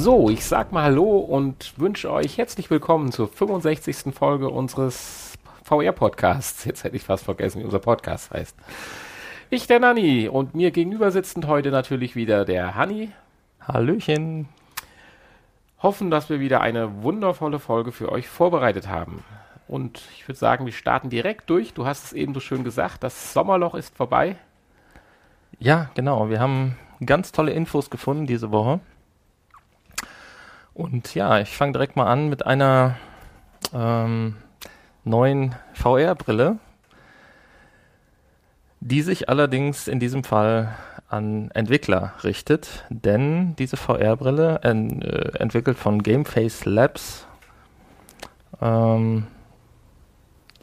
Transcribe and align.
So, 0.00 0.30
ich 0.30 0.44
sag 0.44 0.70
mal 0.70 0.84
Hallo 0.84 1.18
und 1.18 1.74
wünsche 1.76 2.12
euch 2.12 2.38
herzlich 2.38 2.70
willkommen 2.70 3.10
zur 3.10 3.26
65. 3.26 4.14
Folge 4.14 4.48
unseres 4.48 5.36
VR-Podcasts. 5.64 6.64
Jetzt 6.64 6.84
hätte 6.84 6.94
ich 6.94 7.02
fast 7.02 7.24
vergessen, 7.24 7.60
wie 7.60 7.64
unser 7.64 7.80
Podcast 7.80 8.30
heißt. 8.30 8.56
Ich, 9.50 9.66
der 9.66 9.80
Nanni, 9.80 10.28
und 10.28 10.54
mir 10.54 10.70
gegenüber 10.70 11.10
sitzend 11.10 11.48
heute 11.48 11.72
natürlich 11.72 12.14
wieder 12.14 12.44
der 12.44 12.76
Hanni. 12.76 13.10
Hallöchen. 13.60 14.48
Hoffen, 15.82 16.12
dass 16.12 16.30
wir 16.30 16.38
wieder 16.38 16.60
eine 16.60 17.02
wundervolle 17.02 17.58
Folge 17.58 17.90
für 17.90 18.12
euch 18.12 18.28
vorbereitet 18.28 18.86
haben. 18.86 19.24
Und 19.66 20.00
ich 20.14 20.28
würde 20.28 20.38
sagen, 20.38 20.64
wir 20.64 20.72
starten 20.72 21.10
direkt 21.10 21.50
durch. 21.50 21.74
Du 21.74 21.86
hast 21.86 22.04
es 22.04 22.12
eben 22.12 22.34
so 22.34 22.40
schön 22.40 22.62
gesagt, 22.62 23.02
das 23.02 23.32
Sommerloch 23.32 23.74
ist 23.74 23.96
vorbei. 23.96 24.36
Ja, 25.58 25.90
genau. 25.96 26.30
Wir 26.30 26.38
haben 26.38 26.76
ganz 27.04 27.32
tolle 27.32 27.50
Infos 27.50 27.90
gefunden 27.90 28.28
diese 28.28 28.52
Woche. 28.52 28.78
Und 30.78 31.12
ja, 31.16 31.40
ich 31.40 31.56
fange 31.56 31.72
direkt 31.72 31.96
mal 31.96 32.06
an 32.06 32.28
mit 32.28 32.46
einer 32.46 32.94
ähm, 33.74 34.36
neuen 35.02 35.56
VR-Brille, 35.72 36.58
die 38.78 39.02
sich 39.02 39.28
allerdings 39.28 39.88
in 39.88 39.98
diesem 39.98 40.22
Fall 40.22 40.72
an 41.08 41.50
Entwickler 41.50 42.14
richtet, 42.22 42.84
denn 42.90 43.56
diese 43.56 43.76
VR-Brille, 43.76 44.60
äh, 44.62 45.38
entwickelt 45.40 45.76
von 45.76 46.00
Gameface 46.00 46.64
Labs, 46.64 47.26
ähm, 48.62 49.26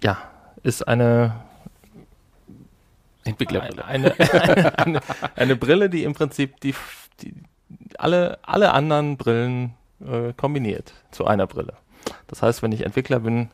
ja, 0.01 0.17
ist 0.63 0.87
eine 0.87 1.35
Entwicklerbrille. 3.25 3.83
Eine, 3.83 4.17
eine, 4.17 4.79
eine, 4.79 4.99
eine, 5.35 5.55
Brille, 5.57 5.89
die 5.89 6.05
im 6.05 6.13
Prinzip 6.13 6.61
die, 6.61 6.73
die 7.19 7.33
alle, 7.97 8.39
alle 8.43 8.71
anderen 8.71 9.17
Brillen 9.17 9.73
äh, 10.05 10.33
kombiniert 10.33 10.93
zu 11.11 11.25
einer 11.25 11.47
Brille. 11.47 11.73
Das 12.27 12.41
heißt, 12.41 12.63
wenn 12.63 12.71
ich 12.71 12.85
Entwickler 12.85 13.19
bin, 13.19 13.49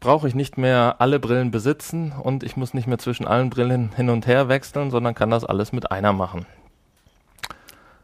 brauche 0.00 0.28
ich 0.28 0.34
nicht 0.34 0.58
mehr 0.58 0.96
alle 0.98 1.18
Brillen 1.18 1.50
besitzen 1.50 2.12
und 2.12 2.42
ich 2.42 2.56
muss 2.56 2.74
nicht 2.74 2.86
mehr 2.86 2.98
zwischen 2.98 3.26
allen 3.26 3.50
Brillen 3.50 3.92
hin 3.94 4.10
und 4.10 4.26
her 4.26 4.48
wechseln, 4.48 4.90
sondern 4.90 5.14
kann 5.14 5.30
das 5.30 5.44
alles 5.44 5.72
mit 5.72 5.90
einer 5.90 6.12
machen. 6.12 6.46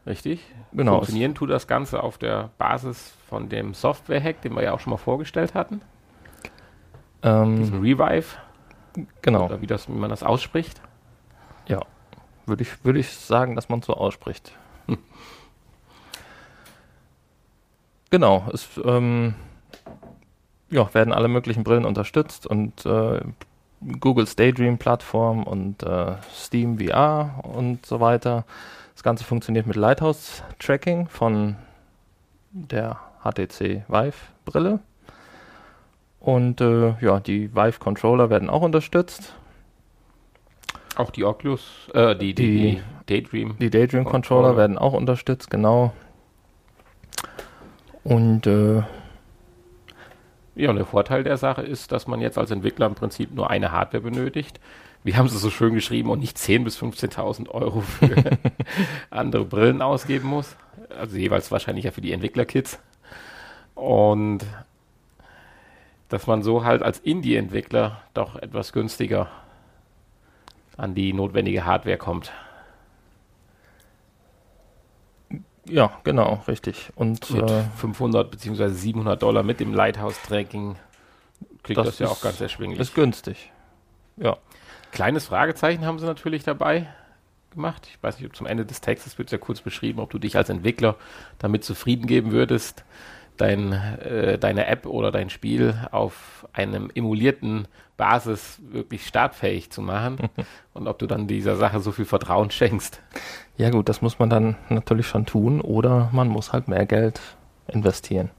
Richtig. 0.05 0.43
Genau. 0.73 0.93
Funktionieren 0.95 1.35
tut 1.35 1.49
das 1.49 1.67
Ganze 1.67 2.01
auf 2.01 2.17
der 2.17 2.49
Basis 2.57 3.13
von 3.27 3.49
dem 3.49 3.73
Software-Hack, 3.73 4.41
den 4.41 4.55
wir 4.55 4.63
ja 4.63 4.73
auch 4.73 4.79
schon 4.79 4.91
mal 4.91 4.97
vorgestellt 4.97 5.53
hatten. 5.53 5.81
Ähm, 7.21 7.57
Diesen 7.57 7.79
Revive. 7.81 8.37
Genau. 9.21 9.45
Oder 9.45 9.61
wie, 9.61 9.67
das, 9.67 9.87
wie 9.87 9.93
man 9.93 10.09
das 10.09 10.23
ausspricht. 10.23 10.81
Ja. 11.67 11.81
Würde 12.45 12.63
ich, 12.63 12.83
würde 12.83 12.99
ich 12.99 13.09
sagen, 13.09 13.55
dass 13.55 13.69
man 13.69 13.81
so 13.81 13.93
ausspricht. 13.93 14.53
Hm. 14.87 14.97
Genau. 18.11 18.45
Es 18.53 18.69
ähm, 18.83 19.33
ja, 20.69 20.93
werden 20.93 21.13
alle 21.13 21.27
möglichen 21.27 21.63
Brillen 21.63 21.85
unterstützt 21.85 22.45
und 22.45 22.85
äh, 22.85 23.21
Google's 23.99 24.35
Daydream-Plattform 24.35 25.43
und 25.43 25.81
äh, 25.83 26.13
Steam 26.33 26.77
VR 26.77 27.41
und 27.43 27.85
so 27.85 27.99
weiter. 27.99 28.45
Das 28.93 29.03
Ganze 29.03 29.23
funktioniert 29.23 29.65
mit 29.65 29.75
Lighthouse-Tracking 29.75 31.07
von 31.07 31.55
der 32.51 32.99
HTC 33.23 33.83
Vive-Brille. 33.87 34.79
Und 36.19 36.61
äh, 36.61 36.93
ja, 37.01 37.19
die 37.19 37.55
Vive-Controller 37.55 38.29
werden 38.29 38.49
auch 38.49 38.61
unterstützt. 38.61 39.33
Auch 40.95 41.09
die 41.09 41.25
Oculus, 41.25 41.89
äh, 41.93 42.15
die, 42.15 42.35
die, 42.35 42.57
die, 42.57 42.81
Daydream. 43.07 43.55
Die 43.59 43.71
Daydream-Controller 43.71 44.55
werden 44.57 44.77
auch 44.77 44.93
unterstützt, 44.93 45.49
genau. 45.49 45.93
Und 48.03 48.47
äh, 48.47 48.83
ja, 50.55 50.69
und 50.69 50.75
der 50.75 50.85
Vorteil 50.85 51.23
der 51.23 51.37
Sache 51.37 51.61
ist, 51.61 51.91
dass 51.91 52.07
man 52.07 52.19
jetzt 52.21 52.37
als 52.37 52.51
Entwickler 52.51 52.85
im 52.87 52.95
Prinzip 52.95 53.33
nur 53.33 53.49
eine 53.49 53.71
Hardware 53.71 54.03
benötigt. 54.03 54.59
Wir 55.03 55.17
haben 55.17 55.25
es 55.25 55.33
so 55.33 55.49
schön 55.49 55.73
geschrieben 55.73 56.09
und 56.09 56.19
nicht 56.19 56.37
10.000 56.37 56.63
bis 56.63 56.79
15.000 56.79 57.49
Euro 57.49 57.81
für 57.81 58.37
andere 59.09 59.45
Brillen 59.45 59.81
ausgeben 59.81 60.27
muss. 60.27 60.55
Also 60.89 61.17
jeweils 61.17 61.51
wahrscheinlich 61.51 61.85
ja 61.85 61.91
für 61.91 62.01
die 62.01 62.11
Entwicklerkits. 62.11 62.79
Und 63.73 64.45
dass 66.09 66.27
man 66.27 66.43
so 66.43 66.65
halt 66.65 66.83
als 66.83 66.99
Indie-Entwickler 66.99 68.01
doch 68.13 68.35
etwas 68.35 68.73
günstiger 68.73 69.27
an 70.77 70.93
die 70.93 71.13
notwendige 71.13 71.65
Hardware 71.65 71.97
kommt. 71.97 72.31
Ja, 75.65 75.99
genau, 76.03 76.43
richtig. 76.47 76.91
Und 76.95 77.29
mit 77.31 77.49
äh, 77.49 77.63
500 77.77 78.31
bzw. 78.31 78.69
700 78.69 79.21
Dollar 79.21 79.43
mit 79.43 79.59
dem 79.59 79.73
Lighthouse-Tracking 79.73 80.75
klingt 81.63 81.77
das, 81.77 81.87
das 81.87 81.99
ja 81.99 82.07
auch 82.07 82.21
ganz 82.21 82.41
erschwinglich. 82.41 82.79
Ist 82.79 82.95
günstig. 82.95 83.51
Ja. 84.17 84.37
Kleines 84.91 85.27
Fragezeichen 85.27 85.85
haben 85.85 85.99
sie 85.99 86.05
natürlich 86.05 86.43
dabei 86.43 86.87
gemacht. 87.51 87.87
Ich 87.89 88.01
weiß 88.01 88.17
nicht, 88.17 88.27
ob 88.27 88.35
zum 88.35 88.47
Ende 88.47 88.65
des 88.65 88.81
Textes 88.81 89.17
wird 89.17 89.27
es 89.27 89.31
ja 89.31 89.37
kurz 89.37 89.61
beschrieben, 89.61 89.99
ob 89.99 90.09
du 90.09 90.17
dich 90.17 90.35
als 90.35 90.49
Entwickler 90.49 90.95
damit 91.37 91.63
zufrieden 91.63 92.07
geben 92.07 92.31
würdest, 92.31 92.83
dein, 93.37 93.73
äh, 93.73 94.37
deine 94.37 94.67
App 94.67 94.85
oder 94.85 95.11
dein 95.11 95.29
Spiel 95.29 95.75
auf 95.91 96.47
einem 96.53 96.91
emulierten 96.93 97.67
Basis 97.97 98.59
wirklich 98.71 99.05
startfähig 99.05 99.71
zu 99.71 99.81
machen 99.81 100.17
und 100.73 100.87
ob 100.87 100.99
du 100.99 101.07
dann 101.07 101.27
dieser 101.27 101.55
Sache 101.55 101.79
so 101.79 101.91
viel 101.91 102.05
Vertrauen 102.05 102.51
schenkst. 102.51 103.01
Ja 103.57 103.69
gut, 103.69 103.89
das 103.89 104.01
muss 104.01 104.19
man 104.19 104.29
dann 104.29 104.55
natürlich 104.69 105.07
schon 105.07 105.25
tun 105.25 105.61
oder 105.61 106.09
man 106.11 106.27
muss 106.27 106.53
halt 106.53 106.67
mehr 106.67 106.85
Geld 106.85 107.21
investieren. 107.67 108.29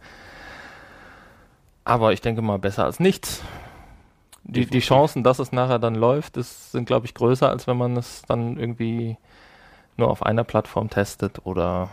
Aber 1.85 2.13
ich 2.13 2.21
denke 2.21 2.43
mal 2.43 2.59
besser 2.59 2.85
als 2.85 3.01
nichts. 3.01 3.43
Die, 4.45 4.67
die 4.67 4.81
Chancen, 4.81 5.23
dass 5.23 5.39
es 5.39 5.53
nachher 5.53 5.79
dann 5.79 5.95
läuft, 5.95 6.37
das 6.37 6.73
sind 6.73 6.87
glaube 6.87 7.07
ich 7.07 7.15
größer, 7.15 7.49
als 7.49 7.67
wenn 7.67 7.77
man 7.77 7.97
es 7.97 8.23
dann 8.27 8.57
irgendwie 8.59 9.17
nur 9.97 10.11
auf 10.11 10.25
einer 10.25 10.43
Plattform 10.43 10.91
testet 10.91 11.47
oder 11.47 11.91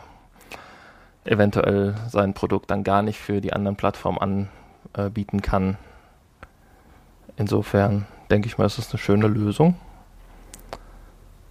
eventuell 1.30 1.96
sein 2.10 2.34
Produkt 2.34 2.72
dann 2.72 2.84
gar 2.84 3.02
nicht 3.02 3.20
für 3.20 3.40
die 3.40 3.54
anderen 3.54 3.76
Plattformen 3.76 4.50
anbieten 4.94 5.42
kann. 5.42 5.78
Insofern 7.38 8.08
denke 8.30 8.48
ich 8.48 8.58
mal, 8.58 8.66
ist 8.66 8.78
das 8.78 8.92
eine 8.92 9.00
schöne 9.00 9.28
Lösung. 9.28 9.76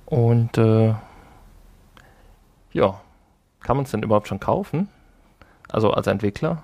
Und 0.06 0.58
äh, 0.58 0.94
ja, 2.72 3.00
kann 3.60 3.76
man 3.76 3.84
es 3.84 3.90
denn 3.90 4.02
überhaupt 4.02 4.28
schon 4.28 4.40
kaufen? 4.40 4.88
Also 5.68 5.90
als 5.92 6.06
Entwickler? 6.06 6.62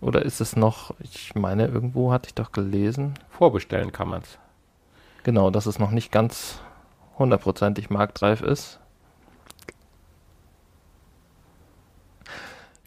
Oder 0.00 0.22
ist 0.22 0.40
es 0.40 0.56
noch, 0.56 0.94
ich 1.00 1.34
meine, 1.34 1.66
irgendwo 1.66 2.12
hatte 2.12 2.28
ich 2.28 2.34
doch 2.34 2.52
gelesen. 2.52 3.14
Vorbestellen 3.30 3.92
kann 3.92 4.08
man 4.08 4.22
es. 4.22 4.38
Genau, 5.24 5.50
dass 5.50 5.66
es 5.66 5.78
noch 5.78 5.90
nicht 5.90 6.12
ganz 6.12 6.60
hundertprozentig 7.18 7.90
marktreif 7.90 8.40
ist. 8.40 8.78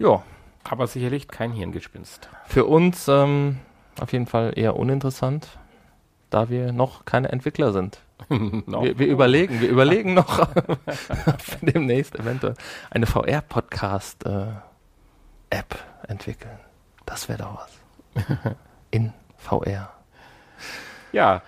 Ja. 0.01 0.23
Aber 0.63 0.87
sicherlich 0.87 1.27
kein 1.27 1.51
Hirngespinst. 1.51 2.29
Für 2.45 2.65
uns 2.65 3.07
ähm, 3.07 3.59
auf 3.99 4.11
jeden 4.13 4.25
Fall 4.27 4.53
eher 4.55 4.75
uninteressant, 4.75 5.59
da 6.29 6.49
wir 6.49 6.71
noch 6.71 7.05
keine 7.05 7.31
Entwickler 7.31 7.71
sind. 7.71 7.99
no. 8.29 8.83
wir, 8.83 8.99
wir, 8.99 9.07
überlegen, 9.07 9.61
wir 9.61 9.69
überlegen 9.69 10.13
noch 10.13 10.47
demnächst 11.61 12.17
eventuell 12.17 12.55
eine 12.89 13.05
VR-Podcast-App 13.07 14.65
äh, 15.49 16.07
entwickeln. 16.07 16.59
Das 17.05 17.29
wäre 17.29 17.39
doch 17.39 17.57
was. 17.57 17.71
In 18.91 19.13
VR. 19.37 19.91
Ja, 21.11 21.41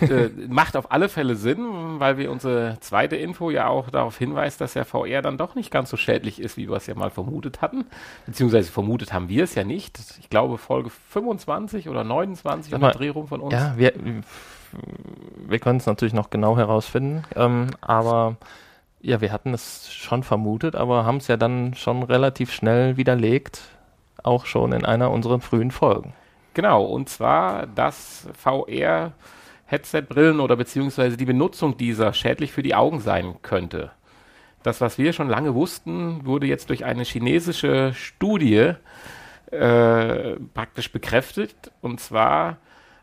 äh, 0.00 0.30
macht 0.48 0.76
auf 0.76 0.92
alle 0.92 1.08
Fälle 1.08 1.36
Sinn, 1.36 1.98
weil 1.98 2.18
wir 2.18 2.30
unsere 2.30 2.78
zweite 2.80 3.16
Info 3.16 3.50
ja 3.50 3.68
auch 3.68 3.90
darauf 3.90 4.16
hinweist, 4.18 4.60
dass 4.60 4.74
ja 4.74 4.84
VR 4.84 5.22
dann 5.22 5.38
doch 5.38 5.54
nicht 5.54 5.70
ganz 5.70 5.90
so 5.90 5.96
schädlich 5.96 6.40
ist, 6.40 6.56
wie 6.56 6.68
wir 6.68 6.76
es 6.76 6.86
ja 6.86 6.94
mal 6.94 7.10
vermutet 7.10 7.62
hatten. 7.62 7.84
Beziehungsweise 8.26 8.70
vermutet 8.70 9.12
haben 9.12 9.28
wir 9.28 9.44
es 9.44 9.54
ja 9.54 9.64
nicht. 9.64 9.98
Ich 10.20 10.30
glaube, 10.30 10.58
Folge 10.58 10.90
25 10.90 11.88
oder 11.88 12.04
29 12.04 12.74
um 12.74 12.80
Drehung 12.80 13.26
von 13.26 13.40
uns. 13.40 13.54
Ja, 13.54 13.74
wir, 13.76 13.92
wir 15.46 15.58
können 15.58 15.78
es 15.78 15.86
natürlich 15.86 16.14
noch 16.14 16.30
genau 16.30 16.56
herausfinden, 16.56 17.24
ähm, 17.34 17.68
aber 17.80 18.36
ja, 19.00 19.20
wir 19.20 19.32
hatten 19.32 19.54
es 19.54 19.92
schon 19.92 20.22
vermutet, 20.22 20.74
aber 20.74 21.04
haben 21.04 21.18
es 21.18 21.28
ja 21.28 21.36
dann 21.36 21.74
schon 21.74 22.02
relativ 22.02 22.52
schnell 22.52 22.96
widerlegt, 22.96 23.62
auch 24.22 24.46
schon 24.46 24.72
in 24.72 24.84
einer 24.84 25.10
unserer 25.10 25.40
frühen 25.40 25.70
Folgen. 25.70 26.12
Genau, 26.54 26.84
und 26.84 27.08
zwar, 27.08 27.66
dass 27.66 28.26
VR 28.34 29.12
Headset-Brillen 29.66 30.40
oder 30.40 30.56
beziehungsweise 30.56 31.16
die 31.16 31.24
Benutzung 31.24 31.76
dieser 31.76 32.12
schädlich 32.12 32.52
für 32.52 32.62
die 32.62 32.74
Augen 32.74 33.00
sein 33.00 33.36
könnte. 33.42 33.90
Das, 34.62 34.80
was 34.80 34.98
wir 34.98 35.12
schon 35.12 35.28
lange 35.28 35.54
wussten, 35.54 36.24
wurde 36.26 36.46
jetzt 36.46 36.70
durch 36.70 36.84
eine 36.84 37.04
chinesische 37.04 37.92
Studie 37.94 38.72
äh, 39.50 40.36
praktisch 40.54 40.90
bekräftigt. 40.90 41.70
Und 41.80 42.00
zwar 42.00 42.58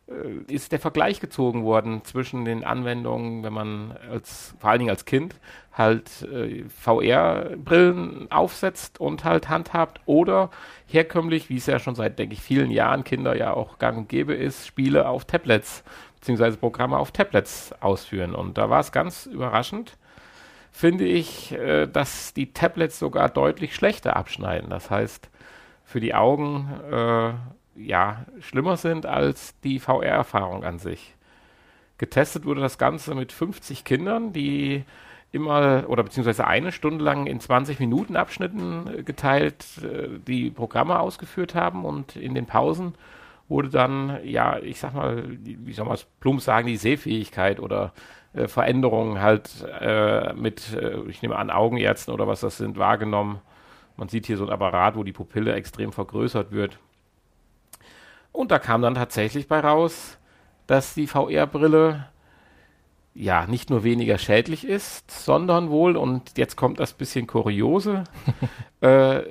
äh, 0.07 0.53
ist 0.53 0.73
der 0.73 0.79
Vergleich 0.79 1.21
gezogen 1.21 1.63
worden 1.63 2.03
zwischen 2.03 2.43
den 2.43 2.65
Anwendungen, 2.65 3.43
wenn 3.43 3.53
man 3.53 3.97
als, 4.11 4.55
vor 4.59 4.71
allen 4.71 4.79
Dingen 4.79 4.89
als 4.89 5.05
Kind, 5.05 5.35
halt 5.71 6.23
äh, 6.23 6.65
VR-Brillen 6.67 8.29
aufsetzt 8.29 8.99
und 8.99 9.23
halt 9.23 9.49
handhabt 9.49 10.01
oder 10.05 10.49
herkömmlich, 10.85 11.49
wie 11.49 11.57
es 11.57 11.65
ja 11.65 11.79
schon 11.79 11.95
seit, 11.95 12.19
denke 12.19 12.33
ich, 12.33 12.41
vielen 12.41 12.71
Jahren 12.71 13.03
Kinder 13.03 13.35
ja 13.35 13.53
auch 13.53 13.79
gang 13.79 13.97
und 13.97 14.09
gäbe 14.09 14.33
ist, 14.33 14.67
Spiele 14.67 15.07
auf 15.07 15.25
Tablets 15.25 15.83
beziehungsweise 16.23 16.55
Programme 16.55 16.97
auf 16.97 17.11
Tablets 17.11 17.73
ausführen. 17.81 18.33
Und 18.33 18.57
da 18.57 18.69
war 18.69 18.79
es 18.79 18.93
ganz 18.93 19.25
überraschend, 19.25 19.97
finde 20.71 21.03
ich, 21.03 21.51
äh, 21.51 21.85
dass 21.85 22.33
die 22.33 22.53
Tablets 22.53 22.97
sogar 22.97 23.27
deutlich 23.27 23.75
schlechter 23.75 24.15
abschneiden. 24.15 24.69
Das 24.69 24.89
heißt, 24.89 25.29
für 25.83 25.99
die 25.99 26.15
Augen 26.15 26.69
äh, 26.89 27.33
ja 27.75 28.25
schlimmer 28.39 28.77
sind 28.77 29.05
als 29.05 29.59
die 29.65 29.79
VR-Erfahrung 29.79 30.63
an 30.63 30.79
sich. 30.79 31.13
Getestet 31.97 32.45
wurde 32.45 32.61
das 32.61 32.77
Ganze 32.77 33.15
mit 33.15 33.33
50 33.33 33.83
Kindern, 33.83 34.31
die 34.31 34.85
immer 35.33 35.83
oder 35.89 36.03
beziehungsweise 36.03 36.47
eine 36.47 36.71
Stunde 36.71 37.03
lang 37.03 37.27
in 37.27 37.41
20 37.41 37.81
Minuten 37.81 38.15
Abschnitten 38.15 38.87
äh, 38.87 39.03
geteilt 39.03 39.65
äh, 39.83 40.07
die 40.25 40.51
Programme 40.51 40.99
ausgeführt 40.99 41.53
haben 41.53 41.83
und 41.83 42.15
in 42.15 42.33
den 42.33 42.45
Pausen 42.45 42.95
wurde 43.53 43.69
dann, 43.69 44.17
ja, 44.23 44.57
ich 44.57 44.79
sag 44.79 44.95
mal, 44.95 45.23
wie 45.27 45.73
soll 45.73 45.85
man 45.85 45.93
es 45.93 46.05
plump 46.19 46.41
sagen, 46.41 46.67
die 46.67 46.75
Sehfähigkeit 46.75 47.59
oder 47.59 47.93
äh, 48.33 48.47
Veränderungen 48.47 49.21
halt 49.21 49.63
äh, 49.79 50.33
mit, 50.33 50.73
äh, 50.73 50.99
ich 51.07 51.21
nehme 51.21 51.35
an, 51.35 51.51
Augenärzten 51.51 52.11
oder 52.11 52.27
was 52.27 52.39
das 52.39 52.57
sind, 52.57 52.79
wahrgenommen. 52.79 53.41
Man 53.95 54.09
sieht 54.09 54.25
hier 54.25 54.37
so 54.37 54.45
ein 54.45 54.49
Apparat, 54.49 54.95
wo 54.95 55.03
die 55.03 55.11
Pupille 55.11 55.53
extrem 55.53 55.91
vergrößert 55.91 56.51
wird. 56.51 56.79
Und 58.31 58.49
da 58.49 58.57
kam 58.57 58.81
dann 58.81 58.95
tatsächlich 58.95 59.47
bei 59.47 59.59
raus, 59.59 60.17
dass 60.65 60.95
die 60.95 61.05
VR-Brille 61.05 62.07
ja 63.15 63.45
nicht 63.45 63.69
nur 63.69 63.83
weniger 63.83 64.17
schädlich 64.17 64.65
ist, 64.65 65.11
sondern 65.11 65.69
wohl, 65.69 65.95
und 65.97 66.37
jetzt 66.37 66.55
kommt 66.55 66.79
das 66.79 66.93
bisschen 66.93 67.27
Kuriose, 67.27 68.05
äh, 68.81 69.21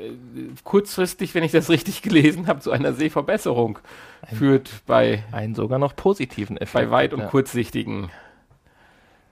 kurzfristig, 0.63 1.35
wenn 1.35 1.43
ich 1.43 1.53
das 1.53 1.69
richtig 1.69 2.03
gelesen 2.03 2.47
habe, 2.47 2.61
zu 2.61 2.71
einer 2.71 2.93
Sehverbesserung 2.93 3.81
ein, 4.23 4.37
führt 4.37 4.71
bei 4.87 5.25
einen 5.33 5.55
sogar 5.55 5.79
noch 5.79 5.97
positiven 5.97 6.57
Effekt. 6.57 6.85
Bei 6.85 6.91
weit- 6.91 7.13
und 7.13 7.21
ja. 7.21 7.27
kurzsichtigen 7.27 8.11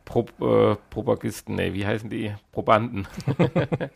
Pro, 0.05 0.27
äh, 0.41 0.77
Propagisten, 0.91 1.55
nee, 1.55 1.73
wie 1.73 1.87
heißen 1.87 2.11
die? 2.11 2.35
Probanden. 2.51 3.07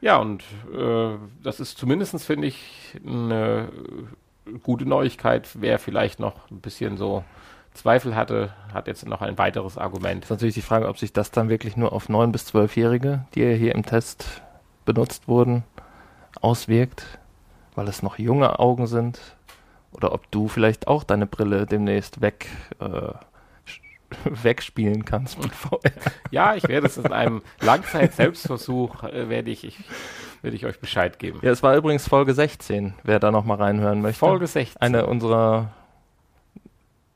ja, 0.00 0.18
und 0.18 0.44
äh, 0.72 1.16
das 1.42 1.58
ist 1.58 1.78
zumindest, 1.78 2.24
finde 2.24 2.46
ich, 2.46 2.96
eine 3.04 3.70
gute 4.62 4.86
Neuigkeit. 4.86 5.48
Wer 5.54 5.80
vielleicht 5.80 6.20
noch 6.20 6.48
ein 6.52 6.60
bisschen 6.60 6.96
so 6.96 7.24
Zweifel 7.74 8.14
hatte, 8.14 8.52
hat 8.72 8.86
jetzt 8.86 9.06
noch 9.06 9.20
ein 9.20 9.36
weiteres 9.36 9.76
Argument. 9.76 10.22
Das 10.22 10.30
ist 10.30 10.36
natürlich 10.36 10.54
die 10.54 10.62
Frage, 10.62 10.88
ob 10.88 10.98
sich 10.98 11.12
das 11.12 11.30
dann 11.30 11.48
wirklich 11.48 11.76
nur 11.76 11.92
auf 11.92 12.08
9- 12.08 12.30
bis 12.30 12.46
12-Jährige, 12.48 13.24
die 13.34 13.42
ja 13.42 13.50
hier 13.50 13.74
im 13.74 13.84
Test 13.84 14.42
benutzt 14.84 15.28
wurden, 15.28 15.64
auswirkt, 16.40 17.04
weil 17.74 17.88
es 17.88 18.02
noch 18.02 18.18
junge 18.18 18.58
Augen 18.58 18.86
sind. 18.86 19.20
Oder 19.92 20.12
ob 20.12 20.30
du 20.30 20.48
vielleicht 20.48 20.88
auch 20.88 21.04
deine 21.04 21.26
Brille 21.26 21.66
demnächst 21.66 22.20
weg 22.20 22.46
äh, 22.80 23.12
wegspielen 24.42 25.04
kannst 25.04 25.40
mit 25.42 25.52
VR. 25.52 25.80
Ja, 26.30 26.54
ich 26.54 26.68
werde 26.68 26.86
es 26.86 26.96
in 26.96 27.12
einem 27.12 27.42
Langzeit-Selbstversuch, 27.60 29.04
äh, 29.04 29.28
werde 29.28 29.50
ich, 29.50 29.64
ich, 29.64 29.78
werde 30.42 30.56
ich 30.56 30.66
euch 30.66 30.80
Bescheid 30.80 31.18
geben. 31.18 31.40
Ja, 31.42 31.50
es 31.50 31.62
war 31.62 31.76
übrigens 31.76 32.08
Folge 32.08 32.34
16, 32.34 32.94
wer 33.02 33.18
da 33.18 33.30
nochmal 33.30 33.58
reinhören 33.58 34.00
möchte. 34.00 34.18
Folge 34.18 34.46
16. 34.46 34.80
Eine 34.80 35.06
unserer 35.06 35.72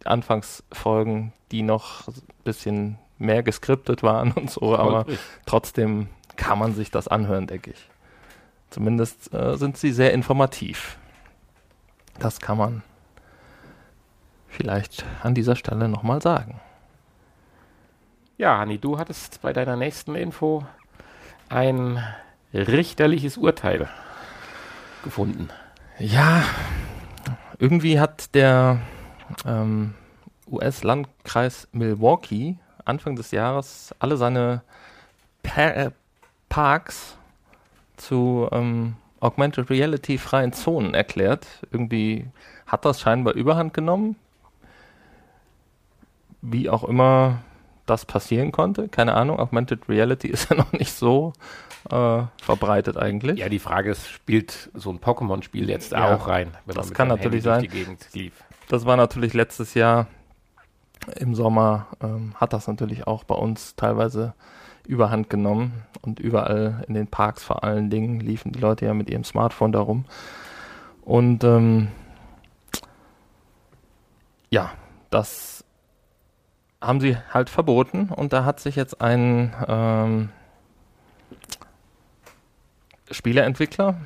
Anfangsfolgen, 0.05 1.33
die 1.51 1.63
noch 1.63 2.09
ein 2.09 2.15
bisschen 2.45 2.99
mehr 3.19 3.43
geskriptet 3.43 4.03
waren 4.03 4.33
und 4.33 4.51
so, 4.51 4.77
aber 4.77 5.07
trotzdem 5.47 6.09
kann 6.37 6.59
man 6.59 6.75
sich 6.75 6.91
das 6.91 7.09
anhören, 7.09 7.47
denke 7.47 7.73
ich. 7.73 7.91
Zumindest 8.71 9.33
äh, 9.35 9.57
sind 9.57 9.77
sie 9.77 9.93
sehr 9.93 10.13
informativ. 10.13 10.99
Das 12.19 12.41
kann 12.41 12.59
man 12.59 12.83
vielleicht 14.47 15.05
an 15.23 15.35
dieser 15.35 15.57
Stelle 15.57 15.89
nochmal 15.89 16.23
sagen. 16.23 16.61
Ja, 18.37 18.59
Hanni, 18.59 18.79
du 18.79 18.99
hattest 18.99 19.43
bei 19.43 19.53
deiner 19.53 19.77
nächsten 19.77 20.15
Info 20.15 20.65
ein 21.49 22.03
richterliches 22.53 23.37
Urteil 23.37 23.89
gefunden. 25.03 25.49
Ja, 25.99 26.45
irgendwie 27.59 27.99
hat 27.99 28.35
der 28.35 28.81
ähm, 29.47 29.95
US-Landkreis 30.51 31.69
Milwaukee 31.73 32.57
Anfang 32.85 33.17
des 33.17 33.31
Jahres 33.31 33.95
alle 33.99 34.17
seine 34.17 34.63
pa 35.43 35.63
äh, 35.63 35.91
Parks 36.49 37.17
zu 37.97 38.49
ähm, 38.53 38.97
Augmented 39.21 39.69
Reality 39.71 40.17
freien 40.17 40.53
Zonen 40.53 40.95
erklärt. 40.95 41.47
Irgendwie 41.71 42.27
hat 42.67 42.85
das 42.85 43.01
scheinbar 43.01 43.35
überhand 43.35 43.75
genommen. 43.75 44.17
Wie 46.41 46.71
auch 46.71 46.85
immer 46.85 47.41
das 47.85 48.07
passieren 48.07 48.53
konnte. 48.53 48.89
Keine 48.89 49.15
Ahnung, 49.15 49.39
Augmented 49.39 49.89
Reality 49.89 50.29
ist 50.29 50.51
ja 50.51 50.57
noch 50.57 50.73
nicht 50.73 50.93
so 50.93 51.33
äh, 51.91 52.23
verbreitet 52.41 52.97
eigentlich. 52.97 53.39
Ja, 53.39 53.49
die 53.49 53.59
Frage 53.59 53.91
ist, 53.91 54.09
spielt 54.09 54.71
so 54.75 54.91
ein 54.91 55.01
Pokémon-Spiel 55.01 55.69
jetzt 55.69 55.93
ja, 55.93 56.15
auch 56.15 56.29
rein? 56.29 56.53
das 56.67 56.93
kann 56.93 57.09
natürlich 57.09 57.43
sein. 57.43 57.69
Das 58.69 58.85
war 58.85 58.97
natürlich 58.97 59.33
letztes 59.33 59.75
Jahr 59.75 60.07
im 61.17 61.35
Sommer, 61.35 61.87
ähm, 62.03 62.35
hat 62.35 62.53
das 62.53 62.69
natürlich 62.69 63.07
auch 63.07 63.25
bei 63.25 63.35
uns 63.35 63.77
teilweise 63.77 64.35
überhand 64.87 65.31
genommen 65.31 65.85
und 66.03 66.21
überall 66.21 66.85
in 66.87 66.95
den 66.95 67.07
Parks 67.07 67.43
vor 67.43 67.65
allen 67.65 67.89
Dingen 67.89 68.21
liefen 68.21 68.53
die 68.53 68.61
Leute 68.61 68.85
ja 68.85 68.95
mit 68.95 69.09
ihrem 69.09 69.25
Smartphone 69.25 69.73
darum. 69.73 70.05
Und 71.03 71.45
ähm, 71.45 71.89
ja, 74.51 74.73
das 75.11 75.65
haben 76.81 77.01
sie 77.01 77.17
halt 77.33 77.51
verboten 77.51 78.11
und 78.11 78.33
da 78.33 78.45
hat 78.45 78.61
sich 78.61 78.77
jetzt 78.77 79.01
ein 79.01 79.55
ähm, 79.67 80.29
Spieleentwickler 83.11 83.97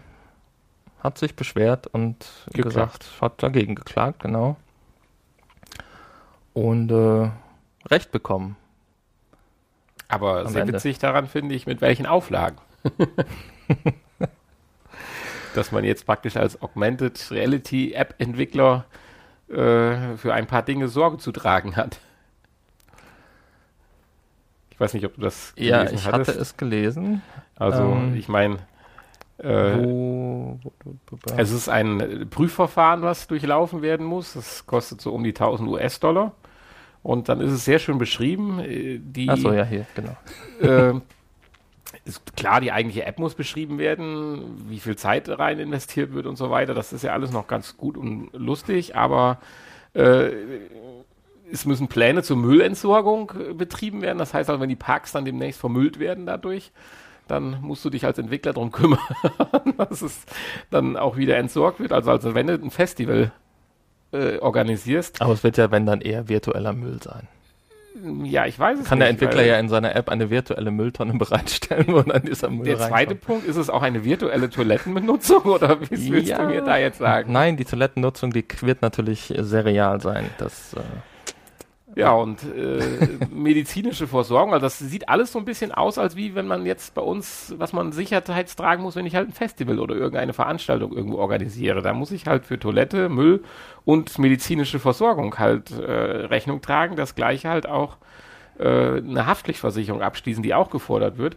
hat 1.03 1.19
sich 1.19 1.35
beschwert 1.35 1.87
und 1.89 2.27
geklagt. 2.53 2.65
gesagt, 2.65 3.11
hat 3.21 3.43
dagegen 3.43 3.75
geklagt, 3.75 4.21
genau. 4.21 4.57
Und 6.55 6.91
äh, 6.91 7.31
Recht 7.89 8.13
bekommen. 8.13 8.57
Aber 10.09 10.47
sehr 10.49 10.63
Ende. 10.63 10.75
witzig 10.75 10.99
daran 10.99 11.27
finde 11.27 11.55
ich, 11.55 11.67
mit 11.67 11.81
welchen 11.81 12.07
Auflagen. 12.07 12.59
Dass 15.55 15.73
man 15.73 15.85
jetzt 15.85 16.07
praktisch 16.07 16.37
als 16.37 16.61
Augmented 16.63 17.31
Reality 17.31 17.93
App 17.93 18.15
Entwickler 18.19 18.85
äh, 19.49 20.17
für 20.17 20.33
ein 20.33 20.47
paar 20.47 20.63
Dinge 20.63 20.89
Sorge 20.89 21.19
zu 21.19 21.33
tragen 21.33 21.77
hat 21.77 21.99
weiß 24.83 24.95
nicht, 24.95 25.07
ob 25.07 25.15
du 25.15 25.23
das 25.23 25.55
gelesen 25.55 25.75
hast. 25.79 25.91
Ja, 25.91 25.99
ich 25.99 26.07
hattest. 26.07 26.31
hatte 26.31 26.41
es 26.41 26.57
gelesen. 26.57 27.23
Also 27.57 27.83
ähm, 27.85 28.17
ich 28.17 28.29
meine, 28.29 28.59
äh, 29.43 30.57
es 31.37 31.51
ist 31.51 31.69
ein 31.69 32.29
Prüfverfahren, 32.31 33.03
was 33.03 33.27
durchlaufen 33.27 33.83
werden 33.83 34.07
muss. 34.07 34.35
Das 34.35 34.67
kostet 34.67 35.01
so 35.01 35.13
um 35.13 35.25
die 35.25 35.31
1000 35.31 35.69
US-Dollar. 35.69 36.33
Und 37.03 37.29
dann 37.29 37.41
ist 37.41 37.51
es 37.51 37.65
sehr 37.65 37.79
schön 37.79 37.99
beschrieben. 37.99 38.61
Äh, 38.61 39.01
die, 39.03 39.29
Ach 39.29 39.37
so, 39.37 39.53
ja, 39.53 39.65
hier, 39.65 39.87
genau. 39.95 40.17
Äh, 40.61 41.01
ist 42.05 42.37
klar, 42.37 42.61
die 42.61 42.73
eigentliche 42.73 43.05
App 43.05 43.19
muss 43.19 43.35
beschrieben 43.35 43.79
werden, 43.79 44.69
wie 44.69 44.81
viel 44.81 44.97
Zeit 44.97 45.29
rein 45.29 45.59
investiert 45.59 46.15
wird 46.15 46.27
und 46.27 46.37
so 46.37 46.51
weiter. 46.51 46.75
Das 46.75 46.93
ist 46.93 47.03
ja 47.03 47.13
alles 47.13 47.33
noch 47.33 47.47
ganz 47.47 47.77
gut 47.77 47.97
und 47.97 48.31
lustig, 48.33 48.97
aber 48.97 49.39
äh, 49.95 50.31
es 51.51 51.67
müssen 51.67 51.89
Pläne 51.89 52.23
zur 52.23 52.39
Müllentsorgung 52.39 53.33
betrieben 53.57 54.01
werden. 54.03 54.19
Das 54.19 54.33
heißt 54.33 54.49
also, 54.49 54.61
wenn 54.61 54.71
die 54.71 54.77
Parks 54.77 55.13
dann 55.13 55.25
demnächst 55.25 55.61
vermüllt 55.61 55.99
werden 55.99 56.27
dadurch, 56.27 56.73
dann 57.33 57.61
musst 57.63 57.85
du 57.85 57.91
dich 57.91 58.05
als 58.05 58.19
Entwickler 58.19 58.53
darum 58.53 58.71
kümmern, 58.71 59.01
dass 59.79 60.03
es 60.03 60.25
dann 60.71 60.97
auch 60.97 61.17
wieder 61.17 61.39
entsorgt 61.39 61.81
wird. 61.81 61.93
Also, 61.93 62.11
also 62.11 62.35
wenn 62.35 62.47
du 62.47 62.55
ein 62.55 62.71
Festival 62.71 63.33
äh, 64.13 64.39
organisierst. 64.39 65.23
Aber 65.23 65.33
es 65.33 65.43
wird 65.43 65.57
ja, 65.57 65.71
wenn 65.71 65.87
dann 65.87 66.03
eher 66.03 66.29
virtueller 66.29 66.75
Müll 66.75 66.99
sein. 67.03 67.29
Ja, 68.25 68.47
ich 68.47 68.59
weiß 68.59 68.81
es 68.81 68.85
Kann 68.87 68.99
nicht, 68.99 69.05
der 69.05 69.11
Entwickler 69.11 69.45
ja 69.45 69.59
in 69.59 69.69
seiner 69.69 69.95
App 69.95 70.09
eine 70.09 70.29
virtuelle 70.31 70.71
Mülltonne 70.71 71.15
bereitstellen, 71.19 71.87
wo 71.89 72.03
dann 72.03 72.23
dieser 72.23 72.51
Müll 72.51 72.65
Der 72.65 72.77
zweite 72.77 72.93
reinkommt. 72.93 73.21
Punkt, 73.23 73.47
ist 73.47 73.57
es 73.57 73.71
auch 73.71 73.83
eine 73.83 74.05
virtuelle 74.05 74.51
Toilettenbenutzung 74.51 75.43
oder 75.43 75.81
wie 75.81 76.13
willst 76.13 76.29
ja. 76.29 76.39
du 76.39 76.49
mir 76.49 76.63
da 76.63 76.77
jetzt 76.77 76.99
sagen? 76.99 77.33
Nein, 77.33 77.57
die 77.57 77.65
Toilettennutzung, 77.65 78.31
die 78.31 78.45
wird 78.61 78.83
natürlich 78.83 79.33
sehr 79.39 79.65
real 79.65 80.01
sein. 80.01 80.29
Das, 80.39 80.75
äh 80.75 80.81
Ja, 81.95 82.13
und 82.13 82.43
äh, 82.43 82.81
medizinische 83.31 84.07
Versorgung, 84.07 84.55
also 84.55 84.65
das 84.65 84.79
sieht 84.79 85.09
alles 85.09 85.33
so 85.33 85.39
ein 85.39 85.45
bisschen 85.45 85.73
aus, 85.73 85.99
als 85.99 86.17
wie 86.17 86.35
wenn 86.35 86.47
man 86.47 86.65
jetzt 86.65 86.95
bei 86.95 87.03
uns, 87.03 87.55
was 87.59 87.73
man 87.73 87.93
sicherheitstragen 87.93 88.83
muss, 88.83 88.97
wenn 88.97 89.05
ich 89.05 89.15
halt 89.15 89.29
ein 89.29 89.33
Festival 89.33 89.79
oder 89.79 89.95
irgendeine 89.95 90.33
Veranstaltung 90.33 90.93
irgendwo 90.93 91.19
organisiere. 91.19 91.83
Da 91.83 91.93
muss 91.93 92.11
ich 92.11 92.27
halt 92.27 92.47
für 92.47 92.59
Toilette, 92.59 93.09
Müll 93.09 93.43
und 93.85 94.19
medizinische 94.19 94.79
Versorgung 94.79 95.39
halt 95.39 95.71
äh, 95.71 95.83
Rechnung 95.83 96.63
tragen. 96.63 96.97
Das 96.97 97.15
gleiche 97.15 97.51
halt 97.51 97.69
auch 97.69 97.99
äh, 98.59 98.99
eine 98.99 99.27
Haftpflichtversicherung 99.27 100.03
abschließen, 100.03 100.43
die 100.43 100.55
auch 100.55 100.71
gefordert 100.71 101.19
wird. 101.19 101.37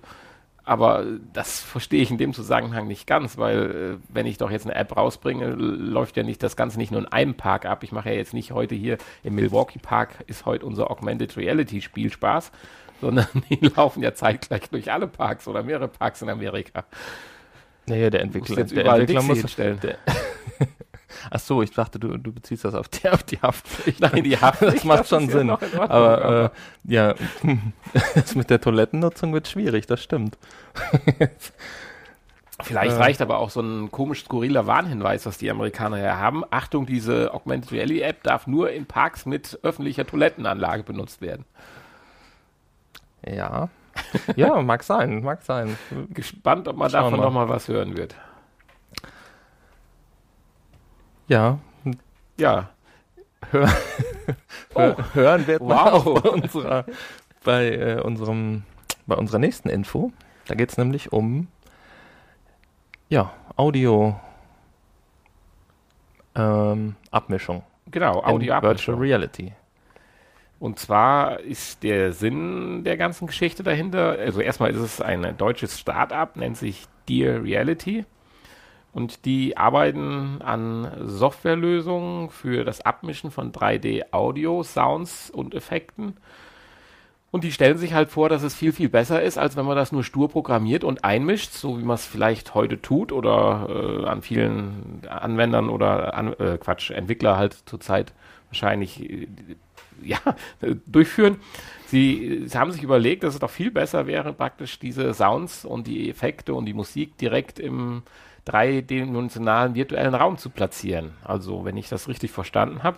Aber 0.66 1.06
das 1.32 1.62
verstehe 1.62 2.02
ich 2.02 2.10
in 2.10 2.18
dem 2.18 2.34
Zusammenhang 2.34 2.88
nicht 2.88 3.06
ganz, 3.06 3.38
weil 3.38 4.00
äh, 4.00 4.06
wenn 4.10 4.26
ich 4.26 4.40
doch 4.40 4.50
jetzt 4.50 4.66
eine 4.66 4.74
App 4.74 4.98
rausbringe, 4.98 5.50
läuft 5.50 6.18
ja 6.18 6.24
nicht 6.24 6.42
das 6.42 6.56
Ganze 6.56 6.80
nicht 6.80 6.92
nur 6.92 7.02
in 7.02 7.08
einem 7.08 7.36
Park 7.36 7.66
ab. 7.66 7.84
Ich 7.84 7.92
mache 7.92 8.10
ja 8.10 8.16
jetzt 8.16 8.34
nicht 8.34 8.52
heute 8.52 8.74
hier 8.74 8.98
im 9.24 9.36
Milwaukee 9.36 9.78
Park 9.80 10.24
ist 10.26 10.48
heute 10.48 10.66
unser 10.66 10.90
Augmented 10.90 11.38
Reality 11.38 11.82
Spielspaß, 11.82 12.52
sondern 13.02 13.28
die 13.50 13.60
laufen 13.76 14.02
ja 14.02 14.16
zeitgleich 14.16 14.70
durch 14.72 14.92
alle 14.92 15.08
Parks 15.08 15.48
oder 15.48 15.62
mehrere 15.62 15.88
Parks 15.88 16.24
in 16.24 16.30
Amerika. 16.30 16.86
Naja, 17.86 18.10
der 18.10 18.22
Entwickler, 18.22 18.58
jetzt 18.58 18.76
der 18.76 18.84
überall 18.84 19.02
Entwickler 19.02 19.22
muss. 19.22 19.56
Der, 19.56 19.78
Ach 21.32 21.40
so, 21.40 21.62
ich 21.62 21.72
dachte, 21.72 22.00
du, 22.00 22.18
du 22.18 22.32
beziehst 22.34 22.66
das 22.66 22.74
auf 22.76 22.88
die, 22.90 23.08
auf 23.10 23.24
die 23.24 23.40
Haftpflicht. 23.42 24.00
Nein, 24.00 24.24
die 24.24 24.38
Haftpflicht, 24.42 24.78
das 24.78 24.84
macht 24.84 25.08
schon 25.08 25.26
ja 25.28 25.32
Sinn. 25.32 25.50
Ordnung, 25.50 25.82
aber 25.82 25.92
aber- 26.24 26.44
äh, 26.46 26.50
ja, 26.94 27.16
das 28.16 28.36
mit 28.36 28.50
der 28.50 28.62
Toilettennutzung 28.62 29.34
wird 29.34 29.48
schwierig, 29.48 29.86
das 29.88 30.02
stimmt. 30.02 30.38
Vielleicht 32.64 32.96
Äh. 32.96 33.00
reicht 33.02 33.22
aber 33.22 33.40
auch 33.40 33.50
so 33.50 33.60
ein 33.62 33.92
komisch 33.92 34.24
skurriler 34.24 34.66
Warnhinweis, 34.66 35.26
was 35.26 35.38
die 35.38 35.52
Amerikaner 35.52 36.00
ja 36.00 36.18
haben. 36.18 36.44
Achtung, 36.52 36.86
diese 36.86 37.34
Augmented 37.34 37.72
Reality 37.74 38.02
App 38.02 38.24
darf 38.24 38.48
nur 38.48 38.72
in 38.72 38.86
Parks 38.86 39.26
mit 39.26 39.60
öffentlicher 39.64 40.06
Toilettenanlage 40.08 40.84
benutzt 40.84 41.22
werden. 41.22 41.44
Ja. 43.28 43.68
Ja, 44.36 44.62
mag 44.62 44.84
sein, 44.84 45.22
mag 45.24 45.42
sein. 45.42 45.78
Gespannt, 46.12 46.68
ob 46.68 46.78
man 46.78 46.90
Schauen 46.90 47.04
davon 47.12 47.20
wir. 47.20 47.24
noch 47.26 47.32
mal 47.34 47.50
was 47.50 47.68
hören 47.68 47.98
wird. 47.98 48.16
Ja, 51.28 51.60
Ja, 52.38 52.70
hör, 53.52 53.70
hör, 54.74 54.98
hören 55.14 55.48
wird 55.48 55.62
man 55.62 55.70
Wow. 55.78 55.94
auch 56.08 56.22
bei 56.22 56.30
unserer, 56.30 56.86
bei, 57.44 57.70
äh, 57.72 58.02
unserem, 58.02 58.64
bei 59.06 59.16
unserer 59.16 59.40
nächsten 59.40 59.70
Info. 59.70 60.12
Da 60.48 60.56
geht 60.56 60.70
es 60.70 60.78
nämlich 60.78 61.12
um 61.14 61.48
ja, 63.10 63.32
Audio 63.56 64.20
ähm, 66.36 66.96
Abmischung. 67.12 67.64
genau, 67.90 68.22
Audio 68.24 68.62
Virtual 68.62 68.98
Reality. 68.98 69.54
Und 70.60 70.80
zwar 70.80 71.40
ist 71.42 71.84
der 71.84 72.14
Sinn 72.14 72.84
der 72.84 72.98
ganzen 72.98 73.28
Geschichte 73.28 73.62
dahinter, 73.64 74.18
also 74.20 74.42
erstmal 74.42 74.72
ist 74.72 74.80
es 74.80 75.02
ein 75.02 75.36
deutsches 75.38 75.80
Start-up, 75.80 76.36
nennt 76.38 76.58
sich 76.58 76.86
Dear 77.08 77.44
Reality. 77.44 78.06
Und 78.96 79.26
die 79.26 79.58
arbeiten 79.58 80.42
an 80.42 80.90
Softwarelösungen 81.04 82.30
für 82.30 82.64
das 82.64 82.80
Abmischen 82.80 83.30
von 83.30 83.52
3D-Audio, 83.52 84.64
Sounds 84.64 85.30
und 85.30 85.54
Effekten. 85.54 86.16
Und 87.30 87.44
die 87.44 87.52
stellen 87.52 87.78
sich 87.78 87.94
halt 87.94 88.10
vor, 88.10 88.30
dass 88.30 88.42
es 88.42 88.56
viel, 88.56 88.72
viel 88.72 88.88
besser 88.88 89.22
ist, 89.22 89.38
als 89.38 89.58
wenn 89.58 89.66
man 89.66 89.76
das 89.76 89.92
nur 89.92 90.06
stur 90.06 90.30
programmiert 90.30 90.86
und 90.86 91.04
einmischt, 91.04 91.52
so 91.52 91.78
wie 91.78 91.84
man 91.84 91.96
es 91.96 92.06
vielleicht 92.06 92.56
heute 92.56 92.82
tut 92.82 93.12
oder 93.12 93.68
äh, 93.70 94.06
an 94.06 94.22
vielen 94.22 95.02
Anwendern 95.10 95.68
oder 95.68 96.14
an, 96.14 96.32
äh, 96.40 96.58
Quatsch, 96.58 96.92
Entwickler 96.92 97.36
halt 97.36 97.58
zurzeit 97.66 98.14
wahrscheinlich 98.48 99.04
äh, 99.04 99.28
ja, 100.02 100.20
äh, 100.62 100.76
durchführen. 100.86 101.42
Sie, 101.88 102.44
sie 102.46 102.58
haben 102.58 102.72
sich 102.72 102.84
überlegt, 102.84 103.24
dass 103.24 103.34
es 103.34 103.42
doch 103.42 103.50
viel 103.50 103.72
besser 103.72 104.08
wäre, 104.08 104.32
praktisch 104.32 104.80
diese 104.80 105.14
Sounds 105.14 105.66
und 105.66 105.86
die 105.86 106.10
Effekte 106.10 106.54
und 106.54 106.66
die 106.66 106.74
Musik 106.74 107.18
direkt 107.18 107.60
im 107.60 108.04
dreidimensionalen 108.46 109.76
virtuellen 109.76 110.16
Raum 110.16 110.38
zu 110.38 110.50
platzieren. 110.50 111.12
Also, 111.24 111.66
wenn 111.66 111.78
ich 111.78 111.90
das 111.90 112.08
richtig 112.08 112.32
verstanden 112.32 112.84
habe, 112.84 112.98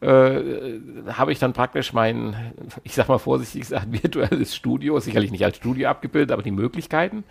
äh, 0.00 0.80
habe 1.12 1.32
ich 1.32 1.38
dann 1.38 1.52
praktisch 1.52 1.92
mein, 1.92 2.52
ich 2.84 2.94
sag 2.94 3.08
mal 3.08 3.18
vorsichtig 3.18 3.62
gesagt, 3.62 3.86
virtuelles 3.90 4.54
Studio, 4.54 5.00
sicherlich 5.00 5.30
nicht 5.30 5.44
als 5.44 5.56
Studio 5.56 5.88
abgebildet, 5.88 6.32
aber 6.32 6.42
die 6.42 6.50
Möglichkeiten. 6.50 7.24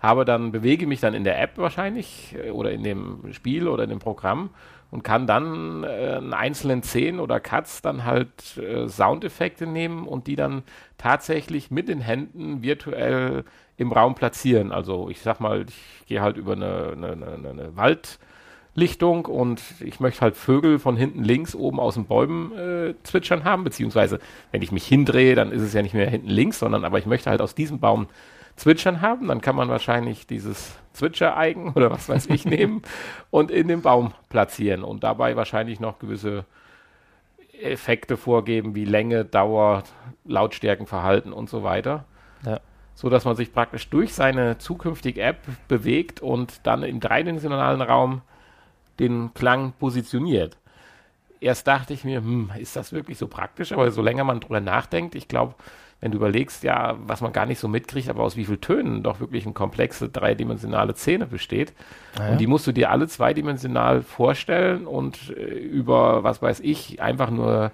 Habe 0.00 0.24
dann, 0.24 0.52
bewege 0.52 0.86
mich 0.86 1.00
dann 1.00 1.12
in 1.12 1.24
der 1.24 1.40
App 1.42 1.58
wahrscheinlich 1.58 2.34
äh, 2.42 2.50
oder 2.50 2.70
in 2.72 2.82
dem 2.82 3.32
Spiel 3.32 3.68
oder 3.68 3.84
in 3.84 3.90
dem 3.90 3.98
Programm 3.98 4.50
und 4.90 5.02
kann 5.04 5.26
dann 5.26 5.84
äh, 5.84 6.18
in 6.18 6.32
einzelnen 6.32 6.82
Szenen 6.82 7.20
oder 7.20 7.40
Cuts 7.40 7.82
dann 7.82 8.04
halt 8.04 8.56
äh, 8.56 8.88
Soundeffekte 8.88 9.66
nehmen 9.66 10.06
und 10.06 10.26
die 10.26 10.36
dann 10.36 10.62
tatsächlich 10.96 11.70
mit 11.70 11.88
den 11.88 12.00
Händen 12.00 12.62
virtuell 12.62 13.44
im 13.78 13.92
Raum 13.92 14.14
platzieren. 14.14 14.72
Also 14.72 15.08
ich 15.08 15.20
sag 15.20 15.40
mal, 15.40 15.64
ich 15.66 16.06
gehe 16.06 16.20
halt 16.20 16.36
über 16.36 16.52
eine, 16.52 16.92
eine, 16.92 17.12
eine, 17.12 17.48
eine 17.48 17.76
Waldlichtung 17.76 19.24
und 19.24 19.62
ich 19.80 20.00
möchte 20.00 20.20
halt 20.20 20.36
Vögel 20.36 20.78
von 20.78 20.96
hinten 20.96 21.22
links 21.24 21.54
oben 21.54 21.80
aus 21.80 21.94
den 21.94 22.04
Bäumen 22.04 22.52
äh, 22.58 22.94
zwitschern 23.04 23.44
haben, 23.44 23.64
beziehungsweise 23.64 24.18
wenn 24.50 24.62
ich 24.62 24.72
mich 24.72 24.84
hindrehe, 24.84 25.36
dann 25.36 25.52
ist 25.52 25.62
es 25.62 25.72
ja 25.72 25.82
nicht 25.82 25.94
mehr 25.94 26.10
hinten 26.10 26.28
links, 26.28 26.58
sondern 26.58 26.84
aber 26.84 26.98
ich 26.98 27.06
möchte 27.06 27.30
halt 27.30 27.40
aus 27.40 27.54
diesem 27.54 27.78
Baum 27.78 28.08
zwitschern 28.56 29.00
haben, 29.00 29.28
dann 29.28 29.40
kann 29.40 29.54
man 29.54 29.68
wahrscheinlich 29.68 30.26
dieses 30.26 30.76
Zwitschereigen 30.92 31.72
oder 31.74 31.90
was 31.90 32.08
weiß 32.08 32.26
ich 32.26 32.44
nehmen 32.46 32.82
und 33.30 33.52
in 33.52 33.68
den 33.68 33.82
Baum 33.82 34.12
platzieren 34.28 34.82
und 34.82 35.04
dabei 35.04 35.36
wahrscheinlich 35.36 35.78
noch 35.78 36.00
gewisse 36.00 36.44
Effekte 37.62 38.16
vorgeben 38.16 38.74
wie 38.74 38.84
Länge, 38.84 39.24
Dauer, 39.24 39.84
Lautstärkenverhalten 40.24 41.32
und 41.32 41.48
so 41.48 41.62
weiter. 41.62 42.04
Ja. 42.44 42.60
So 42.98 43.08
dass 43.08 43.24
man 43.24 43.36
sich 43.36 43.52
praktisch 43.52 43.88
durch 43.90 44.12
seine 44.12 44.58
zukünftige 44.58 45.22
App 45.22 45.46
bewegt 45.68 46.20
und 46.20 46.66
dann 46.66 46.82
im 46.82 46.98
dreidimensionalen 46.98 47.80
Raum 47.80 48.22
den 48.98 49.32
Klang 49.34 49.72
positioniert. 49.78 50.56
Erst 51.38 51.68
dachte 51.68 51.92
ich 51.92 52.02
mir, 52.02 52.18
hm, 52.18 52.50
ist 52.58 52.74
das 52.74 52.92
wirklich 52.92 53.16
so 53.16 53.28
praktisch? 53.28 53.70
Aber 53.70 53.88
so 53.92 54.02
länger 54.02 54.24
man 54.24 54.40
drüber 54.40 54.58
nachdenkt, 54.58 55.14
ich 55.14 55.28
glaube, 55.28 55.54
wenn 56.00 56.10
du 56.10 56.16
überlegst, 56.16 56.64
ja, 56.64 56.96
was 57.06 57.20
man 57.20 57.32
gar 57.32 57.46
nicht 57.46 57.60
so 57.60 57.68
mitkriegt, 57.68 58.08
aber 58.08 58.24
aus 58.24 58.34
wie 58.36 58.44
vielen 58.44 58.60
Tönen 58.60 59.04
doch 59.04 59.20
wirklich 59.20 59.44
eine 59.44 59.54
komplexe 59.54 60.08
dreidimensionale 60.08 60.96
Szene 60.96 61.26
besteht. 61.26 61.74
Ah, 62.18 62.30
Und 62.30 62.38
die 62.38 62.48
musst 62.48 62.66
du 62.66 62.72
dir 62.72 62.90
alle 62.90 63.06
zweidimensional 63.06 64.02
vorstellen 64.02 64.88
und 64.88 65.30
äh, 65.36 65.42
über, 65.44 66.24
was 66.24 66.42
weiß 66.42 66.58
ich, 66.64 67.00
einfach 67.00 67.30
nur, 67.30 67.70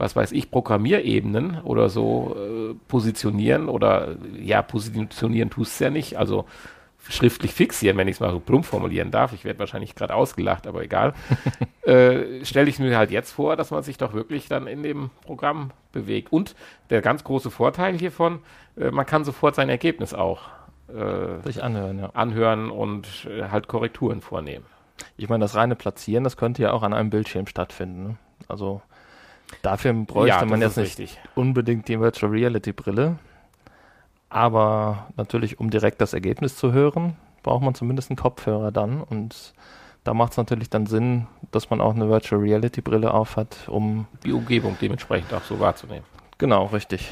was 0.00 0.16
weiß 0.16 0.32
ich, 0.32 0.50
Programmierebenen 0.50 1.60
oder 1.62 1.88
so 1.88 2.36
äh, 2.36 2.74
positionieren 2.88 3.68
oder, 3.68 4.16
ja, 4.38 4.62
positionieren 4.62 5.50
tust 5.50 5.78
du 5.78 5.84
ja 5.84 5.90
nicht, 5.90 6.18
also 6.18 6.46
schriftlich 7.08 7.52
fixieren, 7.52 7.96
wenn 7.96 8.08
ich 8.08 8.16
es 8.16 8.20
mal 8.20 8.30
so 8.30 8.40
plump 8.40 8.66
formulieren 8.66 9.10
darf. 9.10 9.32
Ich 9.32 9.44
werde 9.44 9.58
wahrscheinlich 9.58 9.94
gerade 9.94 10.14
ausgelacht, 10.14 10.66
aber 10.66 10.82
egal. 10.82 11.14
äh, 11.82 12.44
Stelle 12.44 12.68
ich 12.68 12.78
mir 12.78 12.96
halt 12.96 13.10
jetzt 13.10 13.32
vor, 13.32 13.56
dass 13.56 13.70
man 13.70 13.82
sich 13.82 13.96
doch 13.96 14.12
wirklich 14.12 14.48
dann 14.48 14.66
in 14.66 14.82
dem 14.82 15.10
Programm 15.24 15.70
bewegt. 15.92 16.32
Und 16.32 16.54
der 16.90 17.00
ganz 17.00 17.24
große 17.24 17.50
Vorteil 17.50 17.98
hiervon, 17.98 18.40
äh, 18.76 18.90
man 18.90 19.06
kann 19.06 19.24
sofort 19.24 19.54
sein 19.54 19.68
Ergebnis 19.68 20.14
auch 20.14 20.42
äh, 20.88 21.42
Sich 21.44 21.62
anhören, 21.62 21.98
ja. 21.98 22.10
anhören 22.14 22.70
und 22.70 23.26
äh, 23.26 23.48
halt 23.48 23.68
Korrekturen 23.68 24.20
vornehmen. 24.20 24.66
Ich 25.16 25.28
meine, 25.28 25.42
das 25.42 25.54
reine 25.54 25.76
Platzieren, 25.76 26.24
das 26.24 26.36
könnte 26.36 26.62
ja 26.62 26.72
auch 26.72 26.82
an 26.82 26.92
einem 26.92 27.10
Bildschirm 27.10 27.46
stattfinden. 27.46 28.02
Ne? 28.04 28.16
Also 28.48 28.82
dafür 29.62 29.92
bräuchte 29.92 30.46
man 30.46 30.60
das 30.60 30.76
jetzt 30.76 30.98
nicht 30.98 31.10
richtig. 31.10 31.20
unbedingt 31.34 31.88
die 31.88 32.00
Virtual 32.00 32.30
Reality 32.32 32.72
Brille. 32.72 33.18
Aber 34.28 35.08
natürlich, 35.16 35.58
um 35.58 35.70
direkt 35.70 36.00
das 36.00 36.12
Ergebnis 36.12 36.56
zu 36.56 36.72
hören, 36.72 37.16
braucht 37.42 37.62
man 37.62 37.74
zumindest 37.74 38.10
einen 38.10 38.16
Kopfhörer 38.16 38.70
dann. 38.70 39.02
Und 39.02 39.54
da 40.04 40.14
macht 40.14 40.32
es 40.32 40.38
natürlich 40.38 40.70
dann 40.70 40.86
Sinn, 40.86 41.26
dass 41.50 41.68
man 41.70 41.80
auch 41.80 41.94
eine 41.94 42.08
Virtual 42.08 42.40
Reality 42.40 42.80
Brille 42.80 43.12
aufhat, 43.12 43.68
um 43.68 44.06
Die 44.24 44.32
Umgebung 44.32 44.76
dementsprechend 44.80 45.32
auch 45.34 45.42
so 45.42 45.58
wahrzunehmen. 45.58 46.04
Genau, 46.38 46.66
richtig. 46.66 47.10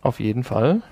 Auf 0.00 0.20
jeden 0.20 0.44
Fall 0.44 0.82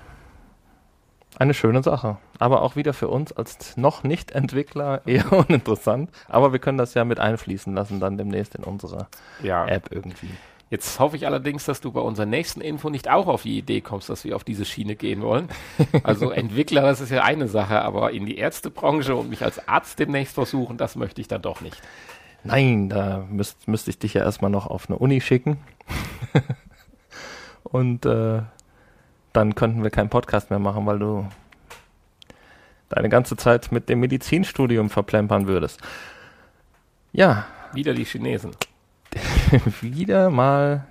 eine 1.37 1.53
schöne 1.53 1.81
Sache. 1.83 2.17
Aber 2.41 2.63
auch 2.63 2.75
wieder 2.75 2.93
für 2.93 3.07
uns 3.07 3.31
als 3.31 3.77
noch 3.77 4.01
nicht 4.01 4.31
Entwickler 4.31 5.03
eher 5.05 5.31
uninteressant. 5.31 6.09
Aber 6.27 6.51
wir 6.51 6.59
können 6.59 6.79
das 6.79 6.95
ja 6.95 7.05
mit 7.05 7.19
einfließen 7.19 7.71
lassen 7.75 7.99
dann 7.99 8.17
demnächst 8.17 8.55
in 8.55 8.63
unsere 8.63 9.07
Ja. 9.43 9.67
App 9.67 9.91
irgendwie. 9.91 10.31
Jetzt 10.71 10.99
hoffe 10.99 11.17
ich 11.17 11.27
allerdings, 11.27 11.65
dass 11.65 11.81
du 11.81 11.91
bei 11.91 11.99
unserer 11.99 12.25
nächsten 12.25 12.61
Info 12.61 12.89
nicht 12.89 13.11
auch 13.11 13.27
auf 13.27 13.43
die 13.43 13.59
Idee 13.59 13.81
kommst, 13.81 14.09
dass 14.09 14.23
wir 14.23 14.35
auf 14.35 14.43
diese 14.43 14.65
Schiene 14.65 14.95
gehen 14.95 15.21
wollen. 15.21 15.49
Also 16.03 16.31
Entwickler, 16.31 16.81
das 16.81 16.99
ist 16.99 17.11
ja 17.11 17.23
eine 17.23 17.47
Sache, 17.47 17.81
aber 17.83 18.11
in 18.11 18.25
die 18.25 18.37
Ärztebranche 18.37 19.15
und 19.15 19.29
mich 19.29 19.43
als 19.43 19.67
Arzt 19.67 19.99
demnächst 19.99 20.33
versuchen, 20.33 20.77
das 20.77 20.95
möchte 20.95 21.21
ich 21.21 21.27
dann 21.27 21.43
doch 21.43 21.61
nicht. 21.61 21.79
Nein, 22.43 22.89
da 22.89 23.23
müsst, 23.29 23.67
müsste 23.67 23.91
ich 23.91 23.99
dich 23.99 24.15
ja 24.15 24.23
erstmal 24.23 24.49
noch 24.49 24.65
auf 24.65 24.89
eine 24.89 24.97
Uni 24.97 25.21
schicken. 25.21 25.57
Und 27.63 28.05
äh, 28.07 28.41
dann 29.33 29.55
könnten 29.55 29.83
wir 29.83 29.91
keinen 29.91 30.09
Podcast 30.09 30.49
mehr 30.49 30.59
machen, 30.59 30.87
weil 30.87 30.97
du 30.97 31.27
deine 32.91 33.09
ganze 33.09 33.35
Zeit 33.35 33.71
mit 33.71 33.89
dem 33.89 33.99
Medizinstudium 33.99 34.89
verplempern 34.89 35.47
würdest. 35.47 35.79
Ja, 37.11 37.45
Wieder 37.73 37.93
die 37.93 38.03
Chinesen. 38.03 38.51
wieder 39.81 40.29
mal 40.29 40.85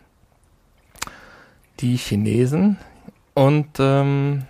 die 1.80 1.97
Chinesen. 1.97 2.78
Und 3.35 3.78
ähm, 3.78 4.45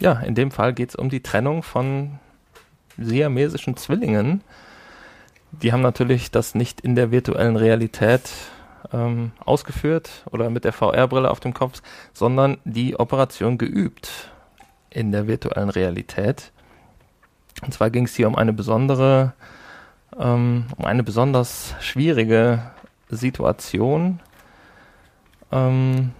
ja, 0.00 0.14
in 0.20 0.34
dem 0.34 0.50
Fall 0.50 0.72
geht 0.72 0.90
es 0.90 0.96
um 0.96 1.08
die 1.08 1.22
Trennung 1.22 1.62
von 1.62 2.18
siamesischen 2.96 3.76
Zwillingen. 3.76 4.42
Die 5.52 5.72
haben 5.72 5.82
natürlich 5.82 6.30
das 6.30 6.54
nicht 6.54 6.80
in 6.80 6.96
der 6.96 7.10
virtuellen 7.12 7.56
Realität 7.56 8.28
ähm, 8.92 9.32
ausgeführt 9.44 10.24
oder 10.30 10.50
mit 10.50 10.64
der 10.64 10.72
VR-Brille 10.72 11.30
auf 11.30 11.40
dem 11.40 11.54
Kopf, 11.54 11.80
sondern 12.12 12.58
die 12.64 12.98
Operation 12.98 13.56
geübt 13.56 14.30
in 14.90 15.12
der 15.12 15.26
virtuellen 15.26 15.70
Realität. 15.70 16.52
Und 17.62 17.74
zwar 17.74 17.90
ging 17.90 18.04
es 18.04 18.14
hier 18.14 18.28
um 18.28 18.36
eine 18.36 18.52
besondere, 18.52 19.34
ähm, 20.18 20.66
um 20.76 20.84
eine 20.84 21.02
besonders 21.02 21.74
schwierige 21.80 22.62
Situation. 23.08 24.20
Ähm, 25.50 26.12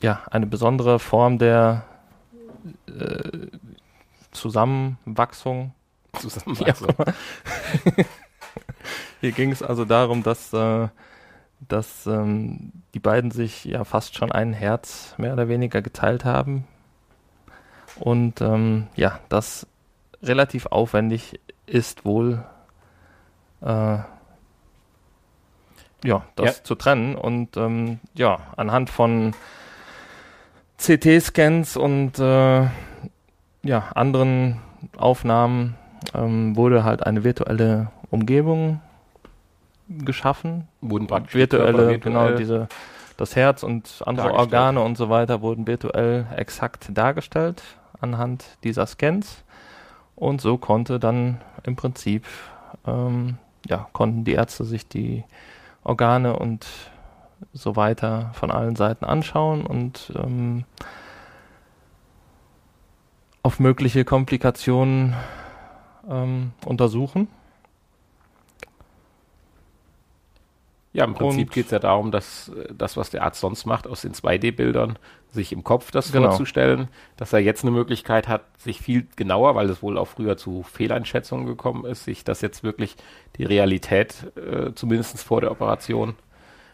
ja, 0.00 0.22
eine 0.30 0.46
besondere 0.46 0.98
Form 0.98 1.38
der 1.38 1.84
äh, 2.86 3.46
Zusammenwachsung. 4.32 5.72
Zusammenwachsung. 6.18 6.94
Ja. 7.96 8.04
Hier 9.22 9.30
ging 9.32 9.52
es 9.52 9.62
also 9.62 9.84
darum, 9.84 10.24
dass, 10.24 10.52
äh, 10.52 10.88
dass 11.60 12.06
ähm, 12.06 12.72
die 12.92 12.98
beiden 12.98 13.30
sich 13.30 13.64
ja 13.64 13.84
fast 13.84 14.16
schon 14.16 14.32
ein 14.32 14.52
Herz 14.52 15.14
mehr 15.16 15.32
oder 15.32 15.46
weniger 15.46 15.80
geteilt 15.80 16.24
haben. 16.24 16.66
Und 17.98 18.40
ähm, 18.40 18.86
ja, 18.96 19.20
das 19.28 19.66
relativ 20.22 20.66
aufwendig 20.66 21.40
ist 21.66 22.04
wohl 22.04 22.44
äh, 23.60 23.98
ja, 26.04 26.24
das 26.36 26.58
ja. 26.58 26.64
zu 26.64 26.74
trennen. 26.74 27.14
Und 27.14 27.56
ähm, 27.56 28.00
ja, 28.14 28.38
anhand 28.56 28.90
von 28.90 29.34
CT-Scans 30.78 31.76
und 31.76 32.18
äh, 32.18 32.62
ja, 33.62 33.88
anderen 33.94 34.60
Aufnahmen 34.96 35.76
ähm, 36.14 36.56
wurde 36.56 36.82
halt 36.82 37.06
eine 37.06 37.22
virtuelle 37.22 37.90
Umgebung 38.10 38.80
geschaffen. 39.88 40.66
Wurden 40.80 41.06
praktisch 41.06 41.34
virtuelle, 41.34 41.88
virtuell 41.88 41.98
genau, 42.00 42.30
diese, 42.32 42.68
das 43.16 43.36
Herz 43.36 43.62
und 43.62 44.02
andere 44.04 44.34
Organe 44.34 44.80
und 44.80 44.96
so 44.96 45.08
weiter 45.08 45.40
wurden 45.40 45.66
virtuell 45.68 46.26
exakt 46.36 46.88
dargestellt 46.92 47.62
anhand 48.02 48.44
dieser 48.64 48.86
Scans. 48.86 49.44
Und 50.16 50.40
so 50.40 50.58
konnte 50.58 51.00
dann 51.00 51.40
im 51.64 51.76
Prinzip, 51.76 52.26
ähm, 52.86 53.38
ja, 53.66 53.88
konnten 53.92 54.24
die 54.24 54.32
Ärzte 54.32 54.64
sich 54.64 54.86
die 54.88 55.24
Organe 55.84 56.38
und 56.38 56.66
so 57.52 57.76
weiter 57.76 58.30
von 58.34 58.50
allen 58.50 58.76
Seiten 58.76 59.04
anschauen 59.04 59.66
und 59.66 60.12
ähm, 60.16 60.64
auf 63.42 63.58
mögliche 63.58 64.04
Komplikationen 64.04 65.14
ähm, 66.08 66.52
untersuchen. 66.64 67.28
Ja, 70.94 71.04
im 71.04 71.14
Prinzip 71.14 71.50
geht 71.52 71.66
es 71.66 71.70
ja 71.70 71.78
darum, 71.78 72.10
dass 72.10 72.48
äh, 72.48 72.74
das, 72.76 72.96
was 72.96 73.10
der 73.10 73.22
Arzt 73.22 73.40
sonst 73.40 73.64
macht, 73.64 73.86
aus 73.86 74.02
den 74.02 74.12
2D-Bildern, 74.12 74.98
sich 75.30 75.52
im 75.52 75.64
Kopf 75.64 75.90
das 75.90 76.12
genau. 76.12 76.28
vorzustellen, 76.28 76.88
dass 77.16 77.32
er 77.32 77.38
jetzt 77.38 77.64
eine 77.64 77.70
Möglichkeit 77.70 78.28
hat, 78.28 78.42
sich 78.58 78.80
viel 78.80 79.06
genauer, 79.16 79.54
weil 79.54 79.70
es 79.70 79.82
wohl 79.82 79.96
auch 79.96 80.08
früher 80.08 80.36
zu 80.36 80.62
Fehleinschätzungen 80.62 81.46
gekommen 81.46 81.86
ist, 81.86 82.04
sich 82.04 82.24
das 82.24 82.42
jetzt 82.42 82.62
wirklich 82.62 82.96
die 83.36 83.44
Realität, 83.44 84.30
äh, 84.36 84.74
zumindest 84.74 85.22
vor 85.22 85.40
der 85.40 85.50
Operation, 85.50 86.14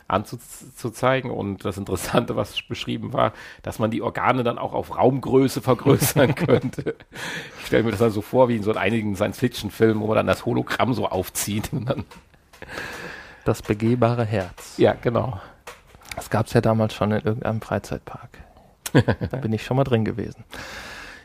anzuzeigen. 0.08 1.30
Und 1.30 1.64
das 1.64 1.76
Interessante, 1.76 2.34
was 2.34 2.60
beschrieben 2.62 3.12
war, 3.12 3.32
dass 3.62 3.78
man 3.78 3.90
die 3.90 4.02
Organe 4.02 4.42
dann 4.42 4.58
auch 4.58 4.72
auf 4.72 4.96
Raumgröße 4.96 5.60
vergrößern 5.60 6.34
könnte. 6.34 6.96
Ich 7.60 7.66
stelle 7.66 7.84
mir 7.84 7.90
das 7.90 8.00
dann 8.00 8.10
so 8.10 8.22
vor, 8.22 8.48
wie 8.48 8.56
in 8.56 8.62
so 8.62 8.72
einigen 8.72 9.14
Science-Fiction-Filmen, 9.14 10.02
wo 10.02 10.06
man 10.08 10.16
dann 10.16 10.26
das 10.26 10.46
Hologramm 10.46 10.94
so 10.94 11.06
aufzieht 11.06 11.72
und 11.72 11.88
dann 11.88 12.04
das 13.48 13.62
begehbare 13.62 14.24
Herz. 14.24 14.76
Ja, 14.76 14.92
genau. 14.92 15.40
Das 16.14 16.30
gab 16.30 16.46
es 16.46 16.52
ja 16.52 16.60
damals 16.60 16.94
schon 16.94 17.12
in 17.12 17.22
irgendeinem 17.24 17.60
Freizeitpark. 17.60 18.30
da 18.92 19.36
bin 19.38 19.52
ich 19.52 19.64
schon 19.64 19.76
mal 19.76 19.84
drin 19.84 20.04
gewesen. 20.04 20.44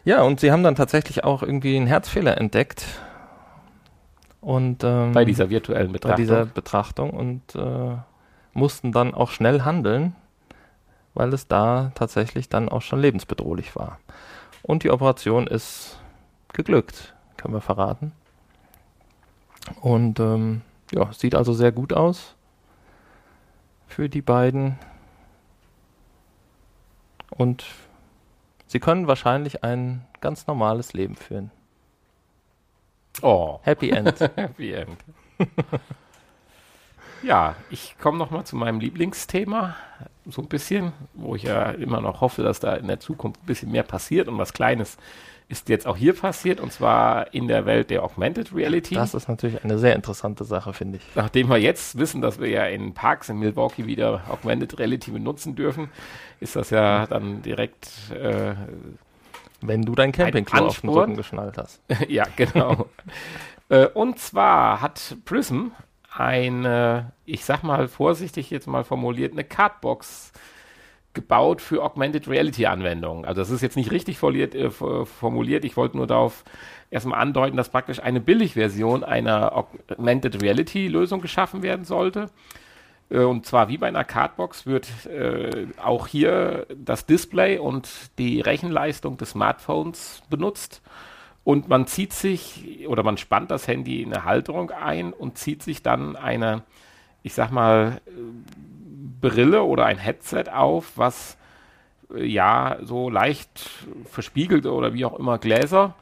Ja, 0.06 0.21
und 0.24 0.39
sie 0.39 0.52
haben 0.52 0.63
dann 0.63 0.76
tatsächlich 0.76 1.24
auch 1.24 1.43
irgendwie 1.43 1.76
einen 1.76 1.88
Herzfehler 1.88 2.38
entdeckt. 2.38 2.86
Und, 4.41 4.84
ähm, 4.84 5.13
bei 5.13 5.26
dieser 5.26 5.50
virtuellen 5.50 5.91
Betrachtung. 5.91 6.15
Bei 6.15 6.21
dieser 6.21 6.45
Betrachtung 6.45 7.10
und 7.12 7.56
äh, 7.56 7.95
mussten 8.54 8.91
dann 8.91 9.13
auch 9.13 9.32
schnell 9.32 9.62
handeln, 9.62 10.15
weil 11.13 11.34
es 11.34 11.47
da 11.47 11.91
tatsächlich 11.95 12.50
dann 12.50 12.69
auch 12.69 12.82
schon 12.82 13.00
lebensbedrohlich 13.00 13.76
war. 13.76 14.00
Und 14.62 14.84
die 14.84 14.91
Operation 14.91 15.47
ist 15.47 15.97
geglückt, 16.52 17.13
können 17.38 17.54
wir 17.54 17.62
verraten. 17.62 18.12
Und 19.82 20.19
ähm, 20.19 20.62
ja, 20.93 21.12
sieht 21.12 21.36
also 21.36 21.53
sehr 21.53 21.71
gut 21.71 21.93
aus 21.93 22.36
für 23.88 24.10
die 24.10 24.21
beiden. 24.21 24.77
Und 27.29 27.65
sie 28.67 28.79
können 28.79 29.08
wahrscheinlich 29.08 29.63
ein 29.63 30.06
ganz 30.21 30.47
normales 30.47 30.93
Leben 30.93 31.15
führen. 31.15 31.51
Oh. 33.21 33.60
Happy 33.63 33.89
End. 33.91 34.19
Happy 34.19 34.73
End. 34.73 34.97
ja, 37.23 37.56
ich 37.69 37.95
komme 37.99 38.17
nochmal 38.17 38.45
zu 38.45 38.56
meinem 38.56 38.79
Lieblingsthema, 38.79 39.75
so 40.25 40.41
ein 40.41 40.47
bisschen, 40.47 40.93
wo 41.13 41.36
ich 41.36 41.43
ja 41.43 41.71
immer 41.71 42.01
noch 42.01 42.21
hoffe, 42.21 42.43
dass 42.43 42.60
da 42.60 42.75
in 42.75 42.88
der 42.88 42.99
Zukunft 42.99 43.43
ein 43.43 43.45
bisschen 43.45 43.71
mehr 43.71 43.84
passiert 43.84 44.27
und 44.27 44.38
was 44.38 44.53
Kleines 44.53 44.97
ist 45.47 45.69
jetzt 45.69 45.88
auch 45.88 45.97
hier 45.97 46.13
passiert 46.13 46.60
und 46.60 46.71
zwar 46.71 47.34
in 47.34 47.47
der 47.47 47.65
Welt 47.65 47.89
der 47.89 48.03
Augmented 48.03 48.53
Reality. 48.56 48.95
Das 48.95 49.13
ist 49.13 49.27
natürlich 49.27 49.63
eine 49.63 49.77
sehr 49.77 49.95
interessante 49.95 50.43
Sache, 50.45 50.73
finde 50.73 50.97
ich. 50.97 51.03
Nachdem 51.15 51.49
wir 51.49 51.58
jetzt 51.58 51.97
wissen, 51.97 52.21
dass 52.21 52.39
wir 52.39 52.49
ja 52.49 52.65
in 52.65 52.93
Parks 52.93 53.29
in 53.29 53.38
Milwaukee 53.38 53.86
wieder 53.86 54.23
Augmented 54.29 54.79
Reality 54.79 55.12
benutzen 55.12 55.56
dürfen, 55.56 55.89
ist 56.39 56.56
das 56.56 56.69
ja 56.69 57.06
dann 57.08 57.41
direkt. 57.41 57.89
Äh, 58.12 58.56
Wenn 59.62 59.84
du 59.84 59.93
dein 59.95 60.12
Campingklo 60.12 60.67
auf 60.67 60.82
den 60.82 60.89
Rücken 60.89 61.15
geschnallt 61.15 61.58
hast. 61.58 61.82
ja, 62.08 62.25
genau. 62.36 62.89
äh, 63.69 63.88
und 63.88 64.19
zwar 64.19 64.82
hat 64.82 65.17
Prism 65.25 65.67
eine, 66.15 67.12
ich 67.25 67.43
sag 67.43 67.63
mal 67.63 67.88
vorsichtig 67.88 68.49
jetzt 68.49 68.67
mal 68.67 68.84
formuliert, 68.84 69.34
eine 69.34 69.43
Cardbox 69.43 70.32
gebaut 71.13 71.62
für 71.62 71.84
Augmented 71.84 72.28
Reality 72.28 72.65
Anwendungen. 72.65 73.26
Also 73.26 73.41
das 73.41 73.49
ist 73.49 73.62
jetzt 73.62 73.78
nicht 73.78 73.91
richtig 73.91 74.17
formuliert. 74.17 74.56
Äh, 74.56 74.71
formuliert. 74.71 75.65
Ich 75.65 75.78
wollte 75.78 75.97
nur 75.97 76.08
darauf 76.08 76.43
erstmal 76.89 77.19
andeuten, 77.19 77.58
dass 77.58 77.69
praktisch 77.69 77.99
eine 78.02 78.19
Billigversion 78.19 79.04
einer 79.04 79.56
Augmented 79.56 80.41
Reality 80.41 80.88
Lösung 80.88 81.21
geschaffen 81.21 81.62
werden 81.62 81.86
sollte. 81.86 82.30
Äh, 83.10 83.19
und 83.19 83.45
zwar 83.45 83.69
wie 83.69 83.78
bei 83.78 83.88
einer 83.88 84.04
Cardbox 84.04 84.65
wird 84.65 85.06
äh, 85.06 85.67
auch 85.82 86.08
hier 86.08 86.65
das 86.76 87.06
Display 87.06 87.58
und 87.60 87.89
die 88.17 88.41
Rechenleistung 88.41 89.17
des 89.17 89.32
Smartphones 89.32 90.23
benutzt. 90.30 90.82
Und 91.43 91.67
man 91.67 91.88
zieht 91.88 92.13
sich 92.13 92.88
oder 92.88 93.04
man 93.04 93.17
spannt 93.17 93.52
das 93.52 93.67
Handy 93.67 94.02
in 94.02 94.13
eine 94.13 94.23
Halterung 94.23 94.71
ein 94.71 95.12
und 95.12 95.38
zieht 95.38 95.62
sich 95.62 95.84
dann 95.84 96.15
eine, 96.15 96.63
ich 97.21 97.34
sag 97.34 97.52
mal, 97.52 97.99
Brille 99.23 99.63
oder 99.63 99.86
ein 99.86 99.97
Headset 99.97 100.45
auf, 100.53 100.97
was 100.97 101.38
äh, 102.13 102.25
ja 102.25 102.77
so 102.81 103.09
leicht 103.09 103.69
verspiegelte 104.05 104.73
oder 104.73 104.93
wie 104.93 105.05
auch 105.05 105.17
immer 105.17 105.38
Gläser 105.38 105.95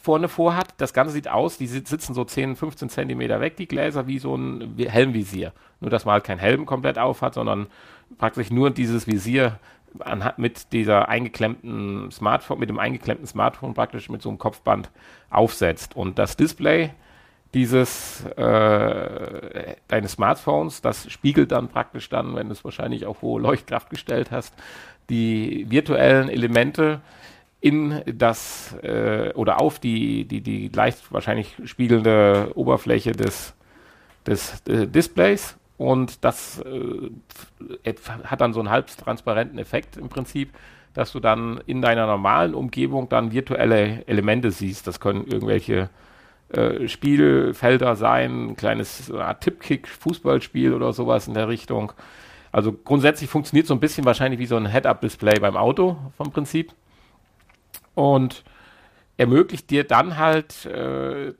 vorne 0.00 0.28
vorhat. 0.28 0.68
Das 0.78 0.94
Ganze 0.94 1.12
sieht 1.12 1.28
aus, 1.28 1.58
die 1.58 1.66
sitzen 1.66 2.14
so 2.14 2.24
10, 2.24 2.56
15 2.56 2.88
Zentimeter 2.88 3.42
weg, 3.42 3.56
die 3.56 3.68
Gläser, 3.68 4.06
wie 4.06 4.18
so 4.18 4.34
ein 4.34 4.74
Helmvisier. 4.78 5.52
Nur, 5.80 5.90
dass 5.90 6.06
man 6.06 6.14
halt 6.14 6.24
kein 6.24 6.38
Helm 6.38 6.64
komplett 6.64 6.98
auf 6.98 7.20
hat, 7.20 7.34
sondern 7.34 7.66
praktisch 8.16 8.50
nur 8.50 8.70
dieses 8.70 9.06
Visier 9.06 9.58
mit 10.38 10.72
dieser 10.72 11.10
eingeklemmten 11.10 12.10
Smartphone, 12.10 12.58
mit 12.58 12.70
dem 12.70 12.78
eingeklemmten 12.78 13.26
Smartphone 13.26 13.74
praktisch 13.74 14.08
mit 14.08 14.22
so 14.22 14.30
einem 14.30 14.38
Kopfband 14.38 14.90
aufsetzt. 15.28 15.94
Und 15.94 16.18
das 16.18 16.38
Display 16.38 16.90
dieses 17.54 18.24
äh, 18.36 19.76
deines 19.88 20.12
Smartphones, 20.12 20.82
das 20.82 21.10
spiegelt 21.10 21.52
dann 21.52 21.68
praktisch 21.68 22.08
dann, 22.08 22.36
wenn 22.36 22.48
du 22.48 22.52
es 22.52 22.64
wahrscheinlich 22.64 23.06
auf 23.06 23.22
hohe 23.22 23.40
Leuchtkraft 23.40 23.90
gestellt 23.90 24.30
hast, 24.30 24.54
die 25.08 25.66
virtuellen 25.68 26.28
Elemente 26.28 27.00
in 27.60 28.02
das 28.06 28.76
äh, 28.82 29.32
oder 29.34 29.60
auf 29.60 29.78
die, 29.78 30.26
die, 30.26 30.42
die 30.42 30.68
leicht 30.68 31.12
wahrscheinlich 31.12 31.56
spiegelnde 31.64 32.52
Oberfläche 32.54 33.12
des, 33.12 33.54
des 34.26 34.62
äh, 34.68 34.86
Displays 34.86 35.56
und 35.78 36.24
das 36.24 36.60
äh, 36.60 37.94
hat 38.24 38.40
dann 38.40 38.52
so 38.52 38.60
einen 38.60 38.70
halb 38.70 38.88
transparenten 38.88 39.58
Effekt 39.58 39.96
im 39.96 40.08
Prinzip, 40.08 40.52
dass 40.92 41.12
du 41.12 41.20
dann 41.20 41.60
in 41.66 41.80
deiner 41.80 42.06
normalen 42.06 42.54
Umgebung 42.54 43.08
dann 43.08 43.32
virtuelle 43.32 44.06
Elemente 44.06 44.50
siehst. 44.50 44.86
Das 44.86 45.00
können 45.00 45.26
irgendwelche 45.26 45.88
äh, 46.50 46.88
Spielfelder 46.88 47.94
sein, 47.96 48.50
ein 48.50 48.56
kleines 48.56 49.10
äh, 49.10 49.34
Tippkick-Fußballspiel 49.34 50.72
oder 50.72 50.92
sowas 50.92 51.28
in 51.28 51.34
der 51.34 51.48
Richtung. 51.48 51.92
Also 52.52 52.72
grundsätzlich 52.72 53.28
funktioniert 53.28 53.66
so 53.66 53.74
ein 53.74 53.80
bisschen 53.80 54.06
wahrscheinlich 54.06 54.40
wie 54.40 54.46
so 54.46 54.56
ein 54.56 54.66
Head-Up-Display 54.66 55.40
beim 55.40 55.56
Auto 55.56 55.98
vom 56.16 56.32
Prinzip. 56.32 56.72
Und 57.94 58.44
ermöglicht 59.18 59.68
dir 59.70 59.84
dann 59.84 60.16
halt, 60.16 60.64
äh, 60.64 61.34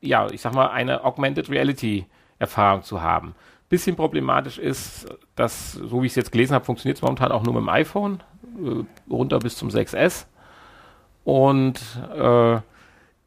ja, 0.00 0.30
ich 0.30 0.40
sag 0.40 0.54
mal, 0.54 0.68
eine 0.68 1.04
Augmented 1.04 1.50
Reality-Erfahrung 1.50 2.84
zu 2.84 3.02
haben. 3.02 3.34
Bisschen 3.68 3.96
problematisch 3.96 4.58
ist, 4.58 5.08
dass, 5.34 5.72
so 5.72 6.00
wie 6.00 6.06
ich 6.06 6.12
es 6.12 6.16
jetzt 6.16 6.32
gelesen 6.32 6.54
habe, 6.54 6.64
funktioniert 6.64 6.96
es 6.96 7.02
momentan 7.02 7.32
auch 7.32 7.42
nur 7.42 7.52
mit 7.52 7.62
dem 7.62 7.68
iPhone, 7.68 8.22
äh, 8.64 9.12
runter 9.12 9.40
bis 9.40 9.56
zum 9.56 9.68
6S. 9.68 10.26
Und 11.24 11.80
äh, 12.16 12.60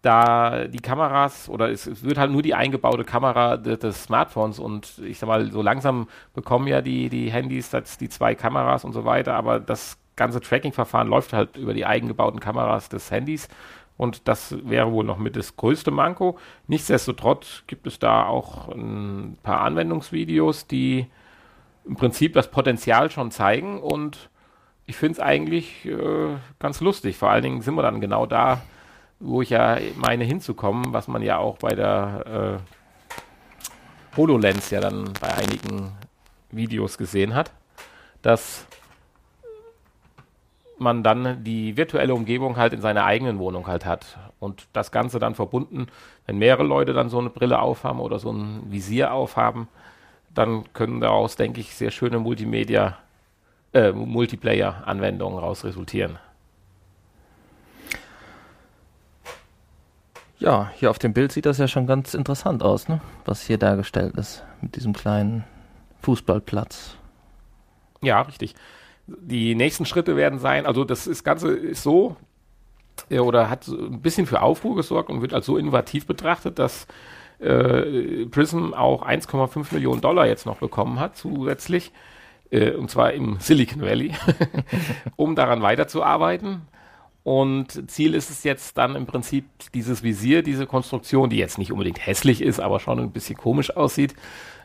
da 0.02 0.68
die 0.68 0.80
Kameras 0.80 1.50
oder 1.50 1.70
es, 1.70 1.86
es, 1.86 2.04
wird 2.04 2.18
halt 2.18 2.32
nur 2.32 2.42
die 2.42 2.56
eingebaute 2.56 3.04
Kamera 3.04 3.58
des, 3.58 3.80
des, 3.80 4.04
Smartphones 4.04 4.60
und 4.60 5.00
ich 5.00 5.20
sag 5.20 5.28
mal, 5.28 5.52
so 5.52 5.62
langsam 5.62 6.08
bekommen 6.34 6.68
ja 6.68 6.82
die, 6.82 7.10
die 7.10 7.32
Handys 7.32 7.72
die 8.00 8.10
zwei 8.10 8.36
Kameras 8.36 8.86
und 8.86 8.94
so 8.94 9.04
weiter, 9.04 9.34
aber 9.36 9.60
das 9.60 9.98
ganze 10.16 10.40
Tracking-Verfahren 10.40 11.08
läuft 11.08 11.34
halt 11.34 11.58
über 11.58 11.74
die 11.74 11.86
eingebauten 11.86 12.40
Kameras 12.40 12.88
des 12.90 13.12
Handys 13.12 13.50
und 13.98 14.30
das 14.30 14.56
wäre 14.64 14.92
wohl 14.94 15.04
noch 15.04 15.18
mit 15.18 15.36
das 15.36 15.58
größte 15.58 15.92
Manko. 15.92 16.38
Nichtsdestotrotz 16.68 17.64
gibt 17.68 17.86
es 17.86 18.00
da 18.00 18.26
auch 18.26 18.70
ein 18.70 19.38
paar 19.44 19.60
Anwendungsvideos, 19.62 20.68
die 20.68 21.08
im 21.86 21.96
Prinzip 21.96 22.34
das 22.34 22.50
Potenzial 22.50 23.12
schon 23.12 23.32
zeigen 23.32 23.82
und 23.82 24.30
ich 24.86 24.96
finde 24.96 25.14
es 25.14 25.20
eigentlich 25.20 25.86
äh, 25.86 26.38
ganz 26.60 26.80
lustig. 26.80 27.18
Vor 27.18 27.30
allen 27.30 27.44
Dingen 27.44 27.62
sind 27.62 27.76
wir 27.76 27.82
dann 27.82 28.00
genau 28.00 28.26
da, 28.26 28.62
wo 29.20 29.42
ich 29.42 29.50
ja 29.50 29.78
meine 29.96 30.24
hinzukommen, 30.24 30.94
was 30.94 31.08
man 31.08 31.22
ja 31.22 31.38
auch 31.38 31.58
bei 31.58 31.76
der 31.76 32.60
äh, 34.16 34.18
HoloLens 34.18 34.70
ja 34.70 34.80
dann 34.80 35.14
bei 35.20 35.34
einigen 35.34 35.92
Videos 36.52 36.98
gesehen 36.98 37.36
hat, 37.36 37.52
dass 38.22 38.66
man 40.78 41.04
dann 41.04 41.44
die 41.44 41.76
virtuelle 41.76 42.16
Umgebung 42.16 42.56
halt 42.58 42.74
in 42.74 42.82
seiner 42.82 43.06
eigenen 43.06 43.38
Wohnung 43.40 43.68
halt 43.68 43.86
hat. 43.86 44.18
Und 44.40 44.68
das 44.72 44.92
Ganze 44.92 45.20
dann 45.20 45.36
verbunden, 45.36 45.88
wenn 46.26 46.38
mehrere 46.38 46.64
Leute 46.64 46.94
dann 46.94 47.10
so 47.10 47.20
eine 47.20 47.30
Brille 47.30 47.60
aufhaben 47.60 48.00
oder 48.00 48.20
so 48.20 48.32
ein 48.32 48.72
Visier 48.72 49.14
aufhaben, 49.14 49.68
dann 50.34 50.72
können 50.74 51.02
daraus, 51.02 51.36
denke 51.36 51.60
ich, 51.60 51.76
sehr 51.76 51.92
schöne 51.92 52.20
Multimedia, 52.20 52.98
äh, 53.74 53.92
Multiplayer-Anwendungen 53.92 55.40
raus 55.40 55.66
resultieren. 55.66 56.18
Ja, 60.40 60.72
hier 60.76 60.90
auf 60.90 61.00
dem 61.00 61.14
Bild 61.14 61.34
sieht 61.34 61.46
das 61.46 61.58
ja 61.58 61.68
schon 61.68 61.86
ganz 61.86 62.14
interessant 62.14 62.64
aus, 62.64 62.88
ne? 62.88 63.02
was 63.26 63.46
hier 63.46 63.58
dargestellt 63.58 64.16
ist 64.16 64.46
mit 64.62 64.78
diesem 64.78 64.94
kleinen 64.94 65.44
Fußballplatz. 66.02 66.96
Ja, 68.02 68.22
richtig. 68.22 68.56
Die 69.08 69.54
nächsten 69.54 69.86
Schritte 69.86 70.16
werden 70.16 70.40
sein, 70.40 70.66
also 70.66 70.86
das, 70.86 71.08
ist, 71.08 71.26
Ganze 71.26 71.52
ist 71.52 71.84
so, 71.84 72.16
äh, 73.10 73.20
oder 73.20 73.50
hat 73.50 73.68
ein 73.68 74.02
bisschen 74.02 74.26
für 74.26 74.42
Aufruhr 74.42 74.78
gesorgt 74.78 75.10
und 75.10 75.22
wird 75.22 75.34
als 75.34 75.46
so 75.46 75.58
innovativ 75.58 76.06
betrachtet, 76.06 76.58
dass 76.58 76.88
äh, 77.40 78.26
Prism 78.28 78.74
auch 78.74 79.06
1,5 79.06 79.74
Millionen 79.74 80.00
Dollar 80.00 80.26
jetzt 80.26 80.46
noch 80.46 80.58
bekommen 80.58 81.02
hat 81.02 81.18
zusätzlich, 81.18 81.92
äh, 82.50 82.72
und 82.72 82.90
zwar 82.90 83.12
im 83.12 83.40
Silicon 83.42 83.82
Valley, 83.82 84.14
um 85.18 85.36
daran 85.36 85.62
weiterzuarbeiten. 85.62 86.62
Und 87.30 87.92
Ziel 87.92 88.16
ist 88.16 88.32
es 88.32 88.44
jetzt 88.44 88.76
dann 88.80 88.96
im 88.96 89.06
Prinzip 89.06 89.46
dieses 89.76 90.02
Visier, 90.02 90.42
diese 90.42 90.66
Konstruktion, 90.66 91.30
die 91.30 91.38
jetzt 91.38 91.60
nicht 91.60 91.72
unbedingt 91.72 92.04
hässlich 92.04 92.42
ist, 92.42 92.60
aber 92.60 92.80
schon 92.80 92.98
ein 92.98 93.12
bisschen 93.12 93.38
komisch 93.38 93.70
aussieht, 93.78 94.16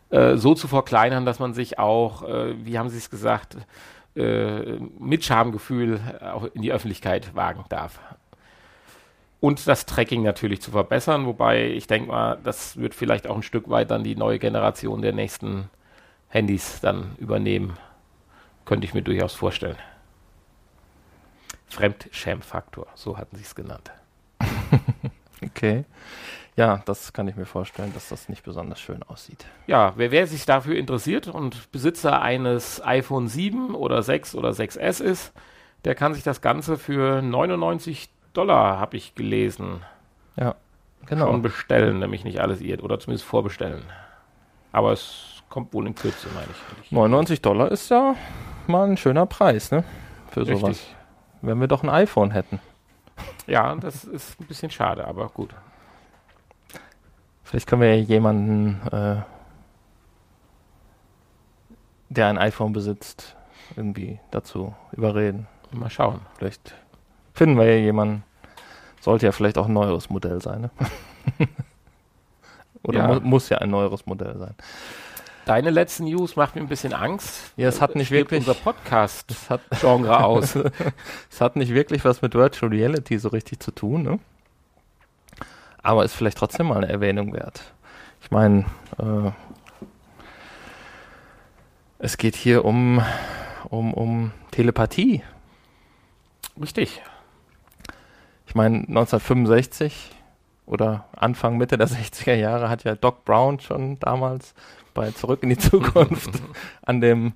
äh, 0.09 0.38
so 0.38 0.55
zu 0.55 0.66
verkleinern, 0.66 1.27
dass 1.27 1.38
man 1.38 1.53
sich 1.53 1.79
auch, 1.79 2.22
äh, 2.22 2.55
wie 2.64 2.79
haben 2.79 2.88
Sie 2.88 2.96
es 2.96 3.11
gesagt, 3.11 3.59
äh, 4.16 4.79
mit 4.98 5.27
Schamgefühl 5.27 6.00
auch 6.22 6.44
in 6.55 6.62
die 6.62 6.72
Öffentlichkeit 6.72 7.35
wagen 7.35 7.66
darf. 7.68 8.00
Und 9.40 9.68
das 9.68 9.85
Tracking 9.85 10.22
natürlich 10.22 10.62
zu 10.62 10.70
verbessern, 10.70 11.27
wobei 11.27 11.66
ich 11.66 11.87
denke 11.87 12.09
mal, 12.09 12.38
das 12.44 12.79
wird 12.79 12.94
vielleicht 12.94 13.27
auch 13.27 13.37
ein 13.37 13.42
Stück 13.42 13.68
weit 13.68 13.90
dann 13.90 14.05
die 14.05 14.16
neue 14.16 14.38
Generation 14.38 15.03
der 15.03 15.12
nächsten 15.12 15.68
Handys 16.29 16.81
dann 16.81 17.14
übernehmen. 17.18 17.74
Könnte 18.64 18.87
ich 18.87 18.94
mir 18.94 19.03
durchaus 19.03 19.35
vorstellen. 19.35 19.77
Fremdschämfaktor, 21.74 22.87
so 22.94 23.18
hatten 23.18 23.37
sie 23.37 23.42
es 23.42 23.54
genannt. 23.54 23.90
okay. 25.44 25.84
Ja, 26.56 26.82
das 26.87 27.12
kann 27.12 27.26
ich 27.26 27.34
mir 27.34 27.46
vorstellen, 27.46 27.92
dass 27.94 28.08
das 28.08 28.28
nicht 28.28 28.44
besonders 28.44 28.80
schön 28.80 29.02
aussieht. 29.02 29.44
Ja, 29.66 29.92
wer, 29.96 30.12
wer 30.12 30.26
sich 30.28 30.46
dafür 30.46 30.76
interessiert 30.76 31.26
und 31.26 31.72
Besitzer 31.72 32.22
eines 32.22 32.80
iPhone 32.84 33.26
7 33.26 33.74
oder 33.74 34.02
6 34.02 34.37
oder 34.37 34.50
6S 34.50 35.02
ist, 35.02 35.32
der 35.84 35.96
kann 35.96 36.14
sich 36.14 36.22
das 36.22 36.40
Ganze 36.40 36.78
für 36.78 37.20
99 37.22 38.08
Dollar, 38.34 38.78
habe 38.78 38.96
ich 38.96 39.16
gelesen, 39.16 39.82
ja, 40.37 40.54
genau. 41.06 41.26
schon 41.26 41.42
bestellen, 41.42 41.98
nämlich 41.98 42.24
nicht 42.24 42.40
alles 42.40 42.60
irrt, 42.60 42.82
oder 42.84 43.00
zumindest 43.00 43.26
vorbestellen. 43.26 43.82
Aber 44.70 44.92
es 44.92 45.42
kommt 45.48 45.72
wohl 45.72 45.87
in 45.88 45.94
Kürze, 45.96 46.28
meine 46.34 46.48
ich. 46.82 46.92
99 46.92 47.42
Dollar 47.42 47.70
ist 47.72 47.90
ja 47.90 48.14
mal 48.68 48.88
ein 48.88 48.96
schöner 48.96 49.26
Preis, 49.26 49.72
ne? 49.72 49.82
Für 50.30 50.40
Richtig. 50.40 50.60
sowas 50.60 50.80
wenn 51.46 51.61
wir 51.61 51.68
doch 51.68 51.83
ein 51.83 51.90
iPhone 51.90 52.30
hätten. 52.30 52.61
Ja, 53.46 53.74
das 53.76 54.04
ist 54.04 54.40
ein 54.40 54.46
bisschen 54.46 54.70
schade, 54.70 55.07
aber 55.07 55.28
gut. 55.28 55.54
Vielleicht 57.42 57.68
können 57.68 57.83
wir 57.83 57.94
ja 57.94 58.02
jemanden, 58.02 58.80
äh, 58.90 59.22
der 62.09 62.28
ein 62.28 62.38
iPhone 62.38 62.72
besitzt, 62.72 63.37
irgendwie 63.76 64.18
dazu 64.30 64.74
überreden. 64.92 65.46
Mal 65.70 65.90
schauen. 65.90 66.20
Vielleicht 66.38 66.74
finden 67.33 67.57
wir 67.59 67.66
ja 67.66 67.76
jemanden. 67.76 68.24
Sollte 69.00 69.26
ja 69.26 69.33
vielleicht 69.33 69.59
auch 69.59 69.66
ein 69.66 69.72
neueres 69.72 70.09
Modell 70.09 70.40
sein. 70.40 70.62
Ne? 70.62 70.70
Oder 72.83 72.98
ja. 73.00 73.09
mu 73.09 73.20
muss 73.20 73.48
ja 73.48 73.59
ein 73.59 73.70
neueres 73.70 74.07
Modell 74.07 74.38
sein. 74.38 74.54
Deine 75.44 75.70
letzten 75.70 76.04
News 76.04 76.37
macht 76.37 76.54
mir 76.54 76.62
ein 76.62 76.68
bisschen 76.68 76.94
Angst. 76.94 77.52
Ja, 77.57 77.68
es 77.68 77.80
hat 77.80 77.96
nicht 77.96 78.11
wirklich 78.11 78.40
unser 78.40 78.54
Podcast-Genre 78.54 80.24
aus. 80.24 80.57
es 81.30 81.40
hat 81.40 81.57
nicht 81.57 81.74
wirklich 81.74 82.04
was 82.04 82.22
mit 82.22 82.35
Virtual 82.35 82.72
Reality 82.72 83.18
so 83.18 83.28
richtig 83.28 83.61
zu 83.61 83.70
tun, 83.70 84.02
ne? 84.02 84.18
Aber 85.83 86.02
ist 86.02 86.14
vielleicht 86.14 86.38
trotzdem 86.38 86.68
mal 86.68 86.78
eine 86.78 86.88
Erwähnung 86.88 87.35
wert. 87.35 87.74
Ich 88.22 88.30
meine, 88.30 88.64
äh, 88.98 89.30
es 91.98 92.16
geht 92.16 92.37
hier 92.37 92.64
um, 92.64 93.02
um, 93.68 93.92
um 93.92 94.33
Telepathie. 94.50 95.22
Richtig. 96.59 97.02
Ich 98.46 98.54
meine, 98.54 98.78
1965 98.78 100.11
oder 100.64 101.04
Anfang, 101.14 101.59
Mitte 101.59 101.76
der 101.76 101.88
60er 101.88 102.35
Jahre 102.35 102.70
hat 102.70 102.85
ja 102.85 102.94
Doc 102.94 103.26
Brown 103.26 103.61
schon 103.61 103.98
damals 103.98 104.54
bei 104.94 105.11
Zurück 105.11 105.42
in 105.42 105.50
die 105.50 105.59
Zukunft 105.59 106.30
an 106.83 107.00
dem 107.00 107.35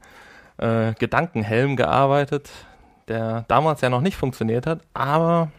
äh, 0.56 0.94
Gedankenhelm 0.94 1.76
gearbeitet, 1.76 2.50
der 3.08 3.44
damals 3.48 3.80
ja 3.80 3.90
noch 3.90 4.00
nicht 4.00 4.16
funktioniert 4.16 4.66
hat, 4.66 4.80
aber 4.94 5.50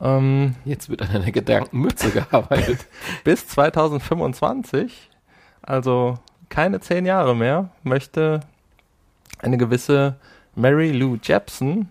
ähm, 0.00 0.56
jetzt 0.64 0.88
wird 0.88 1.02
an 1.02 1.08
einer 1.08 1.30
Gedankenmütze 1.30 2.10
gearbeitet. 2.10 2.86
bis 3.24 3.46
2025, 3.48 5.10
also 5.62 6.18
keine 6.48 6.80
zehn 6.80 7.06
Jahre 7.06 7.36
mehr, 7.36 7.70
möchte 7.82 8.40
eine 9.38 9.58
gewisse 9.58 10.16
Mary 10.54 10.90
Lou 10.90 11.18
Jepson, 11.22 11.88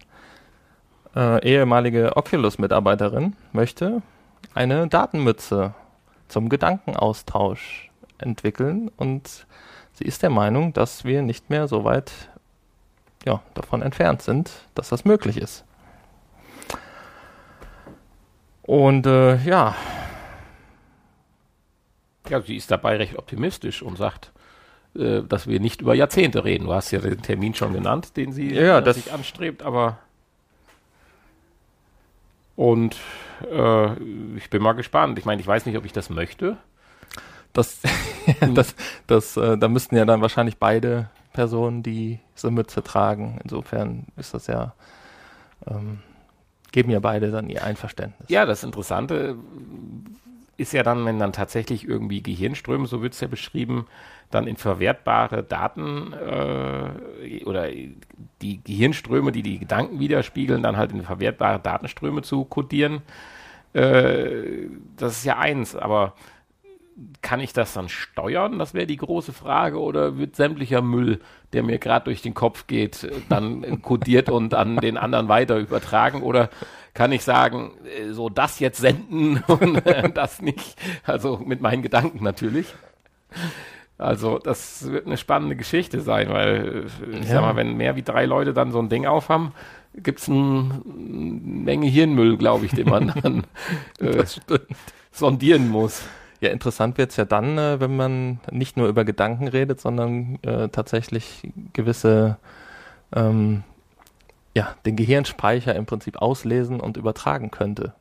äh, 1.16 1.44
ehemalige 1.44 2.16
Oculus-Mitarbeiterin, 2.16 3.36
möchte 3.54 4.02
eine 4.54 4.88
Datenmütze 4.88 5.74
zum 6.28 6.50
Gedankenaustausch 6.50 7.91
entwickeln 8.22 8.90
und 8.98 9.46
sie 9.94 10.06
ist 10.06 10.24
der 10.24 10.30
Meinung, 10.30 10.74
dass 10.74 11.04
wir 11.04 11.22
nicht 11.22 11.50
mehr 11.50 11.68
so 11.68 11.84
weit 11.84 12.12
ja, 13.26 13.42
davon 13.54 13.82
entfernt 13.82 14.22
sind, 14.22 14.52
dass 14.76 14.90
das 14.90 15.06
möglich 15.06 15.38
ist. 15.38 15.64
Und 18.64 19.06
äh, 19.06 19.38
ja. 19.44 19.76
Ja, 22.30 22.42
sie 22.42 22.56
ist 22.56 22.72
dabei 22.72 22.98
recht 22.98 23.18
optimistisch 23.18 23.82
und 23.82 23.98
sagt, 23.98 24.32
äh, 24.96 25.22
dass 25.24 25.48
wir 25.48 25.60
nicht 25.60 25.82
über 25.82 25.94
Jahrzehnte 25.94 26.44
reden. 26.44 26.66
Du 26.66 26.74
hast 26.74 26.92
ja 26.92 27.00
den 27.00 27.22
Termin 27.22 27.54
schon 27.54 27.74
genannt, 27.74 28.16
den 28.18 28.32
sie 28.32 28.54
ja, 28.54 28.82
das 28.82 28.96
sich 28.96 29.12
anstrebt, 29.12 29.64
aber 29.64 30.00
und 32.56 32.96
äh, 33.52 33.94
ich 34.38 34.50
bin 34.50 34.62
mal 34.62 34.74
gespannt. 34.74 35.18
Ich 35.18 35.26
meine, 35.26 35.42
ich 35.42 35.48
weiß 35.48 35.66
nicht, 35.66 35.78
ob 35.78 35.86
ich 35.86 35.94
das 35.94 36.10
möchte. 36.10 36.58
Das, 37.54 37.82
das, 38.54 38.76
das, 39.08 39.38
äh, 39.38 39.58
da 39.58 39.68
müssten 39.68 39.96
ja 39.96 40.06
dann 40.06 40.22
wahrscheinlich 40.22 40.58
beide 40.58 41.10
Personen 41.34 41.84
diese 41.84 42.52
Mütze 42.52 42.84
tragen. 42.84 43.40
Insofern 43.44 44.08
ist 44.18 44.34
das 44.34 44.48
ja, 44.48 44.74
ähm, 45.68 46.00
geben 46.72 46.92
ja 46.92 47.00
beide 47.00 47.32
dann 47.32 47.50
ihr 47.50 47.64
Einverständnis. 47.64 48.30
Ja, 48.30 48.46
das 48.46 48.64
Interessante 48.64 49.36
ist 50.58 50.74
ja 50.74 50.84
dann, 50.84 51.06
wenn 51.06 51.18
dann 51.18 51.34
tatsächlich 51.34 51.88
irgendwie 51.88 52.22
Gehirnströme, 52.22 52.86
so 52.86 53.02
wird 53.02 53.14
es 53.14 53.20
ja 53.20 53.28
beschrieben, 53.28 53.88
dann 54.30 54.48
in 54.48 54.58
verwertbare 54.58 55.44
Daten 55.44 56.14
äh, 56.14 57.44
oder 57.44 57.68
die 58.42 58.64
Gehirnströme, 58.64 59.32
die 59.32 59.42
die 59.42 59.60
Gedanken 59.60 60.00
widerspiegeln, 60.00 60.62
dann 60.64 60.78
halt 60.78 60.92
in 60.92 61.02
verwertbare 61.02 61.60
Datenströme 61.60 62.22
zu 62.22 62.46
kodieren. 62.46 63.02
Äh, 63.74 64.68
das 64.98 65.18
ist 65.18 65.26
ja 65.26 65.38
eins, 65.38 65.76
aber 65.76 66.14
kann 67.22 67.40
ich 67.40 67.54
das 67.54 67.74
dann 67.74 67.90
steuern? 67.90 68.60
Das 68.60 68.74
wäre 68.74 68.88
die 68.88 68.98
große 68.98 69.34
Frage. 69.34 69.80
Oder 69.80 70.18
wird 70.18 70.36
sämtlicher 70.36 70.82
Müll, 70.82 71.20
der 71.54 71.64
mir 71.64 71.80
gerade 71.80 72.06
durch 72.06 72.22
den 72.22 72.34
Kopf 72.34 72.68
geht, 72.68 73.10
dann 73.30 73.82
kodiert 73.82 74.30
und 74.30 74.54
an 74.54 74.78
den 74.78 74.98
anderen 74.98 75.28
weiter 75.28 75.58
übertragen? 75.58 76.22
Oder 76.22 76.50
kann 76.94 77.12
ich 77.12 77.24
sagen, 77.24 77.72
äh, 77.86 78.12
so 78.12 78.30
das 78.30 78.60
jetzt 78.60 78.80
senden 78.80 79.38
und 79.48 79.82
das 80.16 80.42
nicht? 80.42 80.76
Also 81.04 81.38
mit 81.38 81.62
meinen 81.62 81.82
Gedanken 81.82 82.24
natürlich. 82.24 82.68
Also 83.98 84.40
das 84.40 84.92
wird 84.92 85.06
eine 85.06 85.18
spannende 85.18 85.56
Geschichte 85.56 86.02
sein, 86.02 86.30
weil 86.30 86.88
ich 87.12 87.28
ja. 87.28 87.36
sag 87.36 87.42
mal, 87.42 87.56
wenn 87.56 87.78
mehr 87.78 87.96
wie 87.96 88.02
drei 88.02 88.26
Leute 88.26 88.52
dann 88.52 88.72
so 88.72 88.80
ein 88.80 88.90
Ding 88.90 89.06
aufhaben, 89.06 89.54
gibt 89.96 90.20
es 90.20 90.30
eine 90.30 90.82
Menge 90.86 91.88
Hirnmüll, 91.88 92.38
glaube 92.38 92.66
ich, 92.66 92.72
den 92.72 92.90
man 92.90 93.14
dann 93.22 93.44
äh, 94.00 94.26
sondieren 95.12 95.70
muss. 95.70 96.04
Ja, 96.42 96.50
interessant 96.50 96.98
wird's 96.98 97.18
ja 97.18 97.26
dann, 97.26 97.58
äh, 97.58 97.80
wenn 97.80 97.96
man 97.96 98.40
nicht 98.52 98.76
nur 98.76 98.88
über 98.88 99.06
Gedanken 99.06 99.48
redet, 99.48 99.80
sondern 99.80 100.40
äh, 100.42 100.70
tatsächlich 100.70 101.48
gewisse, 101.74 102.38
ähm, 103.16 103.64
ja, 104.56 104.76
den 104.86 104.96
Gehirnspeicher 104.96 105.76
im 105.76 105.86
Prinzip 105.86 106.18
auslesen 106.22 106.82
und 106.82 106.98
übertragen 106.98 107.52
könnte. 107.52 107.94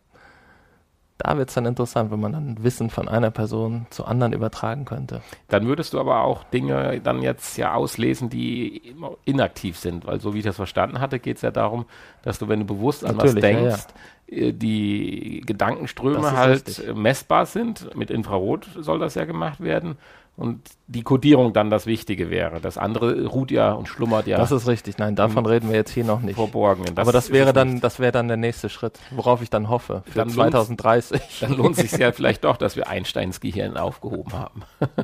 Da 1.22 1.37
wird's 1.37 1.52
dann 1.52 1.66
interessant, 1.66 2.11
wenn 2.11 2.20
man 2.20 2.33
dann 2.33 2.64
Wissen 2.64 2.88
von 2.88 3.06
einer 3.06 3.30
Person 3.30 3.87
zu 3.90 4.06
anderen 4.06 4.33
übertragen 4.33 4.87
könnte. 4.87 5.20
Dann 5.48 5.66
würdest 5.66 5.92
du 5.92 6.00
aber 6.00 6.22
auch 6.22 6.44
Dinge 6.44 6.98
dann 7.02 7.20
jetzt 7.20 7.59
ja 7.59 7.74
auslesen, 7.74 8.30
die 8.30 8.94
inaktiv 9.26 9.76
sind, 9.76 10.06
weil 10.06 10.18
so 10.18 10.33
wie 10.33 10.38
ich 10.38 10.44
das 10.44 10.56
verstanden 10.56 10.98
hatte, 10.98 11.18
geht's 11.18 11.42
ja 11.42 11.50
darum, 11.50 11.85
dass 12.22 12.38
du, 12.38 12.48
wenn 12.48 12.61
du 12.61 12.64
bewusst 12.64 13.04
an 13.04 13.16
Natürlich, 13.16 13.37
was 13.37 13.42
denkst, 13.42 13.87
ja, 14.28 14.38
ja 14.38 14.46
äh, 14.48 14.52
die 14.52 15.42
Gedankenströme 15.44 16.33
halt 16.33 16.66
richtig. 16.68 16.94
messbar 16.94 17.44
sind. 17.44 17.94
Mit 17.94 18.11
Infrarot 18.11 18.66
soll 18.78 18.98
das 18.98 19.14
ja 19.14 19.26
gemacht 19.26 19.61
werden. 19.61 19.98
Und 20.40 20.62
die 20.87 21.03
Codierung 21.03 21.53
dann 21.53 21.68
das 21.68 21.85
Wichtige 21.85 22.31
wäre. 22.31 22.62
Das 22.62 22.79
andere 22.79 23.26
ruht 23.26 23.50
ja 23.50 23.72
und 23.72 23.88
schlummert 23.88 24.26
ja. 24.26 24.38
Das 24.38 24.53
ist 24.53 24.66
richtig. 24.66 24.96
Nein, 24.96 25.14
davon 25.14 25.44
reden 25.44 25.68
wir 25.68 25.76
jetzt 25.76 25.90
hier 25.90 26.03
noch 26.03 26.22
nicht. 26.22 26.37
Verborgen. 26.37 26.87
Das 26.94 27.03
Aber 27.03 27.12
das 27.12 27.31
wäre 27.31 27.53
dann, 27.53 27.83
das 27.83 27.98
wäre 27.98 28.11
dann 28.11 28.26
der 28.26 28.38
nächste 28.38 28.70
Schritt, 28.70 28.98
worauf 29.11 29.42
ich 29.42 29.50
dann 29.50 29.68
hoffe 29.68 30.03
für 30.07 30.18
dann 30.18 30.31
2030. 30.31 31.40
Dann 31.40 31.53
lohnt 31.53 31.76
sich 31.76 31.92
ja 31.92 32.12
vielleicht 32.12 32.44
doch, 32.44 32.57
dass 32.57 32.74
wir 32.74 32.88
Einsteins 32.88 33.40
Gehirn 33.40 33.76
aufgehoben 33.76 34.33
haben. 34.33 34.62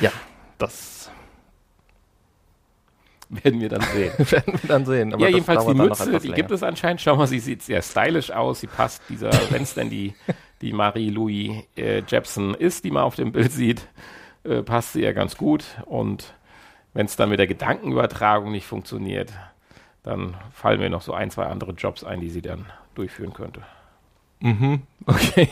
ja, 0.00 0.10
das 0.58 1.08
werden 3.28 3.60
wir 3.60 3.68
dann 3.68 3.82
sehen. 3.82 4.12
werden 4.18 4.54
wir 4.60 4.68
dann 4.68 4.84
sehen. 4.84 5.14
Aber 5.14 5.22
ja, 5.22 5.28
jedenfalls 5.28 5.64
die 5.64 5.74
Mütze, 5.74 6.18
die 6.18 6.32
gibt 6.32 6.50
es 6.50 6.64
anscheinend. 6.64 7.00
Schau 7.00 7.14
mal, 7.14 7.28
sie 7.28 7.38
sieht 7.38 7.62
sehr 7.62 7.82
stylisch 7.82 8.32
aus. 8.32 8.58
Sie 8.58 8.66
passt 8.66 9.00
dieser, 9.08 9.30
wenn 9.50 9.62
es 9.62 9.74
denn 9.74 9.90
die, 9.90 10.12
die 10.62 10.72
Marie-Louis 10.72 11.64
äh, 11.76 12.02
Jepson 12.06 12.54
ist, 12.54 12.84
die 12.84 12.90
man 12.90 13.02
auf 13.02 13.16
dem 13.16 13.32
Bild 13.32 13.52
sieht, 13.52 13.88
äh, 14.44 14.62
passt 14.62 14.92
sie 14.92 15.02
ja 15.02 15.12
ganz 15.12 15.36
gut. 15.36 15.64
Und 15.86 16.34
wenn 16.94 17.06
es 17.06 17.16
dann 17.16 17.28
mit 17.28 17.38
der 17.38 17.46
Gedankenübertragung 17.46 18.50
nicht 18.50 18.66
funktioniert, 18.66 19.32
dann 20.02 20.36
fallen 20.52 20.80
mir 20.80 20.90
noch 20.90 21.02
so 21.02 21.12
ein, 21.12 21.30
zwei 21.30 21.46
andere 21.46 21.72
Jobs 21.72 22.04
ein, 22.04 22.20
die 22.20 22.30
sie 22.30 22.42
dann 22.42 22.66
durchführen 22.94 23.32
könnte. 23.32 23.62
Mhm, 24.40 24.82
okay. 25.06 25.48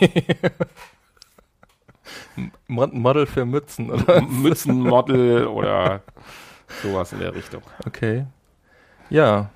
Model 2.66 3.26
für 3.26 3.44
Mützen, 3.44 3.90
oder? 3.90 4.20
Mützenmodel 4.22 5.46
oder 5.46 6.02
Sowas 6.82 7.12
in 7.12 7.20
der 7.20 7.34
Richtung. 7.34 7.62
Okay. 7.86 8.26
Ja, 9.10 9.50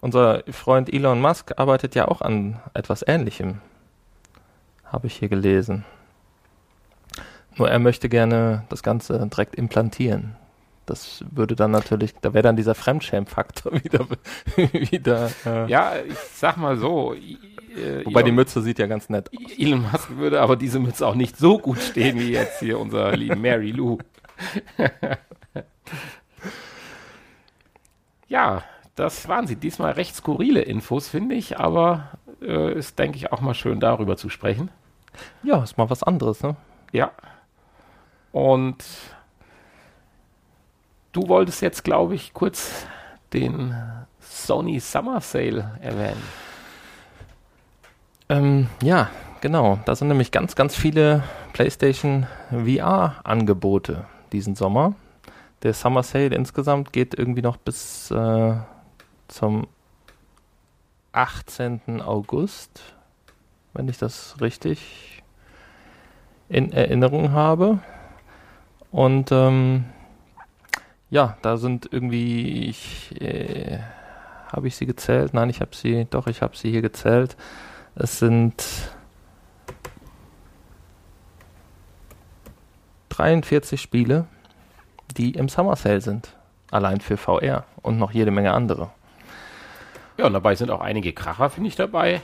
unser 0.00 0.42
Freund 0.50 0.92
Elon 0.92 1.20
Musk 1.20 1.52
arbeitet 1.56 1.94
ja 1.94 2.08
auch 2.08 2.20
an 2.20 2.60
etwas 2.74 3.04
Ähnlichem. 3.06 3.60
Habe 4.90 5.06
ich 5.06 5.16
hier 5.16 5.28
gelesen. 5.28 5.84
Nur 7.56 7.70
er 7.70 7.78
möchte 7.78 8.08
gerne 8.08 8.64
das 8.68 8.82
Ganze 8.82 9.26
direkt 9.26 9.54
implantieren. 9.54 10.36
Das 10.86 11.22
würde 11.30 11.54
dann 11.54 11.70
natürlich, 11.70 12.14
da 12.20 12.32
wäre 12.32 12.42
dann 12.42 12.56
dieser 12.56 12.74
Fremdschämfaktor 12.74 13.72
wieder. 13.84 14.06
wieder 14.90 15.30
äh 15.44 15.68
ja, 15.68 15.92
ich 16.08 16.18
sag 16.34 16.56
mal 16.56 16.78
so. 16.78 17.14
Äh, 17.14 18.06
Wobei 18.06 18.20
Elon, 18.20 18.24
die 18.24 18.32
Mütze 18.32 18.62
sieht 18.62 18.78
ja 18.78 18.86
ganz 18.86 19.10
nett 19.10 19.28
aus. 19.28 19.52
Elon 19.58 19.82
Musk 19.82 20.16
würde 20.16 20.40
aber 20.40 20.56
diese 20.56 20.78
Mütze 20.78 21.06
auch 21.06 21.14
nicht 21.14 21.36
so 21.36 21.58
gut 21.58 21.80
stehen 21.80 22.18
wie 22.18 22.32
jetzt 22.32 22.60
hier 22.60 22.78
unser 22.78 23.14
lieben 23.14 23.40
Mary 23.40 23.72
Lou. 23.72 23.98
Ja, 28.28 28.62
das 28.94 29.26
waren 29.28 29.46
sie. 29.46 29.56
Diesmal 29.56 29.92
recht 29.92 30.14
skurrile 30.14 30.60
Infos, 30.60 31.08
finde 31.08 31.34
ich, 31.34 31.58
aber 31.58 32.10
äh, 32.42 32.74
ist, 32.74 32.98
denke 32.98 33.16
ich, 33.16 33.32
auch 33.32 33.40
mal 33.40 33.54
schön 33.54 33.80
darüber 33.80 34.16
zu 34.16 34.28
sprechen. 34.28 34.70
Ja, 35.42 35.62
ist 35.62 35.78
mal 35.78 35.90
was 35.90 36.02
anderes, 36.02 36.42
ne? 36.42 36.56
Ja. 36.92 37.10
Und 38.32 38.84
du 41.12 41.28
wolltest 41.28 41.62
jetzt, 41.62 41.84
glaube 41.84 42.14
ich, 42.14 42.34
kurz 42.34 42.86
den 43.32 43.74
Sony 44.20 44.80
Summer 44.80 45.20
Sale 45.20 45.78
erwähnen. 45.80 46.22
Ähm, 48.28 48.68
ja, 48.82 49.10
genau. 49.40 49.78
Da 49.84 49.94
sind 49.96 50.08
nämlich 50.08 50.30
ganz, 50.30 50.54
ganz 50.54 50.76
viele 50.76 51.22
PlayStation 51.52 52.26
VR-Angebote 52.50 54.06
diesen 54.32 54.54
Sommer 54.54 54.94
der 55.62 55.74
Summer 55.74 56.02
Sale 56.02 56.34
insgesamt 56.34 56.92
geht 56.92 57.14
irgendwie 57.14 57.42
noch 57.42 57.56
bis 57.56 58.10
äh, 58.10 58.54
zum 59.28 59.66
18. 61.12 62.00
August, 62.00 62.80
wenn 63.74 63.88
ich 63.88 63.98
das 63.98 64.40
richtig 64.40 65.22
in 66.48 66.72
Erinnerung 66.72 67.32
habe. 67.32 67.80
Und 68.90 69.30
ähm, 69.32 69.84
ja, 71.10 71.36
da 71.42 71.56
sind 71.56 71.88
irgendwie, 71.90 72.68
ich, 72.68 73.20
äh, 73.20 73.78
habe 74.50 74.68
ich 74.68 74.76
sie 74.76 74.86
gezählt? 74.86 75.34
Nein, 75.34 75.50
ich 75.50 75.60
habe 75.60 75.74
sie, 75.74 76.06
doch, 76.10 76.26
ich 76.26 76.42
habe 76.42 76.56
sie 76.56 76.70
hier 76.70 76.82
gezählt. 76.82 77.36
Es 77.94 78.18
sind 78.18 78.64
43 83.10 83.80
Spiele 83.80 84.26
die 85.16 85.32
im 85.32 85.48
Summer 85.48 85.76
Sale 85.76 86.00
sind. 86.00 86.34
Allein 86.70 87.00
für 87.00 87.16
VR 87.16 87.64
und 87.82 87.98
noch 87.98 88.12
jede 88.12 88.30
Menge 88.30 88.52
andere. 88.52 88.90
Ja, 90.16 90.26
und 90.26 90.32
dabei 90.32 90.54
sind 90.54 90.70
auch 90.70 90.80
einige 90.80 91.12
Kracher, 91.12 91.48
finde 91.48 91.68
ich, 91.68 91.76
dabei. 91.76 92.20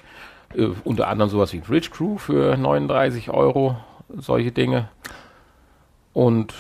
Äh, 0.57 0.71
unter 0.85 1.09
anderem 1.09 1.31
sowas 1.31 1.53
wie 1.53 1.61
Bridge 1.61 1.91
Crew 1.91 2.19
für 2.19 2.57
39 2.57 3.31
Euro, 3.31 3.77
solche 4.09 4.53
Dinge. 4.53 4.89
Und 6.13 6.55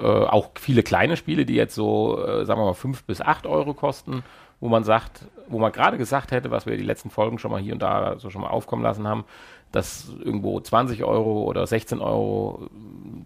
äh, 0.00 0.06
auch 0.06 0.50
viele 0.54 0.82
kleine 0.82 1.16
Spiele, 1.16 1.44
die 1.44 1.54
jetzt 1.54 1.74
so, 1.74 2.24
äh, 2.24 2.44
sagen 2.44 2.60
wir 2.60 2.66
mal, 2.66 2.74
5 2.74 3.04
bis 3.04 3.20
8 3.20 3.46
Euro 3.46 3.74
kosten, 3.74 4.22
wo 4.60 4.68
man 4.68 4.84
sagt, 4.84 5.26
wo 5.48 5.58
man 5.58 5.72
gerade 5.72 5.98
gesagt 5.98 6.30
hätte, 6.30 6.50
was 6.50 6.66
wir 6.66 6.76
die 6.76 6.84
letzten 6.84 7.10
Folgen 7.10 7.38
schon 7.38 7.50
mal 7.50 7.60
hier 7.60 7.72
und 7.72 7.82
da 7.82 8.18
so 8.18 8.30
schon 8.30 8.42
mal 8.42 8.50
aufkommen 8.50 8.82
lassen 8.82 9.08
haben, 9.08 9.24
dass 9.72 10.12
irgendwo 10.22 10.60
20 10.60 11.02
Euro 11.02 11.42
oder 11.42 11.66
16 11.66 12.00
Euro 12.00 12.68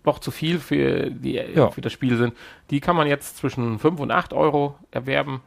doch 0.02 0.18
zu 0.18 0.30
viel 0.30 0.58
für, 0.58 1.10
die, 1.10 1.34
ja. 1.34 1.70
für 1.70 1.80
das 1.82 1.92
Spiel 1.92 2.16
sind. 2.16 2.34
Die 2.70 2.80
kann 2.80 2.96
man 2.96 3.06
jetzt 3.06 3.36
zwischen 3.36 3.78
5 3.78 4.00
und 4.00 4.10
8 4.10 4.32
Euro 4.32 4.76
erwerben 4.90 5.42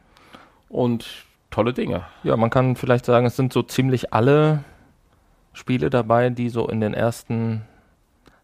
und 0.68 1.24
tolle 1.50 1.72
Dinge. 1.72 2.04
Ja, 2.22 2.36
man 2.36 2.50
kann 2.50 2.76
vielleicht 2.76 3.04
sagen, 3.04 3.26
es 3.26 3.36
sind 3.36 3.52
so 3.52 3.62
ziemlich 3.62 4.12
alle 4.12 4.64
Spiele 5.52 5.90
dabei, 5.90 6.30
die 6.30 6.48
so 6.48 6.68
in 6.68 6.80
den 6.80 6.94
ersten 6.94 7.62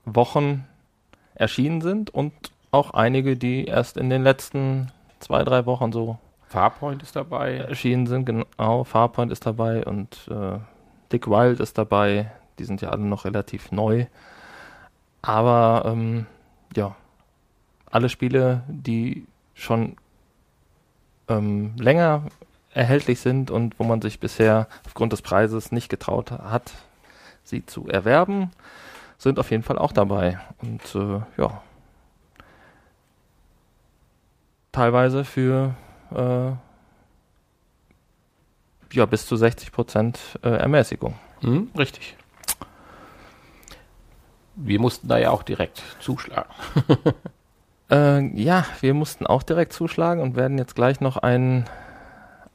Wochen 0.04 0.66
erschienen 1.34 1.80
sind 1.80 2.10
und 2.10 2.32
auch 2.70 2.92
einige, 2.92 3.36
die 3.36 3.64
erst 3.64 3.96
in 3.96 4.10
den 4.10 4.22
letzten 4.22 4.90
zwei, 5.20 5.44
drei 5.44 5.66
Wochen 5.66 5.92
so 5.92 6.18
Farpoint 6.48 7.02
ist 7.02 7.16
dabei. 7.16 7.56
Erschienen 7.56 8.06
sind, 8.06 8.24
genau. 8.24 8.84
Farpoint 8.84 9.32
ist 9.32 9.46
dabei 9.46 9.84
und 9.84 10.28
äh, 10.30 10.58
Dick 11.12 11.26
Wild 11.26 11.60
ist 11.60 11.76
dabei. 11.76 12.30
Die 12.58 12.64
sind 12.64 12.80
ja 12.80 12.90
alle 12.90 13.02
noch 13.02 13.24
relativ 13.24 13.72
neu. 13.72 14.06
Aber 15.22 15.82
ähm, 15.86 16.26
ja, 16.76 16.94
alle 17.90 18.08
Spiele, 18.08 18.62
die 18.68 19.26
schon 19.54 19.96
ähm, 21.28 21.74
länger 21.76 22.22
erhältlich 22.76 23.20
sind 23.20 23.50
und 23.50 23.78
wo 23.78 23.84
man 23.84 24.02
sich 24.02 24.20
bisher 24.20 24.68
aufgrund 24.84 25.12
des 25.12 25.22
Preises 25.22 25.72
nicht 25.72 25.88
getraut 25.88 26.30
hat, 26.30 26.72
sie 27.42 27.64
zu 27.64 27.88
erwerben, 27.88 28.50
sind 29.18 29.38
auf 29.38 29.50
jeden 29.50 29.62
Fall 29.62 29.78
auch 29.78 29.92
dabei. 29.92 30.38
Und 30.60 30.82
äh, 30.94 31.20
ja, 31.40 31.62
teilweise 34.72 35.24
für 35.24 35.74
äh, 36.14 36.52
ja, 38.92 39.06
bis 39.06 39.26
zu 39.26 39.36
60 39.36 39.72
Prozent 39.72 40.38
äh, 40.42 40.50
Ermäßigung. 40.50 41.14
Mhm, 41.42 41.70
richtig. 41.76 42.16
Wir 44.54 44.80
mussten 44.80 45.08
da 45.08 45.18
ja 45.18 45.30
auch 45.30 45.42
direkt 45.42 45.82
zuschlagen. 46.00 46.50
äh, 47.90 48.26
ja, 48.40 48.64
wir 48.80 48.94
mussten 48.94 49.26
auch 49.26 49.42
direkt 49.42 49.72
zuschlagen 49.72 50.22
und 50.22 50.36
werden 50.36 50.56
jetzt 50.58 50.74
gleich 50.74 51.00
noch 51.00 51.16
ein, 51.18 51.64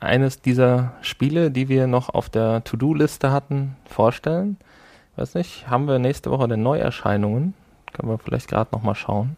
eines 0.02 0.42
dieser 0.42 0.94
Spiele, 1.02 1.52
die 1.52 1.70
wir 1.70 1.88
noch 1.88 2.10
auf 2.10 2.30
der 2.30 2.64
To-Do-Liste 2.64 3.32
hatten, 3.32 3.78
vorstellen. 3.86 4.58
Weiß 5.16 5.36
nicht, 5.36 5.70
haben 5.70 5.88
wir 5.88 6.00
nächste 6.00 6.32
Woche 6.32 6.48
denn 6.48 6.64
Neuerscheinungen? 6.64 7.54
Können 7.94 8.10
wir 8.10 8.18
vielleicht 8.18 8.48
gerade 8.48 8.72
noch 8.74 8.82
mal 8.82 8.96
schauen. 8.96 9.36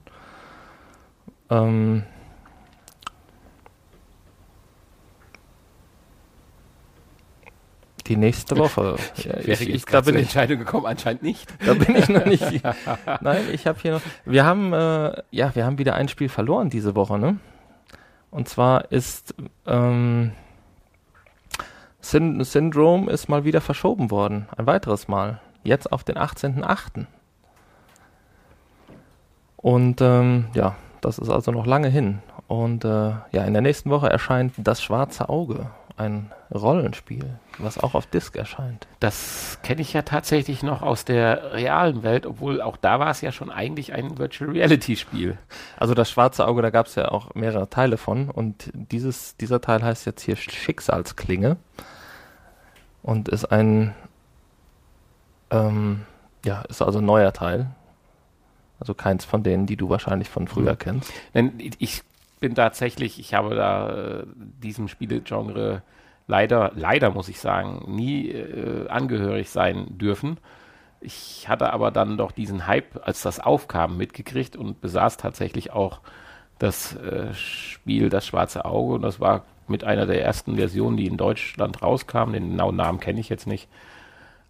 Ähm, 1.50 2.04
die 8.08 8.16
nächste 8.16 8.58
Woche. 8.58 8.96
ja, 9.18 9.38
ich, 9.40 9.68
ich, 9.68 9.86
da 9.86 10.02
bin 10.02 10.16
ich 10.16 10.24
Entscheidung 10.24 10.60
gekommen, 10.60 10.86
anscheinend 10.86 11.24
nicht. 11.24 11.48
Da 11.66 11.74
bin 11.74 11.96
ich 11.96 12.08
noch 12.08 12.26
nicht. 12.26 12.64
Nein, 13.22 13.44
ich 13.52 13.68
habe 13.68 13.80
hier 13.82 13.94
noch. 13.94 14.02
Wir 14.26 14.46
haben 14.46 14.72
äh, 14.72 15.22
ja, 15.32 15.54
wir 15.56 15.66
haben 15.66 15.78
wieder 15.78 15.96
ein 15.96 16.08
Spiel 16.08 16.30
verloren 16.30 16.70
diese 16.70 16.96
Woche, 16.96 17.18
ne? 17.18 17.38
Und 18.32 18.50
zwar 18.50 18.92
ist 18.92 19.36
ähm, 19.68 20.32
Syn 22.04 22.44
Syndrome 22.44 23.10
ist 23.10 23.30
mal 23.30 23.46
wieder 23.46 23.62
verschoben 23.62 24.12
worden, 24.12 24.48
ein 24.58 24.68
weiteres 24.68 25.08
Mal. 25.08 25.40
Jetzt 25.64 25.92
auf 25.92 26.04
den 26.04 26.18
18.8. 26.18 27.06
Und 29.56 30.02
ähm, 30.02 30.46
ja, 30.54 30.76
das 31.00 31.18
ist 31.18 31.30
also 31.30 31.52
noch 31.52 31.66
lange 31.66 31.88
hin. 31.88 32.20
Und 32.48 32.84
äh, 32.84 33.14
ja, 33.32 33.46
in 33.46 33.54
der 33.54 33.62
nächsten 33.62 33.90
Woche 33.90 34.10
erscheint 34.10 34.54
Das 34.58 34.84
Schwarze 34.84 35.30
Auge 35.30 35.68
ein 35.96 36.32
Rollenspiel, 36.54 37.38
was 37.60 37.78
auch 37.78 37.94
auf 37.94 38.08
Disc 38.08 38.36
erscheint. 38.36 38.88
Das 39.00 39.60
kenne 39.64 39.82
ich 39.82 39.94
ja 39.94 40.02
tatsächlich 40.02 40.64
noch 40.64 40.82
aus 40.82 41.06
der 41.06 41.54
realen 41.54 42.04
Welt, 42.04 42.26
obwohl 42.26 42.62
auch 42.62 42.78
da 42.78 43.00
war 43.00 43.12
es 43.12 43.22
ja 43.22 43.32
schon 43.32 43.52
eigentlich 43.52 43.94
ein 43.94 44.18
Virtual 44.18 44.50
Reality 44.50 44.96
Spiel. 44.96 45.38
Also 45.78 45.94
das 45.94 46.10
schwarze 46.10 46.48
Auge, 46.48 46.62
da 46.62 46.72
gab 46.72 46.88
es 46.88 46.96
ja 46.96 47.10
auch 47.10 47.36
mehrere 47.36 47.70
Teile 47.70 47.98
von 47.98 48.30
und 48.30 48.72
dieses, 48.74 49.38
dieser 49.38 49.62
Teil 49.62 49.84
heißt 49.84 50.06
jetzt 50.06 50.24
hier 50.24 50.36
Schicksalsklinge 50.36 51.58
und 53.04 53.30
ist 53.30 53.46
ein, 53.46 53.94
ähm, 55.52 56.02
ja, 56.44 56.62
ist 56.64 56.82
also 56.82 57.00
ein 57.00 57.06
neuer 57.06 57.34
Teil. 57.34 57.68
Also 58.80 58.94
keins 58.94 59.24
von 59.24 59.44
denen, 59.44 59.66
die 59.66 59.78
du 59.78 59.90
wahrscheinlich 59.90 60.30
von 60.30 60.48
früher 60.48 60.74
mhm. 60.74 60.80
kennst. 60.80 61.14
Denn 61.34 61.54
ich 61.78 62.02
bin 62.40 62.56
tatsächlich, 62.56 63.20
ich 63.20 63.34
habe 63.34 63.56
da 63.56 63.90
äh, 63.90 64.24
diesem 64.36 64.88
Spielegenre 64.88 65.84
leider, 66.28 66.72
leider 66.76 67.12
muss 67.12 67.30
ich 67.30 67.40
sagen, 67.40 67.84
nie 67.88 68.30
äh, 68.30 68.88
angehörig 68.90 69.50
sein 69.50 69.98
dürfen. 69.98 70.38
Ich 71.00 71.48
hatte 71.50 71.72
aber 71.72 71.92
dann 71.92 72.18
doch 72.18 72.32
diesen 72.32 72.66
Hype, 72.68 73.06
als 73.06 73.22
das 73.22 73.40
aufkam, 73.40 73.98
mitgekriegt 73.98 74.56
und 74.56 74.82
besaß 74.82 75.18
tatsächlich 75.18 75.72
auch 75.72 76.00
das 76.60 76.96
äh, 76.96 77.34
Spiel 77.34 78.10
Das 78.10 78.26
Schwarze 78.26 78.66
Auge 78.66 78.94
und 78.96 79.02
das 79.02 79.20
war 79.20 79.44
mit 79.68 79.84
einer 79.84 80.06
der 80.06 80.24
ersten 80.24 80.56
Versionen, 80.56 80.98
die 80.98 81.08
in 81.08 81.18
Deutschland 81.18 81.82
rauskam. 81.82 82.34
Den 82.34 82.52
genauen 82.52 82.76
Namen 82.76 83.00
kenne 83.00 83.20
ich 83.20 83.30
jetzt 83.30 83.48
nicht. 83.48 83.68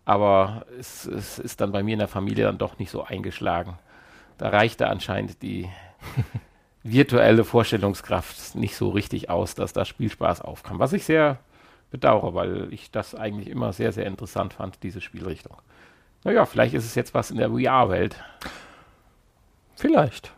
Aber 0.06 0.66
es, 0.80 1.06
es, 1.06 1.40
ist 1.40 1.62
dann 1.62 1.72
bei 1.72 1.84
mir 1.84 1.94
in 1.94 2.00
der 2.00 2.08
Familie 2.08 2.46
dann 2.46 2.58
doch 2.58 2.80
nicht 2.80 2.92
so 2.92 3.04
eingeschlagen. 3.04 3.78
Da 4.38 4.50
reichte 4.50 4.88
anscheinend 4.88 5.42
die 5.42 5.70
virtuelle 6.84 7.46
Vorstellungskraft 7.46 8.56
nicht 8.56 8.76
so 8.76 8.90
richtig 8.90 9.30
aus, 9.30 9.56
dass 9.56 9.72
da 9.72 9.86
Spielspaß 9.86 10.42
aufkam. 10.42 10.80
Was 10.80 10.94
ich 10.94 11.06
sehr 11.06 11.38
bedauere, 11.92 12.34
weil 12.34 12.74
ich 12.74 12.92
das 12.92 13.16
eigentlich 13.16 13.50
immer 13.50 13.72
sehr, 13.72 13.92
sehr 13.94 14.06
interessant 14.06 14.54
fand, 14.54 14.84
diese 14.84 15.00
Spielrichtung. 15.00 15.56
Naja, 16.24 16.46
vielleicht 16.46 16.74
ist 16.74 16.86
es 16.86 16.96
jetzt 16.96 17.14
was 17.14 17.32
in 17.32 17.38
der 17.38 17.52
VR-Welt. 17.52 18.16
Vielleicht. 19.76 20.34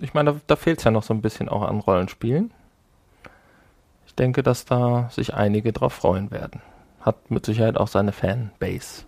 Ich 0.00 0.14
meine, 0.14 0.32
da, 0.32 0.40
da 0.46 0.56
fehlt 0.56 0.78
es 0.78 0.84
ja 0.84 0.90
noch 0.90 1.02
so 1.02 1.12
ein 1.12 1.22
bisschen 1.22 1.48
auch 1.48 1.62
an 1.62 1.80
Rollenspielen. 1.80 2.52
Ich 4.10 4.16
denke, 4.16 4.42
dass 4.42 4.64
da 4.64 5.08
sich 5.12 5.34
einige 5.34 5.72
drauf 5.72 5.92
freuen 5.92 6.32
werden. 6.32 6.60
Hat 7.00 7.30
mit 7.30 7.46
Sicherheit 7.46 7.76
auch 7.76 7.86
seine 7.86 8.10
Fanbase. 8.10 9.04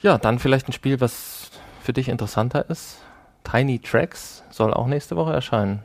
Ja, 0.00 0.16
dann 0.16 0.38
vielleicht 0.38 0.66
ein 0.66 0.72
Spiel, 0.72 1.02
was 1.02 1.50
für 1.82 1.92
dich 1.92 2.08
interessanter 2.08 2.70
ist. 2.70 3.02
Tiny 3.44 3.80
Tracks 3.80 4.44
soll 4.48 4.72
auch 4.72 4.86
nächste 4.86 5.14
Woche 5.14 5.34
erscheinen. 5.34 5.84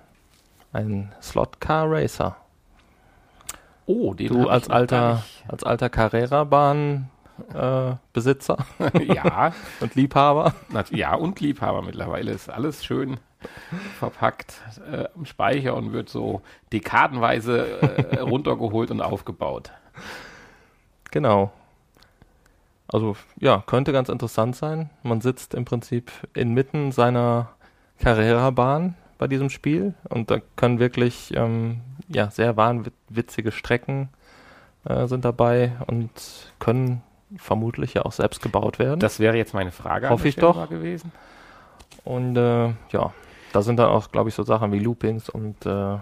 Ein 0.72 1.12
Slot 1.22 1.60
Car 1.60 1.92
Racer. 1.92 2.38
Oh, 3.88 4.14
den 4.14 4.30
du 4.30 4.48
als 4.48 4.70
alter, 4.70 5.22
als 5.50 5.66
alter 5.66 5.90
Carrera-Bahn 5.90 7.10
äh, 7.54 7.96
Besitzer. 8.14 8.66
ja. 9.04 9.52
und 9.82 9.96
Liebhaber. 9.96 10.56
Ja, 10.92 11.16
und 11.16 11.42
Liebhaber 11.42 11.82
mittlerweile. 11.82 12.32
Ist 12.32 12.50
alles 12.50 12.86
schön 12.86 13.20
verpackt 14.00 14.62
äh, 14.92 15.06
im 15.16 15.26
Speicher 15.26 15.76
und 15.76 15.94
wird 15.94 16.10
so 16.10 16.42
dekadenweise 16.72 17.82
äh, 17.82 18.20
runtergeholt 18.20 18.92
und 18.92 19.02
aufgebaut. 19.02 19.72
Genau. 21.12 21.52
Also 22.88 23.16
ja, 23.40 23.64
könnte 23.66 23.92
ganz 23.92 24.10
interessant 24.10 24.56
sein. 24.56 24.90
Man 25.04 25.22
sitzt 25.22 25.54
im 25.54 25.66
Prinzip 25.66 26.12
inmitten 26.34 26.92
seiner 26.92 27.50
Carrera-Bahn 28.00 28.96
bei 29.18 29.28
diesem 29.28 29.50
Spiel 29.50 29.94
und 30.10 30.30
da 30.30 30.40
können 30.56 30.80
wirklich 30.80 31.34
ähm, 31.36 31.82
ja, 32.08 32.30
sehr 32.30 32.58
wahnwitzige 32.58 33.52
Strecken 33.52 34.10
äh, 34.86 35.08
sind 35.08 35.26
dabei 35.26 35.74
und 35.88 36.12
können 36.60 37.02
vermutlich 37.38 37.96
ja 37.96 38.04
auch 38.04 38.12
selbst 38.12 38.42
gebaut 38.42 38.80
werden. 38.80 39.00
Das 39.00 39.20
wäre 39.20 39.38
jetzt 39.38 39.54
meine 39.54 39.72
Frage. 39.72 40.10
Hoffe 40.10 40.28
ich 40.28 40.36
doch. 40.36 40.70
Gewesen. 40.70 41.12
Und 42.04 42.36
äh, 42.36 42.68
ja, 42.92 43.14
da 43.54 43.62
sind 43.62 43.78
dann 43.78 43.90
auch, 43.90 44.12
glaube 44.12 44.30
ich, 44.30 44.36
so 44.36 44.44
Sachen 44.44 44.72
wie 44.72 44.80
Loopings 44.80 45.30
und 45.30 45.66
äh, 45.66 45.98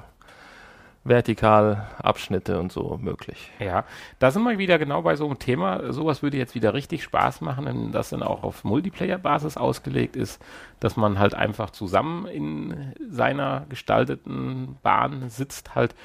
Vertikalabschnitte 1.04 2.60
und 2.60 2.72
so 2.72 2.98
möglich. 3.02 3.52
Ja, 3.60 3.86
da 4.20 4.30
sind 4.30 4.44
wir 4.44 4.58
wieder 4.60 4.78
genau 4.78 5.02
bei 5.02 5.16
so 5.16 5.26
einem 5.26 5.40
Thema. 5.40 5.92
Sowas 5.92 6.22
würde 6.22 6.38
jetzt 6.38 6.54
wieder 6.54 6.74
richtig 6.74 7.04
Spaß 7.04 7.42
machen, 7.42 7.66
wenn 7.66 7.92
das 7.92 8.10
dann 8.10 8.22
auch 8.22 8.44
auf 8.44 8.64
Multiplayer-Basis 8.64 9.58
ausgelegt 9.58 10.16
ist, 10.16 10.42
dass 10.80 10.98
man 10.98 11.18
halt 11.18 11.34
einfach 11.34 11.72
zusammen 11.72 12.26
in 12.28 12.94
seiner 13.10 13.66
gestalteten 13.68 14.78
Bahn 14.84 15.28
sitzt, 15.30 15.76
halt 15.76 15.96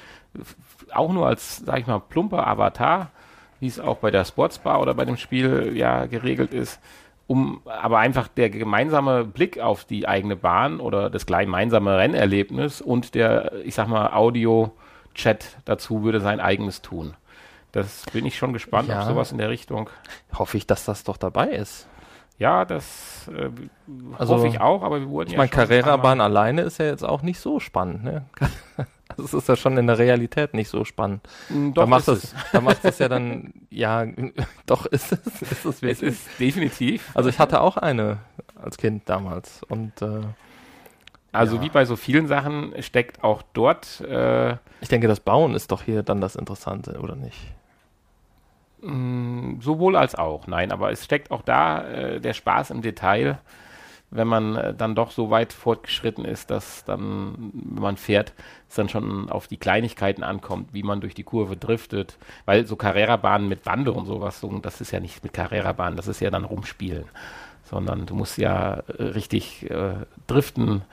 auch 0.93 1.13
nur 1.13 1.27
als, 1.27 1.57
sag 1.57 1.79
ich 1.79 1.87
mal, 1.87 1.99
plumper 1.99 2.47
Avatar, 2.47 3.11
wie 3.59 3.67
es 3.67 3.79
auch 3.79 3.97
bei 3.97 4.11
der 4.11 4.25
Sportsbar 4.25 4.81
oder 4.81 4.95
bei 4.95 5.05
dem 5.05 5.17
Spiel 5.17 5.73
ja 5.75 6.07
geregelt 6.07 6.53
ist 6.53 6.79
um 7.27 7.61
aber 7.65 7.99
einfach 7.99 8.27
der 8.29 8.49
gemeinsame 8.49 9.25
Blick 9.25 9.59
auf 9.59 9.83
die 9.83 10.07
eigene 10.07 10.35
Bahn 10.35 10.79
oder 10.79 11.09
das 11.09 11.25
gemeinsame 11.25 11.97
Rennerlebnis 11.97 12.81
und 12.81 13.15
der, 13.15 13.51
ich 13.65 13.75
sag 13.75 13.87
mal, 13.87 14.13
Audio 14.13 14.71
Chat 15.13 15.57
dazu 15.65 16.03
würde 16.03 16.21
sein 16.21 16.39
eigenes 16.39 16.81
tun. 16.81 17.15
Das 17.73 18.05
bin 18.13 18.25
ich 18.25 18.37
schon 18.37 18.53
gespannt, 18.53 18.87
ja. 18.87 19.01
ob 19.01 19.07
sowas 19.07 19.31
in 19.31 19.37
der 19.37 19.49
Richtung. 19.49 19.89
Hoffe 20.33 20.57
ich, 20.57 20.65
dass 20.65 20.85
das 20.85 21.03
doch 21.03 21.17
dabei 21.17 21.49
ist. 21.49 21.87
Ja, 22.39 22.65
das 22.65 23.29
äh, 23.35 23.49
also, 24.17 24.35
hoffe 24.35 24.47
ich 24.47 24.61
auch, 24.61 24.83
aber 24.83 24.99
wir 24.99 25.09
wurden 25.09 25.29
ich 25.29 25.35
ja. 25.35 25.43
Ich 25.43 25.51
meine, 25.51 25.67
Carrera-Bahn 25.67 26.21
alleine 26.21 26.61
ist 26.61 26.77
ja 26.77 26.85
jetzt 26.85 27.03
auch 27.03 27.23
nicht 27.23 27.39
so 27.39 27.59
spannend, 27.59 28.03
ne? 28.03 28.25
Das 29.17 29.33
ist 29.33 29.49
ja 29.49 29.55
schon 29.55 29.77
in 29.77 29.87
der 29.87 29.97
Realität 29.97 30.53
nicht 30.53 30.69
so 30.69 30.85
spannend. 30.85 31.27
Mm, 31.49 31.73
doch, 31.73 31.83
da 31.83 31.87
macht 31.87 32.07
es, 32.07 32.35
da 32.51 32.61
macht 32.61 32.85
es 32.85 32.99
ja 32.99 33.09
dann, 33.09 33.53
ja, 33.69 34.05
doch 34.65 34.85
ist 34.85 35.11
es, 35.11 35.41
ist 35.41 35.65
es 35.65 35.81
wirklich. 35.81 36.03
Es 36.09 36.17
ist 36.19 36.39
definitiv. 36.39 37.09
Also 37.15 37.29
ich 37.29 37.39
hatte 37.39 37.61
auch 37.61 37.77
eine 37.77 38.19
als 38.61 38.77
Kind 38.77 39.09
damals 39.09 39.63
und 39.63 40.01
äh, 40.01 40.21
also 41.31 41.57
ja. 41.57 41.61
wie 41.61 41.69
bei 41.69 41.85
so 41.85 41.95
vielen 41.95 42.27
Sachen 42.27 42.73
steckt 42.81 43.23
auch 43.23 43.41
dort. 43.53 44.01
Äh, 44.01 44.53
ich 44.81 44.89
denke, 44.89 45.07
das 45.07 45.19
Bauen 45.19 45.53
ist 45.53 45.71
doch 45.71 45.83
hier 45.83 46.03
dann 46.03 46.21
das 46.21 46.35
Interessante, 46.35 46.99
oder 46.99 47.15
nicht? 47.15 47.37
Mh, 48.81 48.91
mm, 48.91 49.61
sowohl 49.61 49.95
als 49.95 50.15
auch, 50.15 50.47
nein, 50.47 50.71
aber 50.71 50.91
es 50.91 51.03
steckt 51.03 51.31
auch 51.31 51.41
da 51.41 51.87
äh, 51.87 52.19
der 52.21 52.33
Spaß 52.33 52.71
im 52.71 52.81
Detail, 52.81 53.39
wenn 54.09 54.27
man 54.27 54.55
äh, 54.55 54.73
dann 54.73 54.95
doch 54.95 55.11
so 55.11 55.29
weit 55.29 55.53
fortgeschritten 55.53 56.25
ist, 56.25 56.49
dass 56.49 56.85
dann, 56.85 57.51
wenn 57.53 57.83
man 57.83 57.97
fährt, 57.97 58.33
es 58.69 58.75
dann 58.75 58.89
schon 58.89 59.29
auf 59.29 59.47
die 59.47 59.57
Kleinigkeiten 59.57 60.23
ankommt, 60.23 60.73
wie 60.73 60.83
man 60.83 61.01
durch 61.01 61.13
die 61.13 61.23
Kurve 61.23 61.57
driftet, 61.57 62.17
weil 62.45 62.65
so 62.65 62.75
Carrera-Bahnen 62.75 63.47
mit 63.47 63.63
Bande 63.63 63.91
und 63.91 64.05
sowas, 64.05 64.39
so, 64.39 64.49
das 64.59 64.81
ist 64.81 64.91
ja 64.91 64.99
nicht 64.99 65.23
mit 65.23 65.33
Carrera-Bahnen, 65.33 65.97
das 65.97 66.07
ist 66.07 66.21
ja 66.21 66.29
dann 66.29 66.45
rumspielen, 66.45 67.05
sondern 67.63 68.05
du 68.05 68.15
musst 68.15 68.37
ja 68.37 68.75
äh, 68.97 69.03
richtig 69.03 69.69
äh, 69.69 69.95
driften 70.27 70.83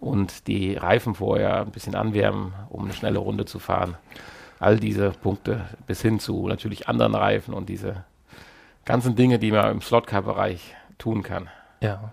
und 0.00 0.46
die 0.48 0.74
Reifen 0.74 1.14
vorher 1.14 1.62
ein 1.62 1.70
bisschen 1.70 1.94
anwärmen, 1.94 2.54
um 2.70 2.84
eine 2.84 2.94
schnelle 2.94 3.18
Runde 3.18 3.44
zu 3.44 3.58
fahren. 3.58 3.96
All 4.58 4.78
diese 4.78 5.10
Punkte 5.10 5.66
bis 5.86 6.00
hin 6.00 6.18
zu 6.18 6.46
natürlich 6.48 6.88
anderen 6.88 7.14
Reifen 7.14 7.52
und 7.52 7.68
diese 7.68 8.04
ganzen 8.84 9.16
Dinge, 9.16 9.38
die 9.38 9.50
man 9.50 9.70
im 9.70 9.80
Slotcar-Bereich 9.80 10.74
tun 10.96 11.22
kann. 11.22 11.48
Ja. 11.80 12.12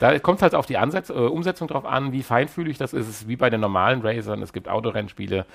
Da 0.00 0.18
kommt 0.18 0.38
es 0.38 0.42
halt 0.42 0.54
auf 0.54 0.66
die 0.66 0.76
Ansatz, 0.78 1.08
äh, 1.10 1.14
Umsetzung 1.14 1.68
drauf 1.68 1.84
an, 1.86 2.12
wie 2.12 2.22
feinfühlig 2.22 2.76
das 2.78 2.92
ist. 2.92 3.08
Es 3.08 3.20
ist 3.22 3.28
wie 3.28 3.36
bei 3.36 3.48
den 3.50 3.60
normalen 3.60 4.02
Racern. 4.02 4.42
Es 4.42 4.52
gibt 4.52 4.68
Autorennspiele, 4.68 5.46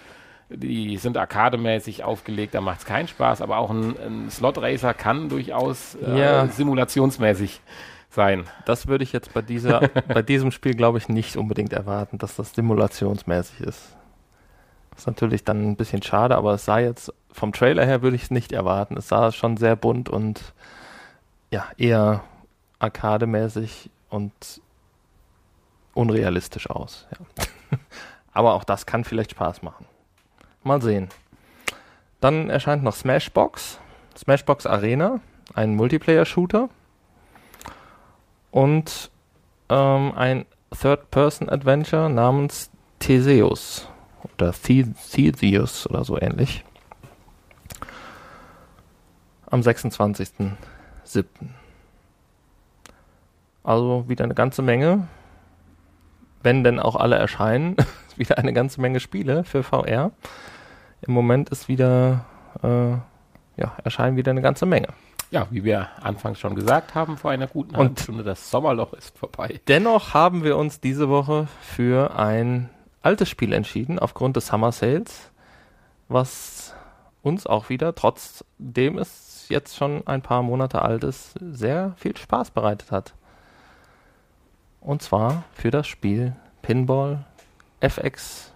Die 0.50 0.98
sind 0.98 1.16
arkademäßig 1.18 2.04
aufgelegt, 2.04 2.54
da 2.54 2.60
macht 2.60 2.80
es 2.80 2.86
keinen 2.86 3.08
Spaß, 3.08 3.42
aber 3.42 3.58
auch 3.58 3.70
ein, 3.70 3.96
ein 4.06 4.30
Slot 4.30 4.58
Racer 4.58 4.94
kann 4.94 5.30
durchaus 5.30 5.96
äh, 5.96 6.20
Ja. 6.20 6.48
simulationsmäßig 6.48 7.62
sein. 8.10 8.44
Das 8.66 8.88
würde 8.88 9.06
ich 9.06 9.14
jetzt 9.14 9.34
bei 9.34 9.42
dieser, 9.42 9.80
bei 10.14 10.22
diesem 10.22 10.52
Spiel, 10.52 10.74
glaube 10.74 10.98
ich, 10.98 11.08
nicht 11.08 11.38
unbedingt 11.38 11.72
erwarten, 11.72 12.18
dass 12.18 12.36
das 12.36 12.54
simulationsmäßig 12.54 13.62
ist. 13.62 13.96
Ist 14.98 15.08
natürlich 15.08 15.46
dann 15.46 15.72
ein 15.72 15.76
bisschen 15.78 16.02
schade, 16.04 16.36
aber 16.36 16.56
es 16.56 16.66
sah 16.66 16.80
jetzt 16.80 17.14
vom 17.32 17.54
Trailer 17.54 17.86
her 17.86 18.02
würde 18.02 18.18
ich 18.18 18.24
es 18.24 18.32
nicht 18.32 18.52
erwarten. 18.52 18.98
Es 18.98 19.08
sah 19.08 19.32
schon 19.32 19.56
sehr 19.56 19.78
bunt 19.78 20.10
und 20.10 20.54
ja, 21.50 21.64
eher 21.78 22.26
arkademäßig 22.80 23.90
und 24.12 24.62
unrealistisch 25.96 26.70
aus. 26.70 27.08
Ja. 27.12 27.78
aber 28.34 28.54
auch 28.54 28.64
das 28.64 28.86
kann 28.86 29.04
vielleicht 29.04 29.32
Spaß 29.32 29.64
machen. 29.64 29.88
Mal 30.64 30.82
sehen. 30.82 31.10
Dann 32.20 32.52
erscheint 32.52 32.84
noch 32.84 32.96
Smashbox. 32.96 33.80
Smashbox 34.16 34.68
Arena, 34.68 35.22
ein 35.56 35.76
Multiplayer-Shooter 35.76 36.70
und 38.52 39.10
ähm, 39.70 40.14
ein 40.16 40.46
Third-Person-Adventure 40.80 42.10
namens 42.10 42.70
Theseus 43.00 43.88
oder 44.36 44.54
The 44.54 44.94
Theseus 45.12 45.90
oder 45.90 46.04
so 46.04 46.20
ähnlich. 46.20 46.64
Am 49.50 49.62
26.07. 49.62 50.52
Also 53.64 54.06
wieder 54.08 54.24
eine 54.26 54.34
ganze 54.34 54.62
Menge. 54.62 55.08
Wenn 56.44 56.64
denn 56.64 56.80
auch 56.80 56.96
alle 56.96 57.16
erscheinen, 57.18 57.76
wieder 58.16 58.38
eine 58.38 58.54
ganze 58.54 58.82
Menge 58.82 59.00
Spiele 59.00 59.44
für 59.44 59.64
VR. 59.64 60.12
Im 61.02 61.14
Moment 61.14 61.50
ist 61.50 61.68
wieder, 61.68 62.26
äh, 62.64 62.92
ja, 63.62 63.78
erscheinen 63.84 64.18
wieder 64.18 64.32
eine 64.32 64.42
ganze 64.42 64.66
Menge. 64.66 64.88
Ja, 65.32 65.48
wie 65.50 65.64
wir 65.64 65.88
anfangs 66.02 66.40
schon 66.40 66.56
gesagt 66.56 66.94
haben, 66.94 67.16
vor 67.18 67.32
einer 67.32 67.48
guten 67.48 67.76
halben 67.78 67.92
Und- 67.92 68.00
Stunde, 68.00 68.24
das 68.24 68.52
Sommerloch 68.52 68.94
ist 68.94 69.18
vorbei. 69.18 69.62
Dennoch 69.68 70.14
haben 70.14 70.44
wir 70.44 70.58
uns 70.58 70.82
diese 70.82 71.08
Woche 71.10 71.48
für 71.62 72.18
ein 72.18 72.70
altes 73.02 73.30
Spiel 73.30 73.54
entschieden, 73.54 73.98
aufgrund 73.98 74.36
des 74.36 74.48
Summer 74.48 74.72
Sales, 74.72 75.32
was 76.10 76.76
uns 77.22 77.48
auch 77.48 77.70
wieder, 77.70 77.96
trotzdem 77.96 78.98
es 78.98 79.46
jetzt 79.48 79.76
schon 79.78 80.06
ein 80.06 80.22
paar 80.22 80.44
Monate 80.44 80.82
alt 80.82 81.04
ist, 81.04 81.36
sehr 81.40 81.94
viel 81.98 82.16
Spaß 82.18 82.52
bereitet 82.52 82.92
hat. 82.92 83.14
Und 84.82 85.02
zwar 85.04 85.44
für 85.54 85.72
das 85.72 85.88
Spiel 85.88 86.34
Pinball 86.64 87.24
FX 87.80 88.52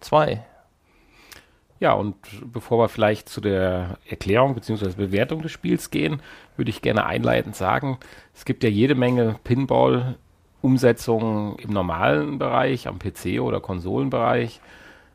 2. 0.00 0.44
Ja, 1.80 1.94
und 1.94 2.14
bevor 2.52 2.78
wir 2.78 2.90
vielleicht 2.90 3.30
zu 3.30 3.40
der 3.40 3.96
Erklärung 4.06 4.54
bzw. 4.54 4.90
Bewertung 4.90 5.40
des 5.40 5.52
Spiels 5.52 5.90
gehen, 5.90 6.20
würde 6.56 6.70
ich 6.70 6.82
gerne 6.82 7.06
einleitend 7.06 7.56
sagen, 7.56 7.96
es 8.34 8.44
gibt 8.44 8.62
ja 8.62 8.68
jede 8.68 8.94
Menge 8.94 9.36
Pinball-Umsetzungen 9.44 11.56
im 11.56 11.70
normalen 11.70 12.38
Bereich, 12.38 12.86
am 12.86 12.98
PC 12.98 13.40
oder 13.40 13.60
Konsolenbereich, 13.60 14.60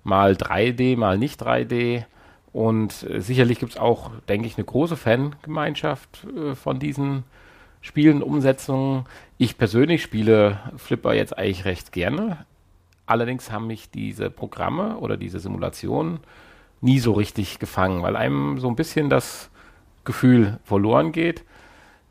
mal 0.03 0.31
3D, 0.33 0.97
mal 0.97 1.19
nicht 1.19 1.43
3D. 1.43 2.05
Und 2.51 3.03
äh, 3.03 3.21
sicherlich 3.21 3.59
gibt 3.59 3.73
es 3.73 3.77
auch, 3.77 4.09
denke 4.27 4.47
ich, 4.47 4.57
eine 4.57 4.65
große 4.65 4.97
Fangemeinschaft 4.97 6.25
äh, 6.35 6.55
von 6.55 6.79
diesen 6.79 7.25
Spielen, 7.85 8.23
Umsetzungen. 8.23 9.05
Ich 9.37 9.59
persönlich 9.59 10.01
spiele 10.01 10.57
Flipper 10.75 11.13
jetzt 11.13 11.37
eigentlich 11.37 11.65
recht 11.65 11.91
gerne. 11.91 12.47
Allerdings 13.05 13.51
haben 13.51 13.67
mich 13.67 13.91
diese 13.91 14.31
Programme 14.31 14.97
oder 14.97 15.17
diese 15.17 15.39
Simulationen 15.39 16.19
nie 16.81 16.97
so 16.97 17.13
richtig 17.13 17.59
gefangen, 17.59 18.01
weil 18.01 18.15
einem 18.15 18.57
so 18.57 18.67
ein 18.69 18.75
bisschen 18.75 19.11
das 19.11 19.51
Gefühl 20.03 20.59
verloren 20.63 21.11
geht. 21.11 21.43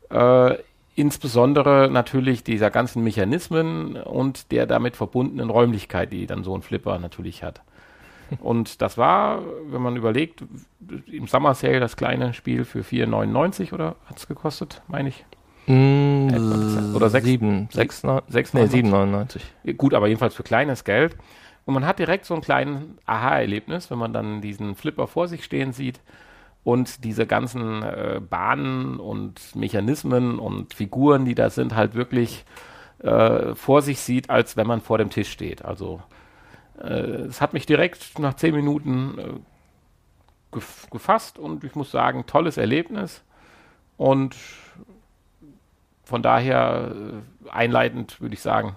Äh, 0.09 0.55
insbesondere 0.95 1.89
natürlich 1.91 2.45
dieser 2.45 2.71
ganzen 2.71 3.03
Mechanismen 3.03 3.97
und 3.97 4.53
der 4.53 4.67
damit 4.67 4.95
verbundenen 4.95 5.49
Räumlichkeit, 5.49 6.13
die 6.13 6.25
dann 6.25 6.45
so 6.45 6.55
ein 6.55 6.61
Flipper 6.61 6.99
natürlich 6.99 7.43
hat. 7.43 7.61
Und 8.39 8.81
das 8.81 8.97
war, 8.97 9.43
wenn 9.67 9.81
man 9.81 9.97
überlegt, 9.97 10.43
im 11.11 11.27
Summer 11.27 11.53
Sale 11.53 11.81
das 11.81 11.97
kleine 11.97 12.33
Spiel 12.33 12.63
für 12.63 12.79
4,99 12.79 13.73
oder 13.73 13.97
hat 14.05 14.17
es 14.17 14.27
gekostet, 14.27 14.81
meine 14.87 15.09
ich. 15.09 15.25
Mm, 15.67 16.93
Oder 16.95 17.09
sechs- 17.09 17.25
sieben, 17.25 17.67
sechs, 17.71 18.03
neun, 18.03 18.21
sechs- 18.27 18.53
nee, 18.53 18.65
7,99. 18.67 19.41
Gut, 19.77 19.93
aber 19.93 20.07
jedenfalls 20.07 20.35
für 20.35 20.43
kleines 20.43 20.83
Geld. 20.83 21.15
Und 21.65 21.73
man 21.73 21.85
hat 21.87 21.97
direkt 21.99 22.25
so 22.25 22.35
ein 22.35 22.41
kleines 22.41 22.83
Aha-Erlebnis, 23.07 23.89
wenn 23.89 23.97
man 23.97 24.13
dann 24.13 24.41
diesen 24.41 24.75
Flipper 24.75 25.07
vor 25.07 25.27
sich 25.27 25.43
stehen 25.43 25.73
sieht 25.73 25.99
und 26.63 27.03
diese 27.03 27.25
ganzen 27.25 27.81
äh, 27.81 28.21
Bahnen 28.27 28.99
und 28.99 29.55
Mechanismen 29.55 30.37
und 30.37 30.73
Figuren, 30.75 31.25
die 31.25 31.33
da 31.35 31.49
sind, 31.49 31.75
halt 31.75 31.95
wirklich 31.95 32.45
äh, 32.99 33.55
vor 33.55 33.81
sich 33.81 33.99
sieht, 33.99 34.29
als 34.29 34.57
wenn 34.57 34.67
man 34.67 34.81
vor 34.81 34.99
dem 34.99 35.09
Tisch 35.09 35.31
steht. 35.31 35.65
Also 35.65 36.01
äh, 36.79 36.85
es 37.27 37.41
hat 37.41 37.53
mich 37.53 37.65
direkt 37.65 38.19
nach 38.19 38.35
zehn 38.35 38.53
Minuten 38.53 39.17
äh, 39.17 39.23
gef 40.51 40.87
gefasst 40.91 41.39
und 41.39 41.63
ich 41.63 41.73
muss 41.73 41.89
sagen, 41.91 42.25
tolles 42.27 42.57
Erlebnis. 42.57 43.23
Und 43.97 44.35
von 46.05 46.21
daher 46.21 46.93
äh, 46.95 47.49
einleitend 47.49 48.21
würde 48.21 48.35
ich 48.35 48.41
sagen, 48.41 48.75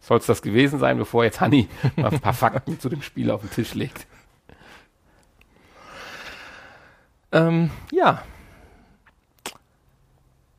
soll 0.00 0.18
es 0.18 0.26
das 0.26 0.42
gewesen 0.42 0.78
sein, 0.78 0.98
bevor 0.98 1.24
jetzt 1.24 1.40
Hanni 1.40 1.68
mal 1.96 2.12
ein 2.12 2.20
paar 2.20 2.32
Fakten 2.32 2.80
zu 2.80 2.88
dem 2.88 3.02
Spiel 3.02 3.30
auf 3.30 3.42
den 3.42 3.50
Tisch 3.50 3.74
legt. 3.74 4.06
Ähm, 7.32 7.70
ja. 7.92 8.22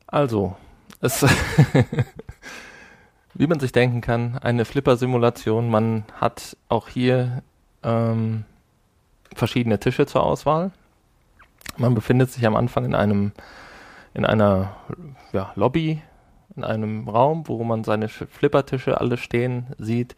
Also, 0.06 0.56
es, 1.00 1.24
wie 3.34 3.46
man 3.46 3.60
sich 3.60 3.72
denken 3.72 4.00
kann, 4.00 4.38
eine 4.38 4.64
Flipper-Simulation. 4.64 5.68
Man 5.70 6.04
hat 6.20 6.56
auch 6.68 6.88
hier 6.88 7.42
ähm, 7.82 8.44
verschiedene 9.34 9.80
Tische 9.80 10.06
zur 10.06 10.22
Auswahl. 10.22 10.70
Man 11.76 11.94
befindet 11.94 12.30
sich 12.30 12.46
am 12.46 12.56
Anfang 12.56 12.84
in 12.84 12.94
einem, 12.94 13.32
in 14.14 14.24
einer 14.24 14.76
ja, 15.32 15.52
Lobby, 15.56 16.02
in 16.56 16.64
einem 16.64 17.08
Raum, 17.08 17.46
wo 17.48 17.62
man 17.64 17.84
seine 17.84 18.08
Sch- 18.08 18.26
Flippertische 18.26 19.00
alle 19.00 19.16
stehen 19.16 19.66
sieht. 19.78 20.16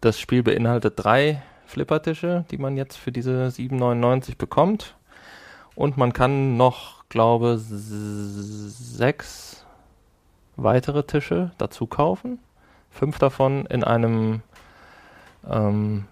Das 0.00 0.18
Spiel 0.20 0.42
beinhaltet 0.42 0.94
drei 0.96 1.42
Flippertische, 1.66 2.44
die 2.50 2.58
man 2.58 2.76
jetzt 2.76 2.96
für 2.96 3.12
diese 3.12 3.48
7,99 3.48 4.36
bekommt. 4.38 4.94
Und 5.74 5.96
man 5.96 6.12
kann 6.12 6.56
noch, 6.56 7.04
glaube 7.08 7.58
sechs 7.58 9.66
weitere 10.56 11.02
Tische 11.02 11.50
dazu 11.58 11.86
kaufen. 11.86 12.38
Fünf 12.90 13.18
davon 13.18 13.66
in 13.66 13.84
einem 13.84 14.42
ähm, 15.48 16.06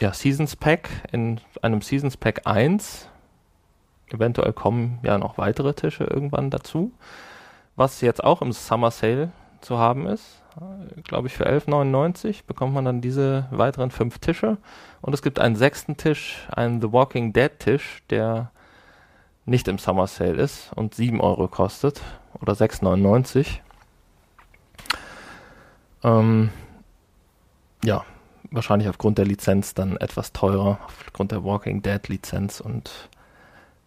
ja, 0.00 0.14
Seasons 0.14 0.56
Pack, 0.56 0.88
in 1.12 1.40
einem 1.60 1.82
Seasons 1.82 2.16
Pack 2.16 2.42
1. 2.46 3.08
Eventuell 4.10 4.52
kommen 4.52 4.98
ja 5.02 5.18
noch 5.18 5.38
weitere 5.38 5.74
Tische 5.74 6.04
irgendwann 6.04 6.50
dazu. 6.50 6.92
Was 7.80 8.02
jetzt 8.02 8.22
auch 8.22 8.42
im 8.42 8.52
Summer 8.52 8.90
Sale 8.90 9.32
zu 9.62 9.78
haben 9.78 10.06
ist, 10.06 10.42
glaube 11.02 11.28
ich 11.28 11.32
für 11.34 11.48
11,99 11.48 12.44
bekommt 12.46 12.74
man 12.74 12.84
dann 12.84 13.00
diese 13.00 13.46
weiteren 13.50 13.90
fünf 13.90 14.18
Tische. 14.18 14.58
Und 15.00 15.14
es 15.14 15.22
gibt 15.22 15.38
einen 15.38 15.56
sechsten 15.56 15.96
Tisch, 15.96 16.46
einen 16.52 16.82
The 16.82 16.92
Walking 16.92 17.32
Dead 17.32 17.50
Tisch, 17.58 18.02
der 18.10 18.50
nicht 19.46 19.66
im 19.66 19.78
Summer 19.78 20.06
Sale 20.08 20.34
ist 20.34 20.70
und 20.74 20.94
7 20.94 21.22
Euro 21.22 21.48
kostet 21.48 22.02
oder 22.38 22.52
6,99. 22.52 23.60
Ähm, 26.04 26.50
ja, 27.82 28.04
wahrscheinlich 28.50 28.90
aufgrund 28.90 29.16
der 29.16 29.24
Lizenz 29.24 29.72
dann 29.72 29.96
etwas 29.96 30.34
teurer, 30.34 30.80
aufgrund 30.84 31.32
der 31.32 31.44
Walking 31.44 31.80
Dead 31.80 32.06
Lizenz 32.08 32.60
und 32.60 33.08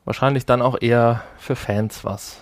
wahrscheinlich 0.04 0.48
dann 0.48 0.64
auch 0.64 0.82
eher 0.82 1.22
für 1.38 1.56
Fans 1.56 2.04
was 2.04 2.41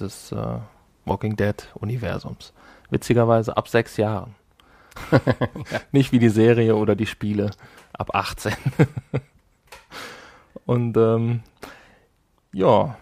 des 0.00 0.32
äh, 0.32 0.58
Walking 1.04 1.36
Dead 1.36 1.68
Universums. 1.74 2.52
Witzigerweise 2.90 3.56
ab 3.56 3.68
sechs 3.68 3.96
Jahren. 3.96 4.34
Nicht 5.92 6.12
wie 6.12 6.18
die 6.18 6.28
Serie 6.28 6.76
oder 6.76 6.94
die 6.94 7.06
Spiele 7.06 7.50
ab 7.92 8.14
18. 8.14 8.54
und 10.66 10.96
ähm, 10.96 11.42
ja, 12.52 12.96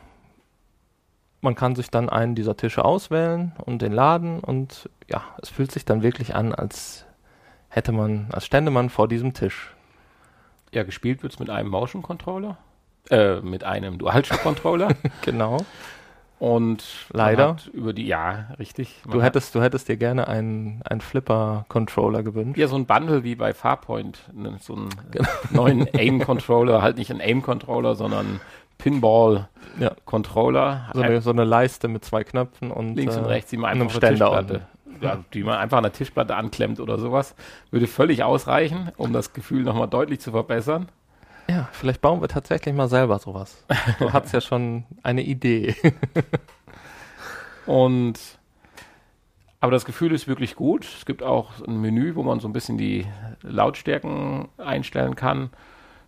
man 1.43 1.55
kann 1.55 1.75
sich 1.75 1.91
dann 1.91 2.09
einen 2.09 2.35
dieser 2.35 2.57
Tische 2.57 2.85
auswählen 2.85 3.53
und 3.65 3.83
den 3.83 3.93
laden 3.93 4.41
und 4.41 4.89
ja, 5.09 5.23
es 5.43 5.51
fühlt 5.51 5.73
sich 5.73 5.85
dann 5.85 6.03
wirklich 6.03 6.35
an, 6.35 6.55
als 6.55 7.05
hätte 7.69 7.93
man, 7.93 8.29
als 8.33 8.47
stände 8.47 8.71
man 8.71 8.89
vor 8.89 9.09
diesem 9.09 9.35
Tisch. 9.35 9.75
Ja, 10.73 10.85
gespielt 10.85 11.23
wird 11.23 11.35
es 11.35 11.39
mit 11.39 11.51
einem 11.51 11.69
Motion 11.69 12.03
Controller, 12.03 12.57
äh, 13.11 13.41
mit 13.41 13.65
einem 13.65 13.99
DualShock 13.99 14.43
Controller. 14.43 14.89
Genau. 15.23 15.59
Und 16.43 16.83
Leider. 17.13 17.55
über 17.73 17.93
die, 17.93 18.05
ja, 18.05 18.49
richtig. 18.59 19.01
Du 19.09 19.23
hättest, 19.23 19.55
du 19.55 19.63
hättest 19.63 19.89
dir 19.89 19.97
gerne 19.97 20.27
einen, 20.27 20.81
einen 20.83 21.01
Flipper-Controller 21.01 22.25
gewünscht. 22.25 22.59
Ja, 22.59 22.67
so 22.67 22.75
ein 22.75 22.85
Bundle 22.85 23.23
wie 23.23 23.37
bei 23.37 23.55
Farpoint. 23.55 24.29
Ne, 24.35 24.57
so 24.61 24.75
einen 24.75 24.89
genau. 25.13 25.29
neuen 25.53 25.87
Aim-Controller, 25.95 26.83
halt 26.83 26.97
nicht 26.97 27.13
ein 27.13 27.21
Aim-Controller, 27.21 27.95
sondern 27.95 28.41
Pinball-Controller. 28.79 30.91
So, 30.93 31.01
eine, 31.01 31.21
so 31.21 31.31
eine 31.31 31.45
Leiste 31.45 31.87
mit 31.87 32.05
zwei 32.05 32.25
Knöpfen 32.25 32.73
und 32.73 32.97
links 32.97 33.17
und 33.17 33.23
äh, 33.23 33.29
rechts, 33.29 33.51
die 33.51 33.57
man 33.57 33.71
einfach 33.71 34.03
eine 34.03 34.11
Tischplatte, 34.11 34.63
ja, 35.01 35.19
die 35.33 35.45
man 35.45 35.59
einfach 35.59 35.77
an 35.77 35.85
der 35.85 35.93
Tischplatte 35.93 36.35
anklemmt 36.35 36.81
oder 36.81 36.99
sowas, 36.99 37.37
würde 37.71 37.87
völlig 37.87 38.25
ausreichen, 38.25 38.91
um 38.97 39.13
das 39.13 39.33
Gefühl 39.33 39.63
nochmal 39.63 39.87
deutlich 39.87 40.19
zu 40.19 40.33
verbessern. 40.33 40.89
Ja, 41.49 41.69
vielleicht 41.73 42.01
bauen 42.01 42.21
wir 42.21 42.29
tatsächlich 42.29 42.75
mal 42.75 42.89
selber 42.89 43.19
sowas. 43.19 43.65
Du 43.99 44.13
hast 44.13 44.33
ja 44.33 44.41
schon 44.41 44.85
eine 45.03 45.23
Idee. 45.23 45.75
Und 47.67 48.19
aber 49.61 49.71
das 49.71 49.85
Gefühl 49.85 50.13
ist 50.13 50.27
wirklich 50.27 50.57
gut. 50.57 50.85
Es 50.85 51.07
gibt 51.07 51.23
auch 51.23 51.65
ein 51.65 51.81
Menü, 51.81 52.17
wo 52.17 52.25
man 52.25 52.41
so 52.41 52.49
ein 52.49 52.53
bisschen 52.53 52.79
die 52.79 53.07
Lautstärken 53.43 54.49
einstellen 54.59 55.15
kann, 55.15 55.51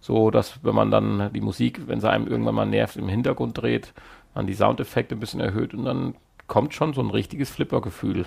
so 0.00 0.32
dass 0.32 0.64
wenn 0.64 0.74
man 0.74 0.90
dann 0.90 1.32
die 1.32 1.40
Musik, 1.40 1.86
wenn 1.86 2.00
sie 2.00 2.10
einem 2.10 2.26
irgendwann 2.26 2.56
mal 2.56 2.66
nervt, 2.66 2.96
im 2.96 3.08
Hintergrund 3.08 3.56
dreht, 3.56 3.94
man 4.34 4.48
die 4.48 4.54
Soundeffekte 4.54 5.14
ein 5.14 5.20
bisschen 5.20 5.38
erhöht 5.38 5.72
und 5.72 5.84
dann 5.84 6.16
kommt 6.48 6.74
schon 6.74 6.94
so 6.94 7.00
ein 7.00 7.10
richtiges 7.10 7.48
Flipper-Gefühl 7.50 8.26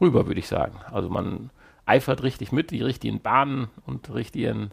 rüber, 0.00 0.26
würde 0.26 0.40
ich 0.40 0.48
sagen. 0.48 0.74
Also 0.90 1.08
man 1.08 1.50
eifert 1.86 2.24
richtig 2.24 2.50
mit, 2.50 2.72
die 2.72 2.82
richtigen 2.82 3.20
Bahnen 3.20 3.68
und 3.86 4.12
richtigen 4.12 4.72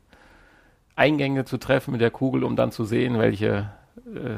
Eingänge 1.00 1.46
zu 1.46 1.58
treffen 1.58 1.92
mit 1.92 2.02
der 2.02 2.12
Kugel, 2.12 2.44
um 2.44 2.56
dann 2.56 2.72
zu 2.72 2.84
sehen, 2.84 3.18
welche 3.18 3.70
äh, 4.14 4.38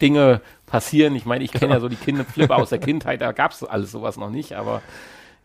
Dinge 0.00 0.40
passieren. 0.66 1.16
Ich 1.16 1.26
meine, 1.26 1.44
ich 1.44 1.52
kenne 1.52 1.74
ja 1.74 1.80
so 1.80 1.88
die 1.88 1.96
Kinder 1.96 2.24
Flipper 2.32 2.56
aus 2.56 2.70
der 2.70 2.78
Kindheit, 2.78 3.20
da 3.20 3.32
gab 3.32 3.50
es 3.50 3.64
alles 3.64 3.90
sowas 3.90 4.16
noch 4.16 4.30
nicht, 4.30 4.52
aber 4.54 4.80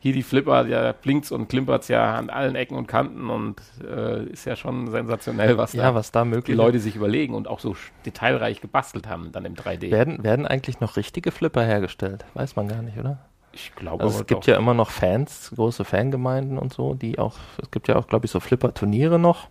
hier 0.01 0.13
die 0.13 0.23
Flipper, 0.23 0.63
der 0.63 0.93
blinkt 0.93 1.29
und 1.31 1.49
klimpert 1.49 1.89
ja 1.89 2.15
an 2.15 2.29
allen 2.29 2.55
Ecken 2.55 2.77
und 2.77 2.87
Kanten 2.87 3.29
und 3.29 3.61
äh, 3.83 4.23
ist 4.25 4.45
ja 4.45 4.55
schon 4.55 4.89
sensationell, 4.89 5.57
was, 5.57 5.73
ja, 5.73 5.83
da, 5.83 5.95
was 5.95 6.11
da 6.11 6.23
möglich 6.23 6.45
die 6.45 6.53
Leute 6.53 6.79
sich 6.79 6.95
überlegen 6.95 7.33
und 7.33 7.49
auch 7.49 7.59
so 7.59 7.75
detailreich 8.05 8.61
gebastelt 8.61 9.09
haben 9.09 9.31
dann 9.33 9.43
im 9.43 9.55
3D. 9.55 9.91
Werden, 9.91 10.23
werden 10.23 10.45
eigentlich 10.45 10.79
noch 10.79 10.95
richtige 10.95 11.31
Flipper 11.31 11.65
hergestellt? 11.65 12.25
Weiß 12.33 12.55
man 12.55 12.69
gar 12.69 12.81
nicht, 12.81 12.97
oder? 12.97 13.19
Ich 13.51 13.75
glaube 13.75 14.03
also 14.03 14.19
es 14.21 14.27
gibt 14.27 14.45
ja 14.45 14.55
immer 14.55 14.73
noch 14.73 14.91
Fans, 14.91 15.51
große 15.55 15.83
Fangemeinden 15.83 16.57
und 16.57 16.71
so, 16.71 16.93
die 16.93 17.19
auch, 17.19 17.35
es 17.61 17.69
gibt 17.71 17.87
ja 17.87 17.95
auch, 17.97 18.07
glaube 18.07 18.25
ich, 18.25 18.31
so 18.31 18.39
Flipper-Turniere 18.39 19.19
noch. 19.19 19.47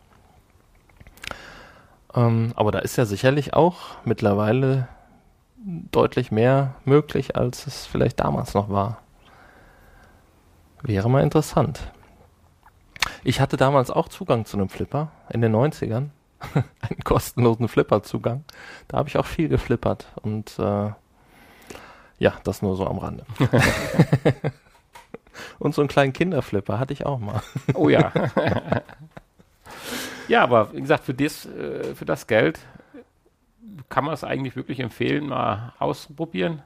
Ähm, 2.14 2.52
aber 2.56 2.72
da 2.72 2.78
ist 2.78 2.96
ja 2.96 3.04
sicherlich 3.04 3.54
auch 3.54 3.76
mittlerweile 4.04 4.88
deutlich 5.64 6.30
mehr 6.30 6.74
möglich, 6.84 7.36
als 7.36 7.66
es 7.66 7.86
vielleicht 7.86 8.20
damals 8.20 8.54
noch 8.54 8.70
war. 8.70 9.02
Wäre 10.82 11.10
mal 11.10 11.22
interessant. 11.22 11.92
Ich 13.24 13.40
hatte 13.40 13.56
damals 13.56 13.90
auch 13.90 14.08
Zugang 14.08 14.44
zu 14.44 14.56
einem 14.56 14.68
Flipper 14.68 15.10
in 15.30 15.40
den 15.40 15.54
90ern. 15.54 16.10
einen 16.54 17.00
kostenlosen 17.02 17.66
Flipper-Zugang. 17.66 18.44
Da 18.86 18.98
habe 18.98 19.08
ich 19.08 19.18
auch 19.18 19.26
viel 19.26 19.48
geflippert 19.48 20.06
und 20.22 20.56
äh, 20.58 20.92
ja, 22.20 22.34
das 22.44 22.62
nur 22.62 22.76
so 22.76 22.86
am 22.86 22.98
Rande. 22.98 23.24
und 25.58 25.74
so 25.74 25.82
einen 25.82 25.88
kleinen 25.88 26.12
Kinderflipper 26.12 26.78
hatte 26.78 26.92
ich 26.92 27.06
auch 27.06 27.18
mal. 27.18 27.42
oh 27.74 27.88
ja. 27.88 28.12
Ja, 30.28 30.42
aber 30.42 30.72
wie 30.72 30.80
gesagt, 30.80 31.04
für 31.04 31.14
das, 31.14 31.46
äh, 31.46 31.94
für 31.94 32.04
das 32.04 32.26
Geld 32.26 32.60
kann 33.88 34.04
man 34.04 34.14
es 34.14 34.24
eigentlich 34.24 34.56
wirklich 34.56 34.80
empfehlen, 34.80 35.28
mal 35.28 35.72
auszuprobieren. 35.78 36.62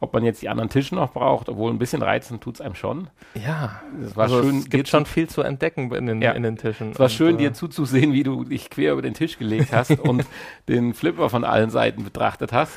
Ob 0.00 0.12
man 0.14 0.24
jetzt 0.24 0.42
die 0.42 0.48
anderen 0.48 0.68
Tische 0.68 0.96
noch 0.96 1.12
braucht, 1.12 1.48
obwohl 1.48 1.70
ein 1.70 1.78
bisschen 1.78 2.02
reizen 2.02 2.40
tut 2.40 2.56
es 2.56 2.60
einem 2.60 2.74
schon. 2.74 3.08
Ja, 3.34 3.80
es 4.04 4.16
war 4.16 4.24
also 4.24 4.42
schön. 4.42 4.58
Es 4.58 4.68
gibt 4.68 4.88
schon 4.88 5.06
viel 5.06 5.28
zu 5.28 5.42
entdecken 5.42 5.92
in 5.94 6.06
den, 6.06 6.20
ja. 6.20 6.32
in 6.32 6.42
den 6.42 6.56
Tischen. 6.56 6.90
Es 6.90 6.98
war 6.98 7.08
schön, 7.08 7.36
äh, 7.36 7.38
dir 7.38 7.52
zuzusehen, 7.52 8.12
wie 8.12 8.24
du 8.24 8.42
dich 8.42 8.68
quer 8.68 8.94
über 8.94 9.02
den 9.02 9.14
Tisch 9.14 9.38
gelegt 9.38 9.72
hast 9.72 9.90
und 10.00 10.26
den 10.68 10.94
Flipper 10.94 11.30
von 11.30 11.44
allen 11.44 11.70
Seiten 11.70 12.02
betrachtet 12.02 12.52
hast. 12.52 12.76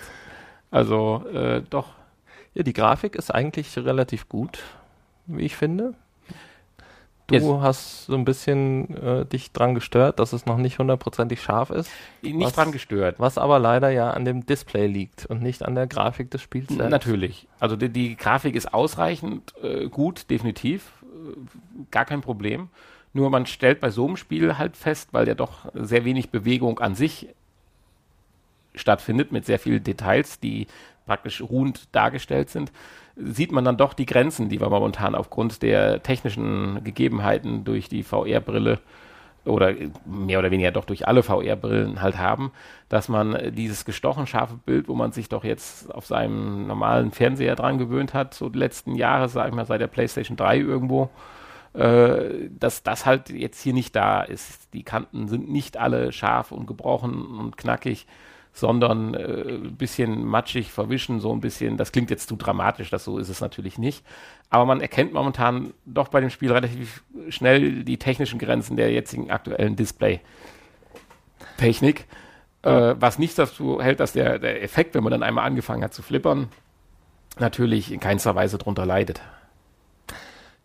Also 0.69 1.25
äh, 1.33 1.63
doch. 1.67 1.93
Ja, 2.53 2.61
die 2.61 2.73
Grafik 2.73 3.15
ist 3.15 3.33
eigentlich 3.33 3.75
relativ 3.75 4.29
gut, 4.29 4.59
wie 5.25 5.45
ich 5.45 5.55
finde. 5.55 5.95
Du 7.28 7.34
Jetzt. 7.34 7.47
hast 7.61 8.05
so 8.05 8.13
ein 8.13 8.23
bisschen 8.23 8.95
äh, 9.01 9.26
dich 9.26 9.51
dran 9.51 9.73
gestört, 9.73 10.19
dass 10.19 10.32
es 10.32 10.45
noch 10.45 10.57
nicht 10.57 10.78
hundertprozentig 10.78 11.41
scharf 11.41 11.71
ist. 11.71 11.89
Nicht 12.21 12.39
was, 12.39 12.53
dran 12.53 12.71
gestört. 12.71 13.15
Was 13.17 13.39
aber 13.39 13.57
leider 13.57 13.89
ja 13.89 14.11
an 14.11 14.26
dem 14.26 14.45
Display 14.45 14.86
liegt 14.86 15.26
und 15.26 15.41
nicht 15.41 15.63
an 15.63 15.73
der 15.73 15.88
Grafik 15.88 16.30
des 16.30 16.43
Spiels 16.43 16.67
selbst. 16.67 16.91
Natürlich. 16.91 17.47
Also 17.59 17.76
die, 17.76 17.89
die 17.89 18.15
Grafik 18.15 18.55
ist 18.55 18.73
ausreichend 18.76 19.55
äh, 19.63 19.88
gut, 19.88 20.30
definitiv. 20.30 20.91
Äh, 21.01 21.86
gar 21.89 22.05
kein 22.05 22.21
Problem. 22.21 22.69
Nur 23.13 23.32
man 23.32 23.47
stellt 23.47 23.80
bei 23.80 23.89
so 23.89 24.05
einem 24.05 24.17
Spiel 24.17 24.59
halt 24.59 24.78
fest, 24.78 25.09
weil 25.11 25.28
ja 25.28 25.34
doch 25.34 25.65
sehr 25.73 26.05
wenig 26.05 26.30
Bewegung 26.30 26.80
an 26.80 26.93
sich 26.93 27.30
stattfindet, 28.76 29.32
mit 29.32 29.45
sehr 29.45 29.57
vielen 29.57 29.84
Details, 29.84 30.39
die 30.39 30.67
praktisch 31.05 31.41
ruhend 31.41 31.88
dargestellt 31.91 32.49
sind, 32.49 32.71
sieht 33.16 33.51
man 33.51 33.63
dann 33.63 33.78
doch 33.78 33.93
die 33.93 34.05
Grenzen, 34.05 34.49
die 34.49 34.59
wir 34.59 34.70
momentan 34.70 35.16
aufgrund 35.16 35.61
der 35.61 36.03
technischen 36.03 36.84
Gegebenheiten 36.84 37.63
durch 37.63 37.88
die 37.89 38.03
VR-Brille 38.03 38.80
oder 39.45 39.74
mehr 40.05 40.39
oder 40.39 40.51
weniger 40.51 40.72
doch 40.72 40.86
durch 40.86 41.07
alle 41.07 41.24
VR-Brillen 41.24 42.01
halt 42.01 42.18
haben, 42.18 42.51
dass 42.89 43.09
man 43.09 43.53
dieses 43.55 43.86
gestochen 43.86 44.28
scharfe 44.28 44.55
Bild, 44.66 44.88
wo 44.88 44.95
man 44.95 45.11
sich 45.11 45.30
doch 45.30 45.43
jetzt 45.43 45.93
auf 45.93 46.05
seinem 46.05 46.68
normalen 46.68 47.11
Fernseher 47.11 47.55
dran 47.55 47.78
gewöhnt 47.78 48.13
hat, 48.13 48.34
so 48.34 48.49
die 48.49 48.59
letzten 48.59 48.95
Jahre, 48.95 49.30
sag 49.30 49.47
ich 49.47 49.53
mal, 49.53 49.66
seit 49.66 49.82
der 49.82 49.88
PlayStation 49.88 50.36
3 50.36 50.57
irgendwo, 50.57 51.09
äh, 51.74 52.49
dass 52.49 52.84
das 52.84 53.05
halt 53.05 53.30
jetzt 53.30 53.61
hier 53.61 53.74
nicht 53.74 53.95
da 53.95 54.22
ist. 54.22 54.74
Die 54.74 54.84
Kanten 54.84 55.28
sind 55.28 55.49
nicht 55.49 55.78
alle 55.78 56.11
scharf 56.11 56.51
und 56.51 56.66
gebrochen 56.66 57.26
und 57.39 57.57
knackig 57.57 58.07
sondern 58.55 59.13
äh, 59.13 59.55
ein 59.55 59.75
bisschen 59.75 60.23
matschig 60.23 60.71
verwischen, 60.71 61.19
so 61.19 61.33
ein 61.33 61.41
bisschen, 61.41 61.75
das 61.75 61.91
klingt 61.91 62.09
jetzt 62.09 62.29
zu 62.29 62.37
dramatisch, 62.37 62.89
das 62.89 63.03
so 63.03 63.17
ist 63.17 63.27
es 63.27 63.41
natürlich 63.41 63.77
nicht. 63.77 64.05
Aber 64.49 64.63
man 64.65 64.79
erkennt 64.79 65.11
momentan 65.11 65.73
doch 65.85 66.07
bei 66.07 66.21
dem 66.21 66.29
Spiel 66.29 66.53
relativ 66.53 67.03
schnell 67.27 67.83
die 67.83 67.97
technischen 67.97 68.39
Grenzen 68.39 68.77
der 68.77 68.93
jetzigen 68.93 69.29
aktuellen 69.29 69.75
Display-Technik. 69.75 72.05
Äh, 72.61 72.95
was 72.97 73.19
nicht 73.19 73.37
dazu 73.37 73.81
hält, 73.81 73.99
dass 73.99 74.13
der, 74.13 74.39
der 74.39 74.63
Effekt, 74.63 74.95
wenn 74.95 75.03
man 75.03 75.11
dann 75.11 75.23
einmal 75.23 75.45
angefangen 75.45 75.83
hat 75.83 75.93
zu 75.93 76.01
flippern, 76.01 76.47
natürlich 77.37 77.91
in 77.91 77.99
keinster 77.99 78.35
Weise 78.35 78.57
drunter 78.57 78.85
leidet. 78.85 79.19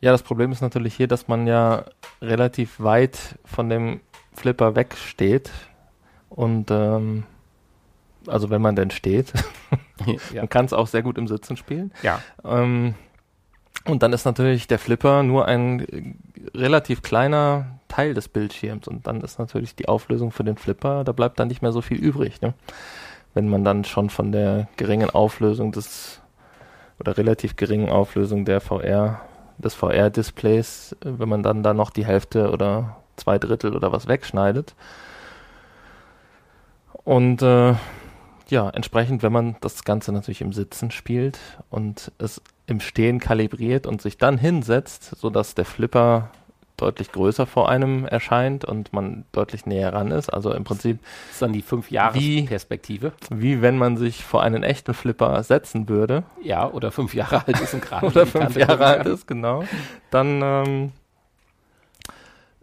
Ja, 0.01 0.12
das 0.12 0.22
Problem 0.22 0.53
ist 0.53 0.61
natürlich 0.61 0.95
hier, 0.95 1.09
dass 1.09 1.26
man 1.26 1.49
ja 1.49 1.86
relativ 2.22 2.78
weit 2.78 3.18
von 3.45 3.68
dem 3.68 3.99
Flipper 4.32 4.76
wegsteht 4.76 5.51
und 6.28 6.70
ähm, 6.70 7.24
also 8.31 8.51
wenn 8.51 8.62
man 8.62 8.76
denn 8.76 8.91
steht. 8.91 9.33
Man 10.35 10.49
kann 10.49 10.64
es 10.64 10.72
auch 10.72 10.87
sehr 10.87 11.03
gut 11.03 11.18
im 11.18 11.28
Sitzen 11.28 11.57
spielen. 11.57 11.93
Ja. 12.03 12.20
Ähm, 12.43 12.95
und 13.85 14.03
dann 14.03 14.12
ist 14.12 14.24
natürlich 14.24 14.66
der 14.66 14.78
Flipper 14.78 15.22
nur 15.22 15.47
ein 15.47 15.81
äh, 15.81 16.14
relativ 16.57 17.03
kleiner 17.03 17.78
Teil 17.89 18.14
des 18.14 18.28
Bildschirms 18.28 18.89
und 18.89 19.07
dann 19.07 19.20
ist 19.20 19.39
natürlich 19.39 19.74
die 19.74 19.89
Auflösung 19.89 20.31
für 20.31 20.45
den 20.45 20.57
Flipper, 20.57 21.05
da 21.05 21.12
bleibt 21.12 21.39
dann 21.41 21.49
nicht 21.49 21.61
mehr 21.61 21.72
so 21.72 21.81
viel 21.81 21.99
übrig. 21.99 22.41
Ne? 22.41 22.55
Wenn 23.35 23.49
man 23.49 23.64
dann 23.64 23.85
schon 23.85 24.11
von 24.11 24.33
der 24.33 24.68
geringen 24.76 25.11
Auflösung 25.11 25.72
des 25.72 26.20
oder 26.99 27.16
relativ 27.16 27.57
geringen 27.57 27.89
Auflösung 27.89 28.45
der 28.45 28.61
VR, 28.61 29.22
des 29.59 29.74
VR-Displays, 29.74 30.97
äh, 31.05 31.18
wenn 31.18 31.28
man 31.28 31.43
dann 31.43 31.62
da 31.62 31.74
noch 31.74 31.91
die 31.91 32.07
Hälfte 32.07 32.51
oder 32.51 32.97
zwei 33.16 33.39
Drittel 33.39 33.74
oder 33.74 33.93
was 33.93 34.09
wegschneidet. 34.09 34.74
Und 37.05 37.43
äh, 37.43 37.74
ja, 38.51 38.69
entsprechend, 38.71 39.23
wenn 39.23 39.33
man 39.33 39.57
das 39.61 39.85
Ganze 39.85 40.13
natürlich 40.13 40.41
im 40.41 40.53
Sitzen 40.53 40.91
spielt 40.91 41.39
und 41.71 42.13
es 42.19 42.43
im 42.67 42.81
Stehen 42.81 43.19
kalibriert 43.19 43.87
und 43.87 44.01
sich 44.01 44.19
dann 44.19 44.39
hinsetzt, 44.39 45.17
sodass 45.17 45.55
der 45.55 45.65
Flipper 45.65 46.31
deutlich 46.81 47.13
größer 47.13 47.47
vor 47.47 47.69
einem 47.69 48.07
erscheint 48.07 48.65
und 48.65 48.93
man 48.93 49.25
deutlich 49.33 49.67
näher 49.67 49.93
ran 49.93 50.11
ist. 50.11 50.31
Also 50.31 50.53
im 50.53 50.65
Prinzip 50.65 50.99
das 51.03 51.33
ist 51.33 51.43
dann 51.43 51.53
die 51.53 51.63
fünf 51.63 51.91
Jahre 51.91 52.19
Perspektive. 52.47 53.13
Wie 53.31 53.61
wenn 53.61 53.77
man 53.77 53.97
sich 53.97 54.25
vor 54.25 54.43
einen 54.43 54.63
echten 54.63 54.95
Flipper 54.95 55.43
setzen 55.43 55.89
würde. 55.89 56.23
Ja, 56.43 56.71
oder 56.71 56.91
fünf 56.91 57.15
Jahre 57.15 57.47
alt 57.47 57.61
ist 57.61 57.75
und 57.75 57.83
gerade. 57.83 58.07
oder 58.07 58.27
fünf 58.27 58.57
Jahre 58.57 58.85
alt 58.87 59.07
ist, 59.07 59.27
genau. 59.27 59.65
Dann 60.11 60.41
ähm, 60.43 60.93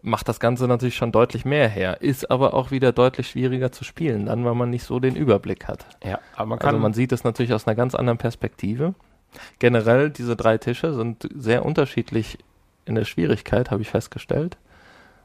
macht 0.08 0.28
das 0.28 0.40
Ganze 0.40 0.66
natürlich 0.66 0.96
schon 0.96 1.12
deutlich 1.12 1.44
mehr 1.44 1.68
her, 1.68 2.00
ist 2.00 2.30
aber 2.30 2.54
auch 2.54 2.70
wieder 2.70 2.92
deutlich 2.92 3.28
schwieriger 3.30 3.70
zu 3.72 3.84
spielen, 3.84 4.26
dann, 4.26 4.44
weil 4.44 4.54
man 4.54 4.70
nicht 4.70 4.84
so 4.84 5.00
den 5.00 5.16
Überblick 5.16 5.68
hat. 5.68 5.86
Ja, 6.04 6.18
aber 6.34 6.46
man 6.46 6.58
kann. 6.58 6.70
Also 6.70 6.80
man 6.80 6.94
sieht 6.94 7.12
es 7.12 7.24
natürlich 7.24 7.52
aus 7.52 7.66
einer 7.66 7.76
ganz 7.76 7.94
anderen 7.94 8.18
Perspektive. 8.18 8.94
Generell, 9.58 10.10
diese 10.10 10.36
drei 10.36 10.58
Tische 10.58 10.94
sind 10.94 11.28
sehr 11.34 11.64
unterschiedlich 11.64 12.38
in 12.86 12.94
der 12.94 13.04
Schwierigkeit, 13.04 13.70
habe 13.70 13.82
ich 13.82 13.90
festgestellt. 13.90 14.56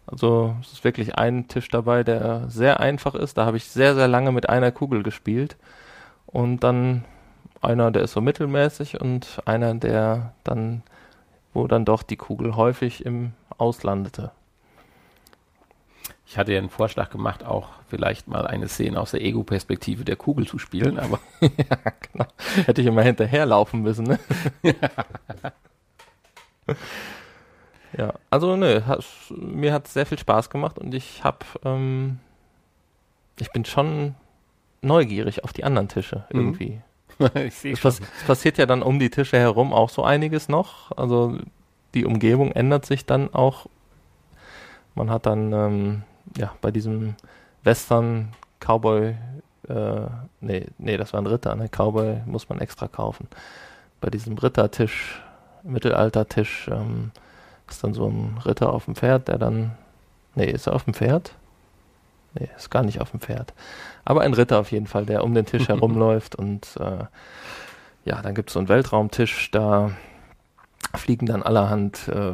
Also 0.05 0.55
es 0.61 0.73
ist 0.73 0.83
wirklich 0.83 1.15
ein 1.17 1.47
Tisch 1.47 1.69
dabei, 1.69 2.03
der 2.03 2.49
sehr 2.49 2.79
einfach 2.79 3.15
ist. 3.15 3.37
Da 3.37 3.45
habe 3.45 3.57
ich 3.57 3.65
sehr, 3.65 3.95
sehr 3.95 4.07
lange 4.07 4.31
mit 4.31 4.49
einer 4.49 4.71
Kugel 4.71 5.01
gespielt. 5.01 5.55
Und 6.25 6.63
dann 6.63 7.05
einer, 7.61 7.91
der 7.91 8.03
ist 8.03 8.11
so 8.11 8.21
mittelmäßig 8.21 8.99
und 8.99 9.41
einer, 9.45 9.73
der 9.75 10.33
dann, 10.43 10.83
wo 11.53 11.67
dann 11.67 11.85
doch 11.85 12.03
die 12.03 12.17
Kugel 12.17 12.55
häufig 12.57 13.05
im 13.05 13.31
Auslandete. 13.57 14.31
Ich 16.25 16.37
hatte 16.37 16.53
ja 16.53 16.59
einen 16.59 16.69
Vorschlag 16.69 17.09
gemacht, 17.09 17.43
auch 17.43 17.69
vielleicht 17.87 18.27
mal 18.27 18.47
eine 18.47 18.67
Szene 18.67 18.99
aus 18.99 19.11
der 19.11 19.21
Ego-Perspektive 19.21 20.05
der 20.05 20.15
Kugel 20.15 20.47
zu 20.47 20.57
spielen, 20.57 20.97
aber 20.97 21.19
ja, 21.41 21.77
genau. 22.11 22.25
Hätte 22.65 22.81
ich 22.81 22.87
immer 22.87 23.03
hinterherlaufen 23.03 23.81
müssen, 23.81 24.05
ne? 24.05 24.19
ja, 27.97 28.13
also 28.29 28.55
nö, 28.55 28.81
hat, 28.85 29.03
mir 29.29 29.73
hat 29.73 29.87
es 29.87 29.93
sehr 29.93 30.05
viel 30.05 30.17
Spaß 30.17 30.49
gemacht 30.49 30.79
und 30.79 30.93
ich 30.93 31.23
habe, 31.23 31.45
ähm, 31.65 32.19
ich 33.39 33.51
bin 33.51 33.65
schon 33.65 34.15
neugierig 34.81 35.43
auf 35.43 35.53
die 35.53 35.63
anderen 35.63 35.89
Tische 35.89 36.25
mhm. 36.31 36.39
irgendwie. 36.39 36.81
ich 37.45 37.55
sehe 37.55 37.73
es, 37.73 37.83
es 37.83 38.01
passiert 38.25 38.57
ja 38.57 38.65
dann 38.65 38.81
um 38.81 38.99
die 38.99 39.09
Tische 39.09 39.37
herum 39.37 39.73
auch 39.73 39.89
so 39.89 40.03
einiges 40.03 40.49
noch. 40.49 40.91
Also 40.97 41.37
die 41.93 42.05
Umgebung 42.05 42.51
ändert 42.51 42.85
sich 42.85 43.05
dann 43.05 43.33
auch. 43.33 43.67
Man 44.95 45.09
hat 45.09 45.25
dann 45.25 45.53
ähm, 45.53 46.03
ja, 46.37 46.53
bei 46.61 46.71
diesem 46.71 47.15
Western 47.63 48.29
Cowboy, 48.59 49.15
äh, 49.67 50.01
nee, 50.41 50.67
nee, 50.77 50.97
das 50.97 51.13
war 51.13 51.21
ein 51.21 51.27
Ritter, 51.27 51.55
ne? 51.55 51.69
Cowboy 51.69 52.21
muss 52.25 52.49
man 52.49 52.59
extra 52.59 52.87
kaufen. 52.87 53.27
Bei 54.01 54.09
diesem 54.09 54.37
Rittertisch, 54.37 55.21
Mittelaltertisch, 55.63 56.67
ähm, 56.69 57.11
ist 57.69 57.83
dann 57.83 57.93
so 57.93 58.07
ein 58.07 58.37
Ritter 58.45 58.71
auf 58.71 58.85
dem 58.85 58.95
Pferd, 58.95 59.27
der 59.29 59.37
dann, 59.37 59.71
nee, 60.35 60.49
ist 60.49 60.67
er 60.67 60.73
auf 60.73 60.83
dem 60.83 60.93
Pferd? 60.93 61.33
Nee, 62.33 62.49
ist 62.57 62.71
gar 62.71 62.83
nicht 62.83 62.99
auf 62.99 63.11
dem 63.11 63.19
Pferd. 63.19 63.53
Aber 64.05 64.21
ein 64.21 64.33
Ritter 64.33 64.59
auf 64.59 64.71
jeden 64.71 64.87
Fall, 64.87 65.05
der 65.05 65.23
um 65.23 65.33
den 65.33 65.45
Tisch 65.45 65.67
herumläuft 65.69 66.35
und 66.35 66.75
äh, 66.79 67.05
ja, 68.05 68.21
dann 68.21 68.35
gibt 68.35 68.49
es 68.49 68.53
so 68.53 68.59
einen 68.59 68.69
Weltraumtisch, 68.69 69.49
da 69.51 69.91
fliegen 70.95 71.25
dann 71.25 71.43
allerhand 71.43 72.07
äh, 72.09 72.33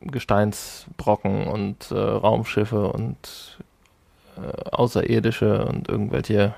Gesteinsbrocken 0.00 1.46
und 1.46 1.90
äh, 1.90 1.98
Raumschiffe 1.98 2.90
und 2.92 3.58
äh, 4.36 4.70
Außerirdische 4.70 5.66
und 5.66 5.88
irgendwelche 5.88 6.54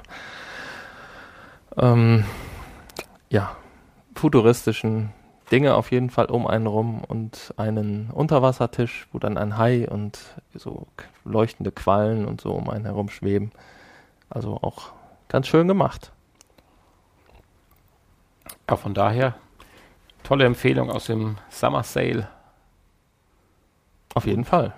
ähm, 1.76 2.24
ja, 3.30 3.57
futuristischen 4.14 5.11
Dinge 5.51 5.74
auf 5.74 5.90
jeden 5.90 6.11
Fall 6.11 6.26
um 6.26 6.47
einen 6.47 6.66
rum 6.66 7.03
und 7.07 7.53
einen 7.57 8.11
Unterwassertisch, 8.11 9.07
wo 9.12 9.18
dann 9.18 9.36
ein 9.36 9.59
Hai 9.59 9.88
und 9.88 10.18
so 10.55 10.86
leuchtende 11.24 11.72
Quallen 11.72 12.24
und 12.24 12.40
so 12.40 12.53
um 12.53 12.70
einen 12.70 12.84
herum 12.84 13.09
schweben. 13.09 13.51
Also 14.30 14.59
auch 14.62 14.93
ganz 15.28 15.49
schön 15.49 15.68
gemacht. 15.68 16.12
Ja, 18.68 18.76
von 18.76 18.95
daher 18.95 19.34
tolle 20.22 20.45
Empfehlung 20.45 20.90
aus 20.90 21.07
dem 21.07 21.36
Summer 21.51 21.82
Sale 21.82 22.28
auf 24.14 24.26
jeden 24.26 24.44
Fall. 24.44 24.74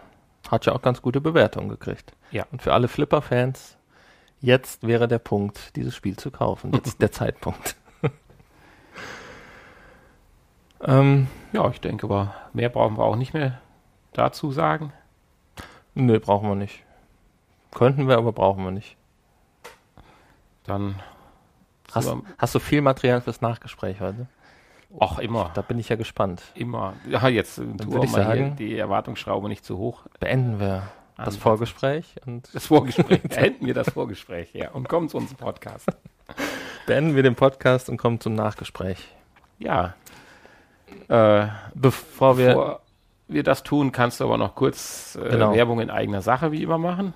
Hat 0.51 0.66
ja 0.66 0.72
auch 0.72 0.82
ganz 0.82 1.03
gute 1.03 1.20
Bewertungen 1.20 1.68
gekriegt. 1.68 2.12
Ja. 2.30 2.47
Und 2.53 2.62
für 2.62 2.72
alle 2.72 2.89
Flipper-Fans, 2.89 3.76
jetzt 4.41 4.87
wäre 4.87 5.09
der 5.09 5.18
Punkt, 5.18 5.76
dieses 5.76 5.95
Spiel 5.95 6.16
zu 6.16 6.30
kaufen. 6.30 6.72
Jetzt 6.72 7.01
der 7.01 7.12
Zeitpunkt. 7.12 7.76
ähm, 10.82 11.28
ja, 11.53 11.68
ich 11.70 11.80
denke, 11.80 12.07
aber 12.07 12.35
mehr 12.53 12.68
brauchen 12.68 12.99
wir 12.99 13.05
auch 13.05 13.16
nicht 13.16 13.32
mehr 13.32 13.61
dazu 14.12 14.53
sagen. 14.53 14.93
Nö, 15.95 16.18
brauchen 16.20 16.49
wir 16.49 16.57
nicht. 16.57 16.82
Könnten 17.72 18.09
wir, 18.09 18.18
aber 18.18 18.32
brauchen 18.32 18.64
wir 18.64 18.70
nicht. 18.70 18.97
Dann. 20.64 20.97
Hast, 21.93 22.12
hast 22.39 22.55
du 22.55 22.59
viel 22.59 22.80
Material 22.80 23.20
fürs 23.20 23.41
Nachgespräch 23.41 24.01
heute? 24.01 24.26
Ach, 25.01 25.18
immer. 25.18 25.51
Da 25.55 25.62
bin 25.62 25.78
ich 25.78 25.88
ja 25.88 25.97
gespannt. 25.97 26.42
Immer. 26.55 26.95
Ja, 27.09 27.28
jetzt 27.28 27.59
würde 27.59 28.05
ich 28.05 28.12
sagen, 28.12 28.57
die 28.57 28.78
Erwartungsschraube 28.78 29.49
nicht 29.49 29.64
zu 29.64 29.78
hoch. 29.78 30.03
Beenden 30.20 30.61
wir 30.61 30.84
das 31.16 31.36
Vorgespräch 31.36 32.16
und 32.26 32.55
das 32.55 32.66
Vorgespräch. 32.66 33.22
Beenden 33.28 33.66
wir 33.66 33.74
das 33.74 33.90
Vorgespräch, 33.90 34.53
ja, 34.53 34.70
und 34.70 34.88
kommen 34.88 35.09
zu 35.09 35.16
unserem 35.16 35.38
Podcast. 35.38 35.88
Beenden 36.86 37.16
wir 37.16 37.22
den 37.22 37.34
Podcast 37.34 37.88
und 37.88 37.97
kommen 37.97 38.20
zum 38.20 38.34
Nachgespräch. 38.34 39.09
Ja. 39.59 39.95
Äh, 41.09 41.47
bevor 41.74 42.38
wir 42.38 42.49
bevor 42.49 42.80
wir 43.28 43.42
das 43.42 43.62
tun, 43.62 43.92
kannst 43.92 44.20
du 44.20 44.24
aber 44.24 44.38
noch 44.38 44.55
kurz 44.55 45.18
äh, 45.20 45.30
genau. 45.30 45.55
Werbung 45.55 45.80
in 45.80 45.90
eigener 45.90 46.22
Sache 46.22 46.53
wie 46.53 46.62
immer 46.62 46.78
machen. 46.78 47.14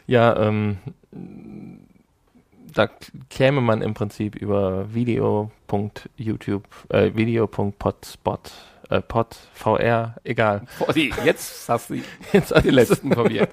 Ja, 0.06 0.36
ähm, 0.38 0.78
da 2.74 2.90
käme 3.30 3.62
man 3.62 3.82
im 3.82 3.94
Prinzip 3.94 4.36
über 4.36 4.94
video.youtube, 4.94 6.68
äh, 6.90 7.16
video.potspot 7.16 8.52
äh, 8.94 9.02
Pod, 9.02 9.36
VR, 9.54 10.16
egal. 10.24 10.62
Jetzt 11.26 11.68
hast 11.68 11.90
du 11.90 11.96
jetzt 12.34 12.54
die 12.64 12.70
letzten 12.70 13.10
probiert. 13.10 13.50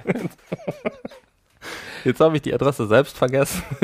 Jetzt 2.04 2.20
habe 2.20 2.36
ich 2.36 2.42
die 2.42 2.54
Adresse 2.54 2.86
selbst 2.86 3.16
vergessen. 3.16 3.62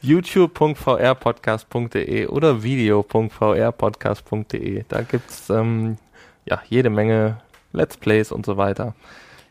youtube.vrpodcast.de 0.00 2.26
oder 2.26 2.62
video.vrpodcast.de. 2.62 4.84
Da 4.88 5.02
gibt 5.02 5.30
es 5.30 5.50
ähm, 5.50 5.98
ja, 6.44 6.62
jede 6.68 6.90
Menge 6.90 7.40
Let's 7.72 7.96
Plays 7.96 8.30
und 8.32 8.44
so 8.46 8.56
weiter. 8.56 8.94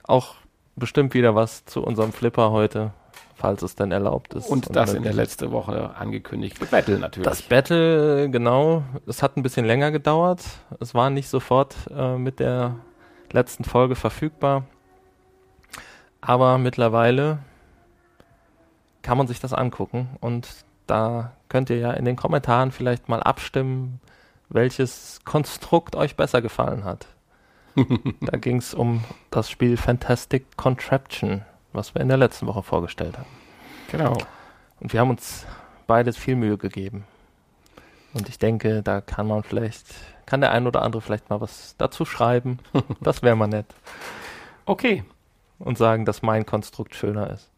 Auch 0.03 0.35
bestimmt 0.75 1.13
wieder 1.13 1.35
was 1.35 1.65
zu 1.65 1.83
unserem 1.83 2.11
Flipper 2.13 2.51
heute 2.51 2.93
falls 3.38 3.61
es 3.61 3.75
denn 3.75 3.91
erlaubt 3.91 4.33
ist. 4.33 4.49
Und, 4.49 4.75
das 4.75 4.93
in 4.93 5.03
der 5.03 5.13
letzten 5.13 5.51
Woche 5.51 5.95
angekündigte 5.95 6.65
Battle 6.65 6.97
natürlich. 6.97 7.29
Das 7.29 7.43
Battle, 7.43 8.29
genau. 8.29 8.83
Es 9.05 9.21
hat 9.21 9.38
ein 9.38 9.43
bisschen 9.43 9.65
länger 9.65 9.91
gedauert. 9.91 10.43
Es 10.79 10.95
war 10.95 11.09
nicht 11.09 11.29
sofort 11.29 11.75
äh, 11.95 12.17
mit 12.17 12.39
der 12.39 12.75
letzten 13.31 13.63
Folge 13.63 13.95
verfügbar. 13.95 14.65
Aber 16.19 16.57
mittlerweile 16.57 17.39
kann 19.03 19.17
man 19.17 19.27
sich 19.27 19.39
das 19.39 19.53
angucken 19.53 20.09
und 20.19 20.47
da 20.88 21.33
könnt 21.47 21.69
ihr 21.69 21.77
ja 21.77 21.91
in 21.91 22.05
den 22.05 22.15
Kommentaren 22.15 22.71
vielleicht 22.71 23.07
mal 23.07 23.21
abstimmen, 23.21 24.01
welches 24.49 25.19
Konstrukt 25.23 25.95
euch 25.95 26.15
besser 26.15 26.41
gefallen 26.41 26.83
hat. 26.83 27.07
da 28.21 28.38
ging 28.38 28.57
es 28.57 28.73
um 28.73 29.03
das 29.29 29.49
Spiel 29.49 29.77
Fantastic 29.77 30.57
Contraption 30.57 31.43
was 31.78 31.95
wir 31.95 32.01
in 32.01 32.09
der 32.09 32.17
letzten 32.17 32.47
Woche 32.47 32.63
vorgestellt 32.63 33.17
haben. 33.17 33.30
Genau. 33.91 34.17
Und 34.80 34.91
wir 34.91 34.99
haben 34.99 35.11
uns 35.11 35.45
beides 35.88 36.17
viel 36.17 36.36
Mühe 36.36 36.57
gegeben. 36.57 37.05
Und 38.13 38.28
ich 38.30 38.39
denke, 38.39 38.84
da 38.84 38.99
kann 38.99 39.28
man 39.28 39.43
vielleicht, 39.43 39.86
kann 40.25 40.41
der 40.41 40.51
ein 40.51 40.67
oder 40.67 40.82
andere 40.82 41.01
vielleicht 41.01 41.30
mal 41.30 41.39
was 41.39 41.75
dazu 41.78 42.03
schreiben. 42.03 42.59
Das 43.01 43.21
wäre 43.21 43.36
mal 43.36 43.47
nett. 43.47 43.67
Okay. 44.65 45.03
Und 45.59 45.78
sagen, 45.78 46.05
dass 46.05 46.21
mein 46.21 46.45
Konstrukt 46.45 46.93
schöner 46.93 47.32
ist. 47.32 47.49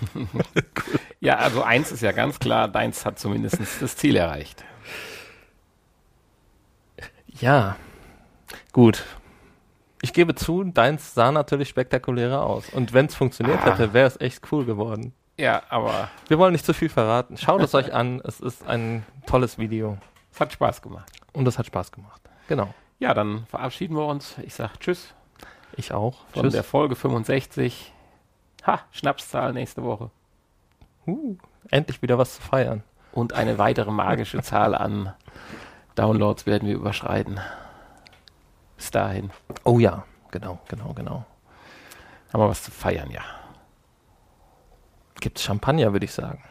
ja, 1.20 1.36
also 1.36 1.62
eins 1.62 1.92
ist 1.92 2.00
ja 2.00 2.10
ganz 2.10 2.40
klar, 2.40 2.66
deins 2.66 3.04
hat 3.04 3.20
zumindest 3.20 3.60
das 3.80 3.96
Ziel 3.96 4.16
erreicht. 4.16 4.64
Ja, 7.28 7.76
gut. 8.72 9.04
Ich 10.04 10.12
gebe 10.12 10.34
zu, 10.34 10.64
deins 10.64 11.14
sah 11.14 11.32
natürlich 11.32 11.70
spektakulärer 11.70 12.42
aus. 12.42 12.68
Und 12.68 12.92
wenn 12.92 13.06
es 13.06 13.14
funktioniert 13.14 13.60
ah. 13.62 13.70
hätte, 13.70 13.94
wäre 13.94 14.06
es 14.06 14.20
echt 14.20 14.52
cool 14.52 14.66
geworden. 14.66 15.14
Ja, 15.38 15.62
aber. 15.70 16.10
Wir 16.28 16.38
wollen 16.38 16.52
nicht 16.52 16.66
zu 16.66 16.74
viel 16.74 16.90
verraten. 16.90 17.38
Schaut 17.38 17.62
es 17.62 17.74
euch 17.74 17.94
an. 17.94 18.20
Es 18.22 18.38
ist 18.38 18.68
ein 18.68 19.06
tolles 19.24 19.56
Video. 19.56 19.96
Es 20.30 20.40
hat 20.40 20.52
Spaß 20.52 20.82
gemacht. 20.82 21.10
Und 21.32 21.46
das 21.46 21.58
hat 21.58 21.64
Spaß 21.64 21.90
gemacht. 21.90 22.20
Genau. 22.48 22.74
Ja, 22.98 23.14
dann 23.14 23.46
verabschieden 23.46 23.96
wir 23.96 24.04
uns. 24.04 24.36
Ich 24.42 24.52
sage 24.52 24.74
Tschüss 24.78 25.14
Ich 25.74 25.94
auch. 25.94 26.16
von 26.34 26.42
Tschüss. 26.42 26.52
der 26.52 26.64
Folge 26.64 26.96
65. 26.96 27.90
Ha, 28.66 28.80
Schnapszahl 28.92 29.54
nächste 29.54 29.84
Woche. 29.84 30.10
Uh, 31.06 31.38
endlich 31.70 32.02
wieder 32.02 32.18
was 32.18 32.34
zu 32.34 32.42
feiern. 32.42 32.82
Und 33.12 33.32
eine 33.32 33.56
weitere 33.56 33.90
magische 33.90 34.42
Zahl 34.42 34.74
an 34.74 35.14
Downloads 35.94 36.44
werden 36.44 36.68
wir 36.68 36.74
überschreiten. 36.74 37.40
Bis 38.84 38.90
dahin 38.90 39.30
Oh 39.64 39.78
ja, 39.78 40.04
genau, 40.30 40.58
genau, 40.68 40.92
genau. 40.92 41.24
haben 42.30 42.40
wir 42.42 42.50
was 42.50 42.64
zu 42.64 42.70
feiern, 42.70 43.10
ja. 43.10 43.22
Gibt's 45.20 45.42
Champagner, 45.42 45.94
würde 45.94 46.04
ich 46.04 46.12
sagen. 46.12 46.44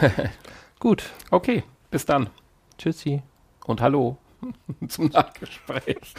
Gut. 0.80 1.04
Okay, 1.30 1.62
bis 1.92 2.04
dann. 2.04 2.30
Tschüssi. 2.76 3.22
Und 3.66 3.80
hallo 3.80 4.16
zum 4.88 5.10
Nachgespräch. 5.10 6.12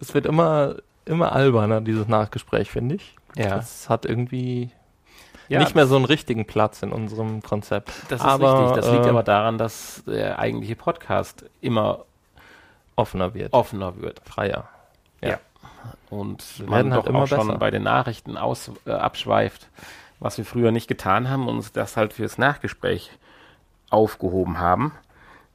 Es 0.00 0.14
wird 0.14 0.24
immer, 0.24 0.76
immer 1.04 1.32
alberner, 1.32 1.80
dieses 1.80 2.06
Nachgespräch, 2.06 2.70
finde 2.70 2.94
ich. 2.94 3.16
Ja, 3.34 3.56
Das 3.56 3.88
hat 3.88 4.06
irgendwie 4.06 4.70
ja 5.48 5.58
nicht 5.58 5.74
mehr 5.74 5.88
so 5.88 5.96
einen 5.96 6.04
richtigen 6.04 6.46
Platz 6.46 6.80
in 6.84 6.92
unserem 6.92 7.42
Konzept. 7.42 7.90
das 8.08 8.20
ist 8.20 8.24
aber, 8.24 8.60
richtig. 8.68 8.84
Das 8.84 8.92
liegt 8.92 9.06
äh, 9.06 9.08
aber 9.08 9.24
daran, 9.24 9.58
dass 9.58 10.04
der 10.06 10.38
eigentliche 10.38 10.76
Podcast 10.76 11.44
immer 11.60 12.04
offener 12.94 13.34
wird, 13.34 13.52
offener 13.52 14.00
wird. 14.00 14.20
freier. 14.24 14.68
Und 16.10 16.58
Wir 16.58 16.66
man 16.66 16.74
werden 16.74 16.94
halt 16.94 17.02
doch 17.04 17.10
immer 17.10 17.22
auch 17.22 17.26
schon 17.26 17.46
besser. 17.48 17.58
bei 17.58 17.70
den 17.70 17.82
Nachrichten 17.82 18.36
aus, 18.36 18.70
äh, 18.86 18.92
abschweift, 18.92 19.68
was 20.20 20.38
wir 20.38 20.44
früher 20.44 20.70
nicht 20.70 20.88
getan 20.88 21.28
haben 21.28 21.48
und 21.48 21.56
uns 21.56 21.72
das 21.72 21.96
halt 21.96 22.12
fürs 22.12 22.38
Nachgespräch 22.38 23.10
aufgehoben 23.90 24.58
haben. 24.58 24.92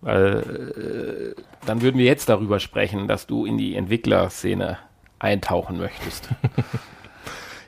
Weil 0.01 1.35
äh, 1.37 1.41
dann 1.65 1.81
würden 1.81 1.97
wir 1.97 2.05
jetzt 2.05 2.29
darüber 2.29 2.59
sprechen, 2.59 3.07
dass 3.07 3.25
du 3.25 3.45
in 3.45 3.57
die 3.57 3.75
Entwicklerszene 3.75 4.77
eintauchen 5.19 5.77
möchtest. 5.77 6.29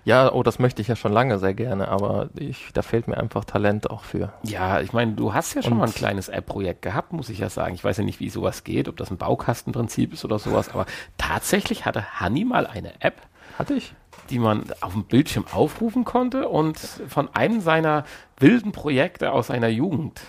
Ja, 0.06 0.32
oh, 0.32 0.43
das 0.43 0.60
möchte 0.60 0.82
ich 0.84 0.88
ja 0.88 0.95
schon 0.95 1.12
lange 1.12 1.39
sehr 1.39 1.56
gerne, 1.56 1.88
aber 1.88 2.30
ich, 2.36 2.70
da 2.74 2.84
fehlt 2.84 3.08
mir 3.08 3.18
einfach 3.18 3.43
Talent 3.43 3.89
auch 3.89 4.03
für. 4.03 4.32
Ja, 4.43 4.80
ich 4.80 4.93
meine, 4.93 5.14
du 5.14 5.34
hast 5.34 5.56
ja 5.56 5.64
schon 5.64 5.74
Und- 5.74 5.80
mal 5.80 5.86
ein 5.88 5.93
kleines 5.93 6.30
App-Projekt 6.30 6.84
gehabt, 6.84 7.12
muss 7.12 7.30
ich 7.30 7.39
ja 7.39 7.49
sagen. 7.49 7.74
Ich 7.74 7.84
weiß 7.84 7.97
ja 7.97 8.03
nicht, 8.03 8.20
wie 8.20 8.30
sowas 8.30 8.64
geht, 8.64 8.88
ob 8.88 8.97
das 8.97 9.10
ein 9.10 9.18
Baukastenprinzip 9.18 10.14
ist 10.14 10.24
oder 10.24 10.38
sowas, 10.38 10.70
aber 10.70 10.86
tatsächlich 11.18 11.86
hatte 11.86 12.20
Hanni 12.20 12.45
mal 12.45 12.68
eine 12.68 13.01
App, 13.01 13.20
Hatte 13.58 13.74
ich? 13.74 13.93
die 14.30 14.38
man 14.39 14.64
auf 14.82 14.93
dem 14.93 15.06
Bildschirm 15.06 15.45
aufrufen 15.51 16.06
konnte 16.06 16.47
und 16.49 16.78
von 17.08 17.34
einem 17.36 17.60
seiner 17.62 18.06
wilden 18.39 18.72
Projekte 18.72 19.32
aus 19.32 19.47
seiner 19.47 19.68
Jugend 19.70 20.22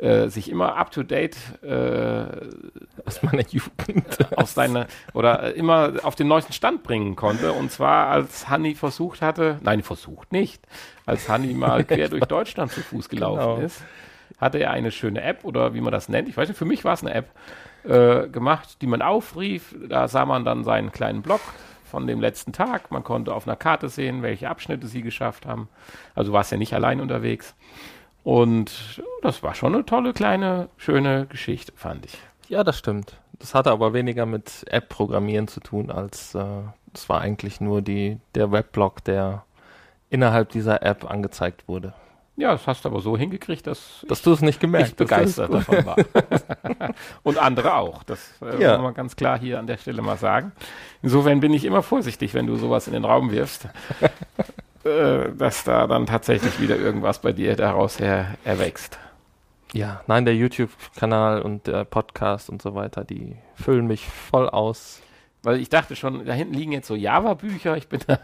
äh, 0.00 0.28
sich 0.28 0.50
immer 0.50 0.76
up 0.76 0.90
to 0.90 1.02
date 1.02 1.36
äh, 1.62 2.24
Aus 3.04 3.22
meiner 3.22 3.44
Jugend. 3.48 4.36
auf 4.36 4.50
seine 4.50 4.86
oder 5.14 5.42
äh, 5.42 5.50
immer 5.52 5.92
auf 6.02 6.14
den 6.14 6.28
neuesten 6.28 6.52
Stand 6.52 6.82
bringen 6.82 7.16
konnte. 7.16 7.52
Und 7.52 7.70
zwar 7.70 8.08
als 8.08 8.48
Hanni 8.48 8.74
versucht 8.74 9.22
hatte, 9.22 9.58
nein, 9.62 9.82
versucht 9.82 10.32
nicht, 10.32 10.62
als 11.06 11.28
Hanni 11.28 11.54
mal 11.54 11.84
quer 11.84 12.08
durch 12.08 12.24
Deutschland 12.24 12.72
zu 12.72 12.80
Fuß 12.80 13.08
gelaufen 13.08 13.40
Genau. 13.56 13.58
ist, 13.66 13.82
hatte 14.38 14.58
er 14.58 14.70
eine 14.70 14.90
schöne 14.90 15.22
App 15.22 15.44
oder 15.44 15.74
wie 15.74 15.80
man 15.80 15.92
das 15.92 16.08
nennt, 16.08 16.28
ich 16.28 16.36
weiß 16.36 16.48
nicht, 16.48 16.58
für 16.58 16.64
mich 16.64 16.84
war 16.84 16.94
es 16.94 17.02
eine 17.04 17.14
App, 17.14 17.30
äh, 17.84 18.28
gemacht, 18.28 18.82
die 18.82 18.86
man 18.86 19.00
aufrief. 19.02 19.74
Da 19.88 20.06
sah 20.08 20.26
man 20.26 20.44
dann 20.44 20.64
seinen 20.64 20.92
kleinen 20.92 21.22
Blog 21.22 21.40
von 21.84 22.06
dem 22.06 22.20
letzten 22.20 22.52
Tag. 22.52 22.90
Man 22.90 23.02
konnte 23.04 23.34
auf 23.34 23.46
einer 23.48 23.56
Karte 23.56 23.88
sehen, 23.88 24.22
welche 24.22 24.48
Abschnitte 24.50 24.86
sie 24.86 25.00
geschafft 25.02 25.46
haben. 25.46 25.68
Also 26.14 26.32
war 26.32 26.42
es 26.42 26.50
ja 26.50 26.58
nicht 26.58 26.74
allein 26.74 27.00
unterwegs. 27.00 27.54
Und 28.22 29.02
das 29.22 29.42
war 29.42 29.54
schon 29.54 29.74
eine 29.74 29.84
tolle, 29.86 30.12
kleine, 30.12 30.68
schöne 30.76 31.26
Geschichte, 31.26 31.72
fand 31.76 32.04
ich. 32.06 32.18
Ja, 32.48 32.64
das 32.64 32.78
stimmt. 32.78 33.16
Das 33.38 33.54
hatte 33.54 33.70
aber 33.70 33.92
weniger 33.94 34.26
mit 34.26 34.64
App-Programmieren 34.66 35.48
zu 35.48 35.60
tun, 35.60 35.90
als 35.90 36.34
äh, 36.34 36.44
es 36.92 37.08
war 37.08 37.20
eigentlich 37.20 37.60
nur 37.60 37.80
die, 37.80 38.18
der 38.34 38.52
Weblog, 38.52 39.02
der 39.04 39.44
innerhalb 40.10 40.50
dieser 40.50 40.82
App 40.82 41.08
angezeigt 41.10 41.66
wurde. 41.68 41.94
Ja, 42.36 42.52
das 42.52 42.66
hast 42.66 42.84
du 42.84 42.88
aber 42.88 43.00
so 43.00 43.16
hingekriegt, 43.18 43.66
dass 43.66 44.04
Dass 44.08 44.22
du 44.22 44.32
es 44.32 44.40
nicht 44.40 44.56
ich 44.56 44.60
gemerkt 44.60 44.96
begeistert 44.96 45.52
das 45.52 45.60
ist 45.60 45.66
gut. 45.66 45.86
davon 45.86 45.86
war. 45.86 46.94
Und 47.22 47.36
andere 47.38 47.74
auch. 47.74 48.02
Das 48.02 48.18
äh, 48.42 48.62
Ja. 48.62 48.72
muss 48.76 48.82
man 48.84 48.94
ganz 48.94 49.14
klar 49.14 49.38
hier 49.38 49.58
an 49.58 49.66
der 49.66 49.76
Stelle 49.76 50.00
mal 50.00 50.16
sagen. 50.16 50.52
Insofern 51.02 51.40
bin 51.40 51.52
ich 51.52 51.64
immer 51.66 51.82
vorsichtig, 51.82 52.32
wenn 52.34 52.46
du 52.46 52.56
sowas 52.56 52.86
in 52.86 52.94
den 52.94 53.04
Raum 53.04 53.30
wirfst, 53.30 53.68
äh, 54.84 55.32
dass 55.36 55.64
da 55.64 55.86
dann 55.86 56.06
tatsächlich 56.06 56.60
wieder 56.60 56.76
irgendwas 56.76 57.20
bei 57.20 57.32
dir 57.32 57.56
daraus 57.56 57.98
her 57.98 58.36
erwächst. 58.44 58.98
Ja, 59.72 60.02
nein, 60.06 60.24
der 60.24 60.34
YouTube-Kanal 60.34 61.42
und 61.42 61.66
der 61.66 61.84
Podcast 61.84 62.50
und 62.50 62.60
so 62.60 62.74
weiter, 62.74 63.04
die 63.04 63.36
füllen 63.54 63.86
mich 63.86 64.06
voll 64.06 64.48
aus. 64.48 65.00
Weil 65.42 65.60
ich 65.60 65.68
dachte 65.68 65.96
schon, 65.96 66.26
da 66.26 66.32
hinten 66.32 66.54
liegen 66.54 66.72
jetzt 66.72 66.88
so 66.88 66.94
Java-Bücher. 66.94 67.76
Ich 67.76 67.88
bin 67.88 68.00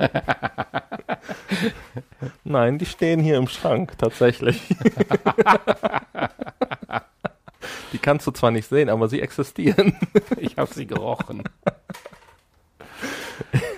Nein, 2.44 2.78
die 2.78 2.86
stehen 2.86 3.20
hier 3.20 3.38
im 3.38 3.48
Schrank, 3.48 3.96
tatsächlich. 3.96 4.60
die 7.92 7.98
kannst 7.98 8.26
du 8.26 8.32
zwar 8.32 8.50
nicht 8.50 8.68
sehen, 8.68 8.90
aber 8.90 9.08
sie 9.08 9.22
existieren. 9.22 9.96
ich 10.36 10.58
habe 10.58 10.74
sie 10.74 10.86
gerochen. 10.86 11.42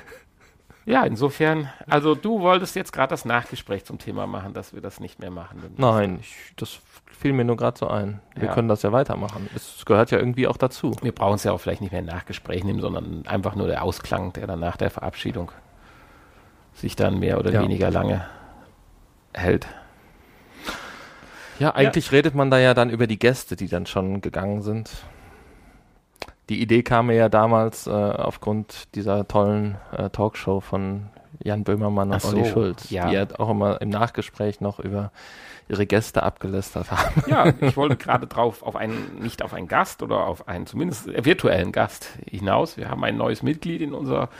Ja, 0.88 1.04
insofern, 1.04 1.68
also 1.86 2.14
du 2.14 2.40
wolltest 2.40 2.74
jetzt 2.74 2.92
gerade 2.94 3.10
das 3.10 3.26
Nachgespräch 3.26 3.84
zum 3.84 3.98
Thema 3.98 4.26
machen, 4.26 4.54
dass 4.54 4.72
wir 4.72 4.80
das 4.80 5.00
nicht 5.00 5.18
mehr 5.18 5.30
machen. 5.30 5.62
Nein, 5.76 6.18
ich, 6.20 6.34
das 6.56 6.78
fiel 7.20 7.34
mir 7.34 7.44
nur 7.44 7.56
gerade 7.58 7.78
so 7.78 7.88
ein. 7.88 8.20
Wir 8.34 8.46
Ja. 8.48 8.54
können 8.54 8.68
das 8.68 8.80
ja 8.82 8.90
weitermachen. 8.90 9.50
Es 9.54 9.84
gehört 9.84 10.10
ja 10.12 10.18
irgendwie 10.18 10.46
auch 10.46 10.56
dazu. 10.56 10.96
Wir 11.02 11.12
brauchen 11.12 11.34
es 11.34 11.44
ja 11.44 11.52
auch 11.52 11.58
vielleicht 11.60 11.82
nicht 11.82 11.90
mehr 11.90 12.00
ein 12.00 12.06
Nachgespräch 12.06 12.64
nehmen, 12.64 12.80
sondern 12.80 13.24
einfach 13.26 13.54
nur 13.54 13.66
der 13.66 13.82
Ausklang, 13.84 14.32
der 14.32 14.46
dann 14.46 14.60
nach 14.60 14.78
der 14.78 14.90
Verabschiedung 14.90 15.52
sich 16.72 16.96
dann 16.96 17.18
mehr 17.18 17.38
oder 17.38 17.52
Ja. 17.52 17.60
weniger 17.62 17.90
lange 17.90 18.24
hält. 19.34 19.66
Ja, 21.58 21.74
eigentlich 21.74 22.12
redet 22.12 22.34
man 22.34 22.50
da 22.50 22.58
ja 22.58 22.72
dann 22.72 22.88
über 22.88 23.06
die 23.06 23.18
Gäste, 23.18 23.56
die 23.56 23.68
dann 23.68 23.84
schon 23.84 24.20
gegangen 24.22 24.62
sind. 24.62 24.90
Die 26.48 26.62
Idee 26.62 26.82
kam 26.82 27.06
mir 27.06 27.16
ja 27.16 27.28
damals 27.28 27.86
äh, 27.86 27.90
aufgrund 27.90 28.94
dieser 28.94 29.28
tollen 29.28 29.76
äh, 29.96 30.08
Talkshow 30.10 30.60
von 30.60 31.10
Jan 31.42 31.64
Böhmermann 31.64 32.10
und 32.10 32.22
so, 32.22 32.28
Olli 32.28 32.46
Schulz, 32.46 32.90
ja. 32.90 33.08
die 33.08 33.14
ja 33.14 33.26
auch 33.38 33.50
immer 33.50 33.80
im 33.80 33.90
Nachgespräch 33.90 34.60
noch 34.60 34.78
über 34.78 35.12
ihre 35.68 35.86
Gäste 35.86 36.22
abgelästert 36.22 36.90
haben. 36.90 37.22
Ja, 37.26 37.52
ich 37.60 37.76
wollte 37.76 37.96
gerade 37.96 38.26
drauf 38.26 38.62
auf 38.62 38.76
einen, 38.76 39.20
nicht 39.20 39.42
auf 39.42 39.52
einen 39.52 39.68
Gast 39.68 40.02
oder 40.02 40.26
auf 40.26 40.48
einen 40.48 40.66
zumindest 40.66 41.06
virtuellen 41.24 41.72
Gast 41.72 42.08
hinaus. 42.28 42.76
Wir 42.76 42.88
haben 42.90 43.04
ein 43.04 43.16
neues 43.16 43.42
Mitglied 43.42 43.82
in 43.82 43.92
unserer 43.92 44.30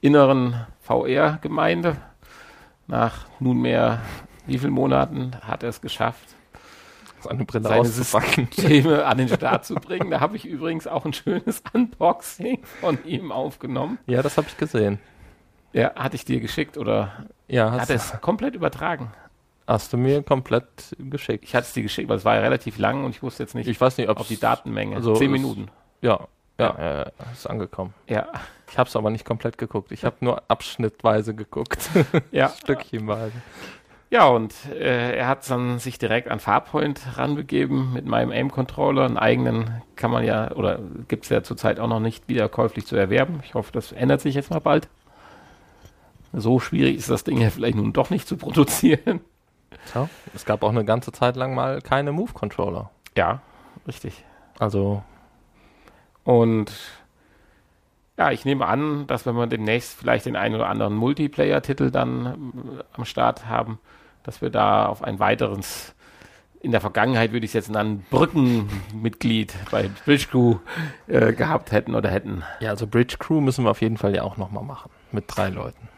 inneren 0.00 0.66
VR-Gemeinde. 0.80 1.96
Nach 2.86 3.26
nunmehr 3.40 4.00
wie 4.46 4.58
vielen 4.58 4.72
Monaten 4.72 5.32
hat 5.42 5.64
er 5.64 5.70
es 5.70 5.80
geschafft, 5.80 6.36
Seine 7.28 7.44
Brille 7.44 7.64
Seine 7.68 7.80
auszupacken. 7.80 8.50
Themen 8.50 9.00
an 9.00 9.18
den 9.18 9.28
Start 9.28 9.64
zu 9.64 9.74
bringen. 9.74 10.10
Da 10.10 10.20
habe 10.20 10.36
ich 10.36 10.44
übrigens 10.44 10.86
auch 10.86 11.04
ein 11.04 11.12
schönes 11.12 11.62
Unboxing 11.72 12.64
von 12.80 12.98
ihm 13.04 13.32
aufgenommen. 13.32 13.98
Ja, 14.06 14.22
das 14.22 14.36
habe 14.36 14.46
ich 14.48 14.56
gesehen. 14.56 14.98
Ja, 15.72 15.94
hatte 15.94 16.16
ich 16.16 16.24
dir 16.24 16.40
geschickt 16.40 16.78
oder 16.78 17.26
Ja, 17.48 17.70
hat 17.72 17.90
es 17.90 18.18
komplett 18.20 18.54
übertragen? 18.54 19.12
hast 19.68 19.92
du 19.92 19.96
mir 19.96 20.22
komplett 20.22 20.94
geschickt. 20.98 21.42
Ich 21.44 21.54
hatte 21.56 21.66
es 21.66 21.72
dir 21.72 21.82
geschickt, 21.82 22.08
weil 22.08 22.18
es 22.18 22.24
war 22.24 22.36
ja 22.36 22.40
relativ 22.40 22.78
lang 22.78 23.04
und 23.04 23.10
ich 23.10 23.22
wusste 23.22 23.42
jetzt 23.42 23.56
nicht, 23.56 23.66
Ich 23.66 23.80
weiß 23.80 23.98
nicht, 23.98 24.08
ob 24.08 24.24
die 24.28 24.38
Datenmenge. 24.38 24.94
also 24.94 25.14
Zehn 25.16 25.30
Minuten. 25.32 25.68
Ja, 26.02 26.28
ja, 26.58 27.02
äh, 27.02 27.10
ist 27.32 27.50
angekommen. 27.50 27.92
Ja, 28.08 28.28
Ich 28.70 28.78
habe 28.78 28.88
es 28.88 28.94
aber 28.94 29.10
nicht 29.10 29.24
komplett 29.24 29.58
geguckt. 29.58 29.90
Ich 29.90 30.04
habe 30.04 30.16
nur 30.20 30.40
abschnittweise 30.48 31.34
geguckt. 31.34 31.90
ja. 32.30 32.48
Stückchenweise. 32.60 33.32
Ja, 34.10 34.28
und 34.28 34.54
äh, 34.66 35.16
er 35.16 35.26
hat 35.28 35.48
dann 35.50 35.78
sich 35.80 35.98
direkt 35.98 36.28
an 36.30 36.38
Farpoint 36.40 37.18
ranbegeben 37.18 37.92
mit 37.92 38.06
meinem 38.06 38.30
Aim-Controller. 38.30 39.04
Einen 39.04 39.16
eigenen 39.18 39.82
kann 39.96 40.10
man 40.12 40.24
ja, 40.24 40.52
oder 40.52 40.78
gibt 41.08 41.24
es 41.24 41.30
ja 41.30 41.42
zurzeit 41.42 41.80
auch 41.80 41.88
noch 41.88 42.00
nicht 42.00 42.28
wieder 42.28 42.48
käuflich 42.48 42.86
zu 42.86 42.96
erwerben. 42.96 43.40
Ich 43.44 43.54
hoffe, 43.54 43.72
das 43.72 43.92
ändert 43.92 44.20
sich 44.20 44.34
jetzt 44.36 44.50
mal 44.50 44.60
bald. 44.60 44.88
So 46.32 46.60
schwierig 46.60 46.96
ist 46.96 47.10
das 47.10 47.24
Ding 47.24 47.40
ja 47.40 47.50
vielleicht 47.50 47.76
nun 47.76 47.92
doch 47.92 48.10
nicht 48.10 48.28
zu 48.28 48.36
produzieren. 48.36 49.20
Ja, 49.94 50.08
es 50.34 50.44
gab 50.44 50.62
auch 50.62 50.70
eine 50.70 50.84
ganze 50.84 51.12
Zeit 51.12 51.36
lang 51.36 51.54
mal 51.54 51.80
keine 51.82 52.12
Move-Controller. 52.12 52.90
Ja, 53.16 53.40
richtig. 53.86 54.24
Also, 54.58 55.02
Und 56.24 56.72
ja, 58.18 58.32
ich 58.32 58.44
nehme 58.44 58.66
an, 58.66 59.06
dass 59.06 59.26
wenn 59.26 59.36
wir 59.36 59.46
demnächst 59.46 59.94
vielleicht 59.98 60.26
den 60.26 60.36
einen 60.36 60.54
oder 60.56 60.68
anderen 60.68 60.94
Multiplayer-Titel 60.96 61.90
dann 61.90 62.26
ähm, 62.26 62.82
am 62.92 63.04
Start 63.04 63.46
haben, 63.46 63.78
dass 64.26 64.42
wir 64.42 64.50
da 64.50 64.86
auf 64.86 65.02
ein 65.02 65.18
weiteres, 65.20 65.94
in 66.60 66.72
der 66.72 66.80
Vergangenheit 66.80 67.32
würde 67.32 67.44
ich 67.46 67.50
es 67.50 67.54
jetzt 67.54 67.70
nennen, 67.70 68.04
Brückenmitglied 68.10 69.54
bei 69.70 69.88
Bridge 70.04 70.26
Crew 70.28 70.56
äh, 71.06 71.32
gehabt 71.32 71.70
hätten 71.70 71.94
oder 71.94 72.10
hätten. 72.10 72.42
ja, 72.60 72.70
also 72.70 72.86
Bridge 72.88 73.16
Crew 73.18 73.40
müssen 73.40 73.64
wir 73.64 73.70
auf 73.70 73.80
jeden 73.80 73.96
Fall 73.96 74.14
ja 74.14 74.22
auch 74.24 74.36
nochmal 74.36 74.64
machen. 74.64 74.90
Mit 75.12 75.24
drei 75.28 75.48
Leuten. 75.48 75.88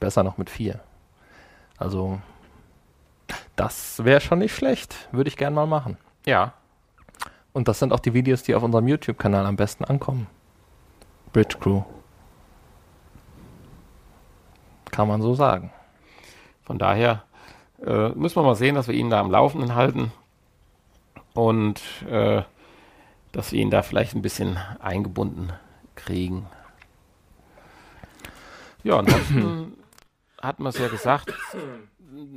Besser 0.00 0.24
noch 0.24 0.38
mit 0.38 0.48
vier. 0.48 0.80
Also, 1.76 2.18
das 3.56 4.02
wäre 4.04 4.20
schon 4.20 4.38
nicht 4.38 4.54
schlecht. 4.54 5.08
Würde 5.12 5.28
ich 5.28 5.36
gern 5.36 5.52
mal 5.54 5.66
machen. 5.66 5.98
Ja, 6.24 6.54
Und 7.52 7.68
das 7.68 7.78
sind 7.78 7.92
auch 7.92 8.00
die 8.00 8.14
Videos, 8.14 8.42
die 8.42 8.54
auf 8.54 8.62
unserem 8.62 8.88
YouTube-Kanal 8.88 9.44
am 9.44 9.56
besten 9.56 9.84
ankommen. 9.84 10.28
Bridge 11.32 11.56
Crew. 11.60 11.82
Kann 14.90 15.08
man 15.08 15.20
so 15.20 15.34
sagen. 15.34 15.70
Von 16.68 16.78
daher 16.78 17.24
äh, 17.82 18.10
müssen 18.10 18.36
wir 18.36 18.42
mal 18.42 18.54
sehen, 18.54 18.74
dass 18.74 18.88
wir 18.88 18.94
ihn 18.94 19.08
da 19.08 19.20
am 19.20 19.30
Laufenden 19.30 19.74
halten 19.74 20.12
und 21.32 21.80
äh, 22.06 22.42
dass 23.32 23.52
wir 23.52 23.60
ihn 23.60 23.70
da 23.70 23.80
vielleicht 23.80 24.14
ein 24.14 24.20
bisschen 24.20 24.58
eingebunden 24.78 25.50
kriegen. 25.94 26.46
Ja, 28.84 28.98
ansonsten 28.98 29.78
hat 30.42 30.60
man 30.60 30.68
es 30.68 30.78
ja 30.78 30.88
gesagt, 30.88 31.32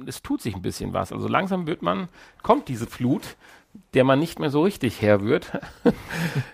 es 0.05 0.21
tut 0.21 0.41
sich 0.41 0.55
ein 0.55 0.61
bisschen 0.61 0.93
was. 0.93 1.11
Also 1.11 1.27
langsam 1.27 1.67
wird 1.67 1.81
man, 1.81 2.07
kommt 2.41 2.69
diese 2.69 2.87
Flut, 2.87 3.35
der 3.93 4.03
man 4.03 4.19
nicht 4.19 4.39
mehr 4.39 4.49
so 4.49 4.63
richtig 4.63 5.01
Herr 5.01 5.23
wird. 5.23 5.51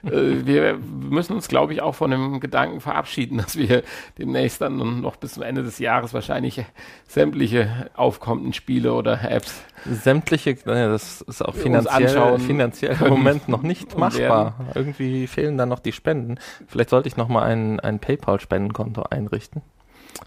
Äh, 0.05 0.45
wir 0.45 0.77
müssen 0.77 1.33
uns, 1.33 1.49
glaube 1.49 1.73
ich, 1.73 1.81
auch 1.81 1.93
von 1.93 2.11
dem 2.11 2.39
Gedanken 2.39 2.79
verabschieden, 2.79 3.37
dass 3.37 3.57
wir 3.57 3.83
demnächst 4.17 4.61
dann 4.61 5.01
noch 5.01 5.17
bis 5.17 5.33
zum 5.33 5.43
Ende 5.43 5.63
des 5.63 5.79
Jahres 5.79 6.13
wahrscheinlich 6.13 6.63
sämtliche 7.07 7.89
aufkommenden 7.95 8.53
Spiele 8.53 8.93
oder 8.93 9.29
Apps. 9.29 9.61
Sämtliche, 9.85 10.55
das 10.55 11.21
ist 11.21 11.41
auch 11.43 11.55
finanziell, 11.55 12.39
finanziell 12.39 12.97
im 13.01 13.09
Moment 13.09 13.49
noch 13.49 13.61
nicht 13.63 13.97
machbar. 13.97 14.67
Irgendwie 14.75 15.27
fehlen 15.27 15.57
da 15.57 15.65
noch 15.65 15.79
die 15.79 15.91
Spenden. 15.91 16.39
Vielleicht 16.67 16.89
sollte 16.89 17.09
ich 17.09 17.17
noch 17.17 17.27
mal 17.27 17.43
ein, 17.43 17.79
ein 17.81 17.99
PayPal-Spendenkonto 17.99 19.03
einrichten. 19.03 19.61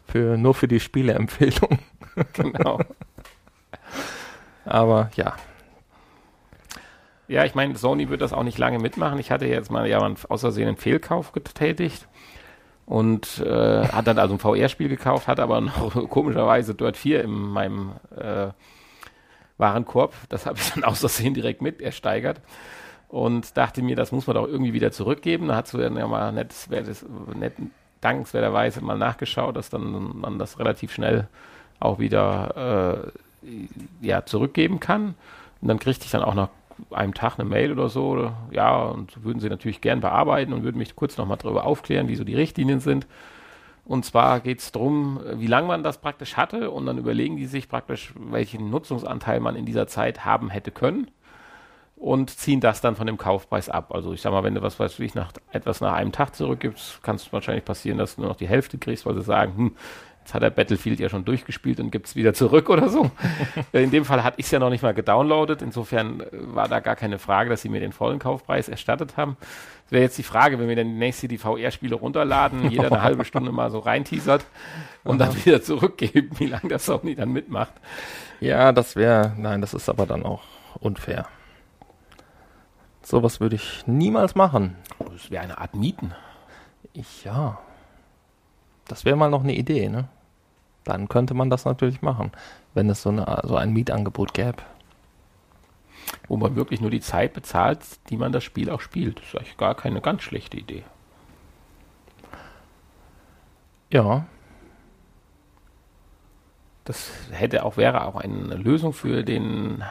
Für, 0.07 0.37
nur 0.37 0.55
für 0.55 0.69
die 0.69 0.81
Spieleempfehlung. 0.81 1.79
Genau. 2.35 2.81
Aber 4.65 5.11
ja, 5.17 5.35
ja, 7.31 7.45
ich 7.45 7.55
meine, 7.55 7.77
Sony 7.77 8.09
wird 8.09 8.23
das 8.23 8.33
auch 8.33 8.43
nicht 8.43 8.59
lange 8.59 8.81
mitmachen. 8.81 9.21
Ich 9.21 9.31
hatte 9.31 9.47
jetzt 9.47 9.71
mal 9.71 9.89
ja 9.89 10.01
außersehen 10.29 10.67
einen 10.67 10.77
Fehlkauf 10.77 11.31
getätigt 11.31 12.09
und 12.87 13.39
äh, 13.39 13.87
hat 13.87 14.09
dann 14.09 14.19
also 14.19 14.35
ein 14.35 14.41
VR-Spiel 14.41 14.89
gekauft, 14.89 15.29
hat 15.29 15.39
aber 15.39 15.61
noch 15.61 16.09
komischerweise 16.11 16.75
Dirt 16.75 16.97
4 16.97 17.23
in 17.23 17.31
meinem 17.31 17.93
äh, 18.17 18.49
Warenkorb. 19.59 20.13
Das 20.29 20.45
habe 20.45 20.59
ich 20.59 20.73
dann 20.73 20.83
außersehen 20.83 21.33
direkt 21.33 21.63
mit 21.63 21.81
ersteigert 21.81 22.41
und 23.07 23.57
dachte 23.57 23.81
mir, 23.81 23.95
das 23.95 24.11
muss 24.11 24.27
man 24.27 24.35
doch 24.35 24.49
irgendwie 24.49 24.73
wieder 24.73 24.91
zurückgeben. 24.91 25.47
Da 25.47 25.55
hat 25.55 25.73
du 25.73 25.79
dann 25.79 25.97
ja 25.97 26.09
mal 26.09 26.33
nett, 26.33 26.53
nett, 26.69 27.53
dankenswerterweise 28.01 28.81
mal 28.81 28.99
nachgeschaut, 28.99 29.55
dass 29.55 29.71
dann 29.71 30.19
man 30.19 30.41
das 30.41 30.59
relativ 30.59 30.93
schnell 30.93 31.29
auch 31.79 32.01
wieder 32.01 33.13
äh, 33.45 34.05
ja, 34.05 34.27
zurückgeben 34.27 34.81
kann. 34.81 35.15
Und 35.61 35.69
dann 35.69 35.79
kriegte 35.79 36.07
ich 36.07 36.11
dann 36.11 36.23
auch 36.23 36.35
noch 36.35 36.49
einem 36.91 37.15
Tag 37.15 37.39
eine 37.39 37.49
Mail 37.49 37.73
oder 37.73 37.89
so, 37.89 38.33
ja, 38.51 38.83
und 38.83 39.25
würden 39.25 39.41
sie 39.41 39.49
natürlich 39.49 39.81
gern 39.81 40.01
bearbeiten 40.01 40.53
und 40.53 40.63
würden 40.63 40.79
mich 40.79 40.97
kurz 40.97 41.17
nochmal 41.17 41.39
darüber 41.39 41.65
aufklären, 41.65 42.09
wie 42.09 42.17
so 42.17 42.25
die 42.25 42.35
Richtlinien 42.35 42.81
sind. 42.81 43.07
Und 43.85 44.05
zwar 44.05 44.41
geht 44.41 44.61
es 44.61 44.73
darum, 44.73 45.21
wie 45.35 45.47
lange 45.47 45.67
man 45.67 45.83
das 45.83 45.99
praktisch 45.99 46.37
hatte 46.37 46.71
und 46.71 46.87
dann 46.87 46.99
überlegen 46.99 47.37
die 47.37 47.47
sich 47.47 47.69
praktisch, 47.69 48.13
welchen 48.17 48.71
Nutzungsanteil 48.71 49.41
man 49.41 49.57
in 49.57 49.67
dieser 49.67 49.87
Zeit 49.87 50.25
haben 50.25 50.51
hätte 50.51 50.71
können 50.71 51.11
und 52.01 52.31
ziehen 52.31 52.61
das 52.61 52.81
dann 52.81 52.97
von 52.97 53.07
dem 53.07 53.19
Kaufpreis 53.19 53.69
ab. 53.69 53.93
Also 53.93 54.13
ich 54.15 54.23
sag 54.23 54.33
mal, 54.33 54.43
wenn 54.43 54.55
du 54.55 54.63
was 54.63 54.81
weiß 54.81 54.99
ich, 55.01 55.15
nach 55.15 55.33
etwas 55.53 55.83
nach 55.83 55.93
einem 55.93 56.13
Tag 56.13 56.35
zurückgibst, 56.35 57.03
kann 57.03 57.17
es 57.17 57.31
wahrscheinlich 57.33 57.65
passieren, 57.65 57.99
dass 57.99 58.17
du 58.17 58.23
nur 58.23 58.31
noch 58.31 58.39
die 58.39 58.49
Hälfte 58.49 58.79
kriegst, 58.79 59.05
weil 59.05 59.15
sie 59.15 59.23
sagen, 59.23 59.57
hm, 59.57 59.77
Jetzt 60.21 60.35
hat 60.35 60.43
er 60.43 60.51
Battlefield 60.51 61.01
ja 61.01 61.09
schon 61.09 61.25
durchgespielt 61.25 61.81
und 61.81 61.91
gibt 61.91 62.07
es 62.07 62.15
wieder 62.15 62.35
zurück 62.35 62.69
oder 62.69 62.89
so. 62.89 63.11
In 63.73 63.91
dem 63.91 64.05
Fall 64.05 64.23
hatte 64.23 64.39
ich 64.39 64.47
es 64.47 64.53
ja 64.53 64.59
noch 64.59 64.71
nicht 64.71 64.83
mal 64.83 64.95
gedownloadet. 64.95 65.63
Insofern 65.63 66.21
äh, 66.21 66.27
war 66.33 66.69
da 66.69 66.81
gar 66.81 66.97
keine 66.97 67.19
Frage, 67.19 67.51
dass 67.51 67.63
sie 67.63 67.69
mir 67.69 67.81
den 67.81 67.93
vollen 67.93 68.19
Kaufpreis 68.19 68.69
erstattet 68.69 69.17
haben. 69.17 69.37
Das 69.85 69.93
wäre 69.93 70.03
jetzt 70.03 70.19
die 70.19 70.23
Frage, 70.23 70.59
wenn 70.59 70.69
wir 70.69 70.77
dann 70.77 70.99
nächste 70.99 71.27
die 71.27 71.39
VR-Spiele 71.39 71.97
runterladen, 71.97 72.71
jeder 72.71 72.93
eine 72.93 73.03
halbe 73.03 73.25
Stunde 73.25 73.51
mal 73.51 73.71
so 73.71 73.81
reinteasert 73.81 74.45
und 75.03 75.19
dann 75.19 75.35
wieder 75.45 75.63
zurückgeben, 75.63 76.31
wie 76.39 76.47
lange 76.47 76.69
das 76.69 76.87
Sony 76.87 77.15
dann 77.15 77.33
mitmacht. 77.33 77.73
Ja, 78.41 78.73
das 78.73 78.97
wäre, 78.97 79.35
nein, 79.37 79.61
das 79.61 79.75
ist 79.75 79.89
aber 79.89 80.07
dann 80.07 80.25
auch 80.25 80.43
unfair. 80.79 81.27
Sowas 83.03 83.41
würde 83.41 83.57
ich 83.57 83.85
niemals 83.87 84.35
machen. 84.35 84.77
Das 84.99 85.31
wäre 85.31 85.43
eine 85.43 85.59
Art 85.59 85.75
Mieten. 85.75 86.15
Ich, 86.93 87.25
ja, 87.25 87.59
das 88.91 89.05
wäre 89.05 89.17
mal 89.17 89.31
noch 89.31 89.45
eine 89.45 89.55
Idee, 89.55 89.89
ne? 89.89 90.09
Dann 90.85 91.09
könnte 91.09 91.35
man 91.35 91.51
das 91.51 91.65
natürlich 91.65 92.03
machen, 92.03 92.33
wenn 92.75 92.89
es 92.91 93.03
so, 93.03 93.11
eine, 93.11 93.43
so 93.45 93.57
ein 93.57 93.73
Mietangebot 93.73 94.35
gäbe. 94.35 94.63
Wo 96.27 96.37
man 96.37 96.57
wirklich 96.57 96.81
nur 96.81 96.91
die 96.91 97.01
Zeit 97.01 97.35
bezahlt, 97.35 97.81
die 98.09 98.17
man 98.17 98.33
das 98.33 98.43
Spiel 98.43 98.71
auch 98.71 98.81
spielt. 98.81 99.19
Das 99.21 99.27
ist 99.27 99.37
eigentlich 99.37 99.57
gar 99.57 99.75
keine 99.75 100.01
ganz 100.01 100.23
schlechte 100.23 100.57
Idee. 100.57 100.83
Ja. 103.91 104.27
Das 106.85 107.13
hätte 107.31 107.65
auch, 107.65 107.77
wäre 107.77 108.05
auch 108.07 108.17
eine 108.17 108.57
Lösung 108.57 108.93
für 108.93 109.23
den, 109.23 109.85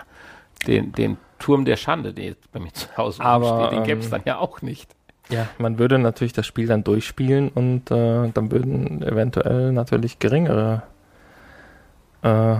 den, 0.68 0.91
den 0.91 1.18
Turm 1.38 1.64
der 1.64 1.78
Schande, 1.78 2.14
der 2.14 2.26
jetzt 2.26 2.52
bei 2.52 2.60
mir 2.60 2.74
zu 2.74 2.97
Hause 2.97 3.24
Aber, 3.24 3.68
steht. 3.68 3.80
Den 3.80 3.84
gäbe 3.86 4.00
es 4.00 4.08
ähm, 4.08 4.12
dann 4.12 4.24
ja 4.26 4.39
auch 4.39 4.62
nicht. 4.62 4.93
Ja, 5.30 5.47
man 5.59 5.77
würde 5.77 5.99
natürlich 5.99 6.34
das 6.34 6.47
Spiel 6.47 6.67
dann 6.67 6.84
durchspielen 6.84 7.49
und 7.49 7.91
äh, 7.91 8.30
dann 8.30 8.51
würden 8.51 9.03
eventuell 9.03 9.71
natürlich 9.71 10.17
geringere 10.17 10.84
äh, 12.23 12.57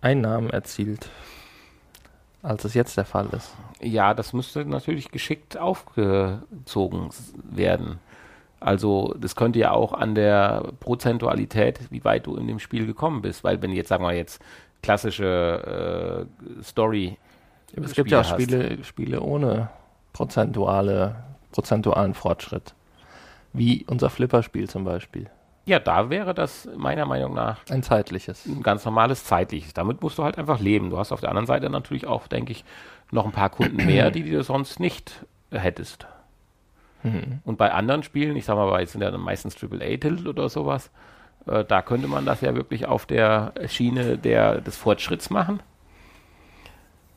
Einnahmen 0.00 0.50
erzielt, 0.50 1.08
als 2.42 2.64
es 2.64 2.74
jetzt 2.74 2.96
der 2.96 3.04
Fall 3.04 3.28
ist. 3.32 3.52
Ja, 3.80 4.14
das 4.14 4.32
müsste 4.32 4.64
natürlich 4.64 5.10
geschickt 5.10 5.58
aufgezogen 5.58 7.10
werden. 7.50 7.98
Also 8.60 9.14
das 9.18 9.34
könnte 9.34 9.58
ja 9.58 9.72
auch 9.72 9.92
an 9.92 10.14
der 10.14 10.72
Prozentualität, 10.80 11.80
wie 11.90 12.04
weit 12.04 12.26
du 12.26 12.36
in 12.36 12.46
dem 12.46 12.60
Spiel 12.60 12.86
gekommen 12.86 13.22
bist, 13.22 13.42
weil 13.42 13.60
wenn 13.60 13.72
jetzt 13.72 13.88
sagen 13.88 14.04
wir 14.04 14.14
jetzt 14.14 14.40
klassische 14.82 16.26
äh, 16.28 16.62
Story 16.62 17.18
es 17.76 17.92
gibt 17.92 18.10
ja 18.10 18.20
auch 18.20 18.24
Spiele, 18.24 18.82
Spiele 18.84 19.20
ohne 19.20 19.68
prozentuale, 20.12 21.16
prozentualen 21.52 22.14
Fortschritt. 22.14 22.74
Wie 23.52 23.84
unser 23.88 24.10
Flipperspiel 24.10 24.68
zum 24.68 24.84
Beispiel. 24.84 25.30
Ja, 25.64 25.78
da 25.78 26.08
wäre 26.08 26.34
das 26.34 26.68
meiner 26.76 27.04
Meinung 27.04 27.34
nach 27.34 27.60
ein 27.68 27.82
zeitliches. 27.82 28.46
Ein 28.46 28.62
ganz 28.62 28.84
normales 28.84 29.24
zeitliches. 29.24 29.74
Damit 29.74 30.02
musst 30.02 30.18
du 30.18 30.24
halt 30.24 30.38
einfach 30.38 30.60
leben. 30.60 30.90
Du 30.90 30.98
hast 30.98 31.12
auf 31.12 31.20
der 31.20 31.28
anderen 31.28 31.46
Seite 31.46 31.68
natürlich 31.68 32.06
auch, 32.06 32.26
denke 32.26 32.52
ich, 32.52 32.64
noch 33.10 33.26
ein 33.26 33.32
paar 33.32 33.50
Kunden 33.50 33.76
mehr, 33.84 34.10
die 34.10 34.22
du 34.30 34.42
sonst 34.42 34.80
nicht 34.80 35.26
hättest. 35.50 36.06
Mhm. 37.02 37.40
Und 37.44 37.58
bei 37.58 37.72
anderen 37.72 38.02
Spielen, 38.02 38.36
ich 38.36 38.44
sag 38.44 38.56
mal, 38.56 38.70
bei 38.70 38.84
sind 38.86 39.02
ja 39.02 39.10
dann 39.10 39.20
meistens 39.20 39.56
AAA-Titel 39.62 40.26
oder 40.26 40.48
sowas, 40.48 40.90
äh, 41.46 41.64
da 41.64 41.82
könnte 41.82 42.08
man 42.08 42.24
das 42.24 42.40
ja 42.40 42.54
wirklich 42.54 42.86
auf 42.86 43.06
der 43.06 43.52
Schiene 43.66 44.18
der, 44.18 44.60
des 44.60 44.76
Fortschritts 44.76 45.30
machen 45.30 45.60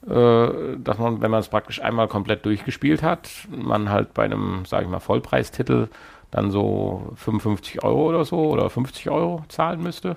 dass 0.03 0.97
man, 0.97 1.21
wenn 1.21 1.31
man 1.31 1.39
es 1.41 1.49
praktisch 1.49 1.81
einmal 1.81 2.07
komplett 2.07 2.45
durchgespielt 2.45 3.03
hat, 3.03 3.29
man 3.49 3.89
halt 3.89 4.13
bei 4.13 4.23
einem, 4.23 4.65
sage 4.65 4.85
ich 4.85 4.89
mal, 4.89 4.99
Vollpreistitel 4.99 5.89
dann 6.31 6.49
so 6.49 7.11
55 7.15 7.83
Euro 7.83 8.07
oder 8.07 8.25
so 8.25 8.49
oder 8.49 8.69
50 8.69 9.09
Euro 9.11 9.43
zahlen 9.49 9.83
müsste. 9.83 10.15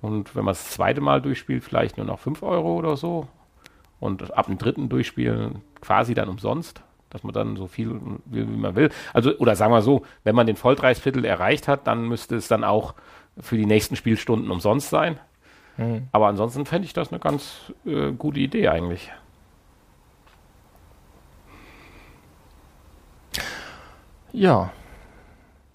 Und 0.00 0.34
wenn 0.36 0.44
man 0.44 0.52
das 0.52 0.70
zweite 0.70 1.00
Mal 1.00 1.20
durchspielt, 1.20 1.64
vielleicht 1.64 1.96
nur 1.96 2.06
noch 2.06 2.20
5 2.20 2.42
Euro 2.42 2.76
oder 2.76 2.96
so. 2.96 3.26
Und 4.00 4.36
ab 4.36 4.46
dem 4.46 4.58
dritten 4.58 4.88
Durchspielen 4.88 5.62
quasi 5.80 6.14
dann 6.14 6.28
umsonst, 6.28 6.82
dass 7.10 7.24
man 7.24 7.34
dann 7.34 7.56
so 7.56 7.66
viel 7.66 8.00
will, 8.26 8.48
wie 8.48 8.56
man 8.56 8.76
will. 8.76 8.90
Also, 9.12 9.36
oder 9.38 9.56
sagen 9.56 9.72
wir 9.72 9.82
so, 9.82 10.02
wenn 10.22 10.36
man 10.36 10.46
den 10.46 10.56
Vollpreistitel 10.56 11.24
erreicht 11.24 11.66
hat, 11.66 11.86
dann 11.88 12.06
müsste 12.06 12.36
es 12.36 12.46
dann 12.46 12.62
auch 12.62 12.94
für 13.40 13.56
die 13.56 13.66
nächsten 13.66 13.96
Spielstunden 13.96 14.50
umsonst 14.50 14.90
sein. 14.90 15.18
Mhm. 15.78 16.08
Aber 16.12 16.26
ansonsten 16.26 16.66
fände 16.66 16.84
ich 16.84 16.92
das 16.92 17.10
eine 17.10 17.20
ganz 17.20 17.72
äh, 17.86 18.12
gute 18.12 18.40
Idee 18.40 18.68
eigentlich. 18.68 19.10
Ja. 24.32 24.72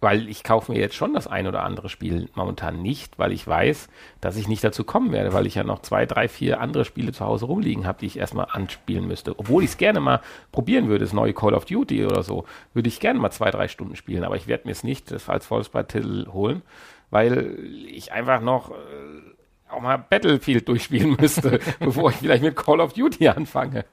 Weil 0.01 0.27
ich 0.27 0.43
kaufe 0.43 0.69
mir 0.69 0.79
jetzt 0.79 0.95
schon 0.95 1.13
das 1.13 1.27
ein 1.27 1.47
oder 1.47 1.63
andere 1.63 1.87
Spiel 1.87 2.29
momentan 2.35 2.81
nicht, 2.81 3.17
weil 3.17 3.31
ich 3.31 3.47
weiß, 3.47 3.87
dass 4.19 4.35
ich 4.35 4.49
nicht 4.49 4.61
dazu 4.61 4.83
kommen 4.83 5.13
werde, 5.13 5.31
weil 5.31 5.47
ich 5.47 5.55
ja 5.55 5.63
noch 5.63 5.81
zwei, 5.81 6.05
drei, 6.05 6.27
vier 6.27 6.59
andere 6.59 6.83
Spiele 6.83 7.13
zu 7.13 7.23
Hause 7.23 7.45
rumliegen 7.45 7.87
habe, 7.87 7.99
die 7.99 8.07
ich 8.07 8.19
erstmal 8.19 8.47
anspielen 8.51 9.07
müsste. 9.07 9.39
Obwohl 9.39 9.63
ich 9.63 9.69
es 9.69 9.77
gerne 9.77 10.01
mal 10.01 10.19
probieren 10.51 10.89
würde, 10.89 11.05
das 11.05 11.13
neue 11.13 11.33
Call 11.33 11.53
of 11.53 11.63
Duty 11.63 12.05
oder 12.05 12.21
so, 12.21 12.43
würde 12.73 12.89
ich 12.89 12.99
gerne 12.99 13.17
mal 13.17 13.31
zwei, 13.31 13.49
drei 13.49 13.69
Stunden 13.69 13.95
spielen, 13.95 14.25
aber 14.25 14.35
ich 14.35 14.47
werde 14.47 14.65
mir 14.65 14.73
es 14.73 14.83
nicht 14.83 15.09
als 15.29 15.45
Vollspread-Titel 15.45 16.27
holen, 16.33 16.63
weil 17.09 17.57
ich 17.87 18.11
einfach 18.11 18.41
noch 18.41 18.71
äh, 18.71 19.32
auch 19.73 19.81
mal 19.81 19.97
Battlefield 19.97 20.67
durchspielen 20.67 21.17
müsste, 21.19 21.59
bevor 21.79 22.09
ich 22.11 22.17
vielleicht 22.17 22.43
mit 22.43 22.55
Call 22.55 22.79
of 22.79 22.93
Duty 22.93 23.27
anfange. 23.27 23.85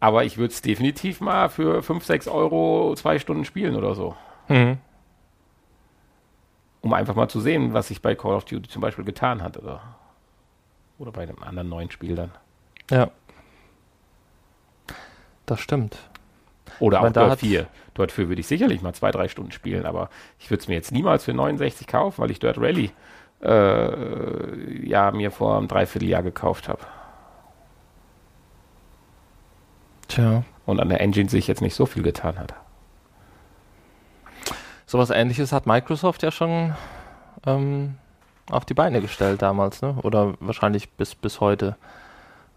Aber 0.00 0.24
ich 0.24 0.36
würde 0.36 0.52
es 0.52 0.62
definitiv 0.62 1.20
mal 1.20 1.48
für 1.48 1.82
5, 1.82 2.04
6 2.04 2.28
Euro 2.28 2.94
zwei 2.96 3.18
Stunden 3.18 3.44
spielen 3.44 3.76
oder 3.76 3.94
so. 3.94 4.16
Mhm. 4.48 4.78
Um 6.80 6.92
einfach 6.92 7.14
mal 7.14 7.28
zu 7.28 7.40
sehen, 7.40 7.72
was 7.74 7.88
sich 7.88 8.02
bei 8.02 8.14
Call 8.16 8.34
of 8.34 8.44
Duty 8.44 8.68
zum 8.68 8.82
Beispiel 8.82 9.04
getan 9.04 9.42
hat. 9.42 9.56
Oder, 9.58 9.80
oder 10.98 11.12
bei 11.12 11.22
einem 11.22 11.40
anderen 11.42 11.68
neuen 11.68 11.90
Spiel 11.92 12.16
dann. 12.16 12.32
Ja. 12.90 13.10
Das 15.46 15.60
stimmt. 15.60 15.96
Oder 16.80 16.98
Aber 16.98 17.08
auch 17.08 17.12
Dirt 17.12 17.30
hat- 17.30 17.38
4. 17.40 17.66
Dort 17.94 18.10
4 18.10 18.28
würde 18.28 18.40
ich 18.40 18.46
sicherlich 18.46 18.80
mal 18.82 18.94
zwei, 18.94 19.10
drei 19.10 19.28
Stunden 19.28 19.52
spielen, 19.52 19.84
aber 19.86 20.08
ich 20.38 20.50
würde 20.50 20.62
es 20.62 20.68
mir 20.68 20.74
jetzt 20.74 20.90
niemals 20.92 21.24
für 21.24 21.34
69 21.34 21.86
kaufen, 21.86 22.20
weil 22.22 22.30
ich 22.30 22.38
Dirt 22.40 22.58
Rally 22.58 22.90
äh, 23.42 24.86
ja, 24.86 25.10
mir 25.10 25.30
vor 25.30 25.56
einem 25.56 25.68
Dreivierteljahr 25.68 26.22
gekauft 26.22 26.68
habe. 26.68 26.82
Tja. 30.08 30.44
Und 30.66 30.80
an 30.80 30.88
der 30.88 31.00
Engine 31.00 31.28
sich 31.28 31.48
jetzt 31.48 31.62
nicht 31.62 31.74
so 31.74 31.86
viel 31.86 32.02
getan 32.02 32.38
hat. 32.38 32.54
Sowas 34.86 35.10
ähnliches 35.10 35.52
hat 35.52 35.66
Microsoft 35.66 36.22
ja 36.22 36.30
schon 36.30 36.74
ähm, 37.46 37.96
auf 38.50 38.64
die 38.64 38.74
Beine 38.74 39.00
gestellt 39.00 39.42
damals, 39.42 39.82
ne? 39.82 39.96
Oder 40.02 40.34
wahrscheinlich 40.40 40.90
bis, 40.90 41.14
bis 41.14 41.40
heute 41.40 41.76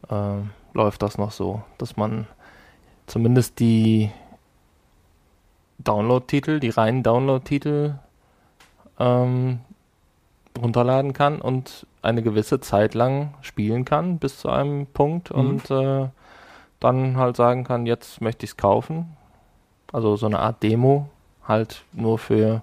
ähm, 0.09 0.51
läuft 0.73 1.01
das 1.01 1.17
noch 1.17 1.31
so, 1.31 1.63
dass 1.77 1.95
man 1.97 2.27
zumindest 3.07 3.59
die 3.59 4.11
Download-Titel, 5.79 6.59
die 6.59 6.69
reinen 6.69 7.03
Download-Titel 7.03 7.95
ähm, 8.99 9.61
runterladen 10.61 11.13
kann 11.13 11.41
und 11.41 11.85
eine 12.01 12.21
gewisse 12.21 12.59
Zeit 12.59 12.93
lang 12.93 13.33
spielen 13.41 13.85
kann 13.85 14.19
bis 14.19 14.37
zu 14.39 14.49
einem 14.49 14.85
Punkt 14.87 15.31
Mhm. 15.31 15.37
und 15.39 15.71
äh, 15.71 16.09
dann 16.79 17.17
halt 17.17 17.35
sagen 17.35 17.63
kann, 17.63 17.85
jetzt 17.85 18.21
möchte 18.21 18.45
ich 18.45 18.51
es 18.51 18.57
kaufen. 18.57 19.15
Also 19.91 20.15
so 20.17 20.25
eine 20.25 20.39
Art 20.39 20.61
Demo 20.63 21.09
halt 21.47 21.83
nur 21.93 22.17
für 22.19 22.61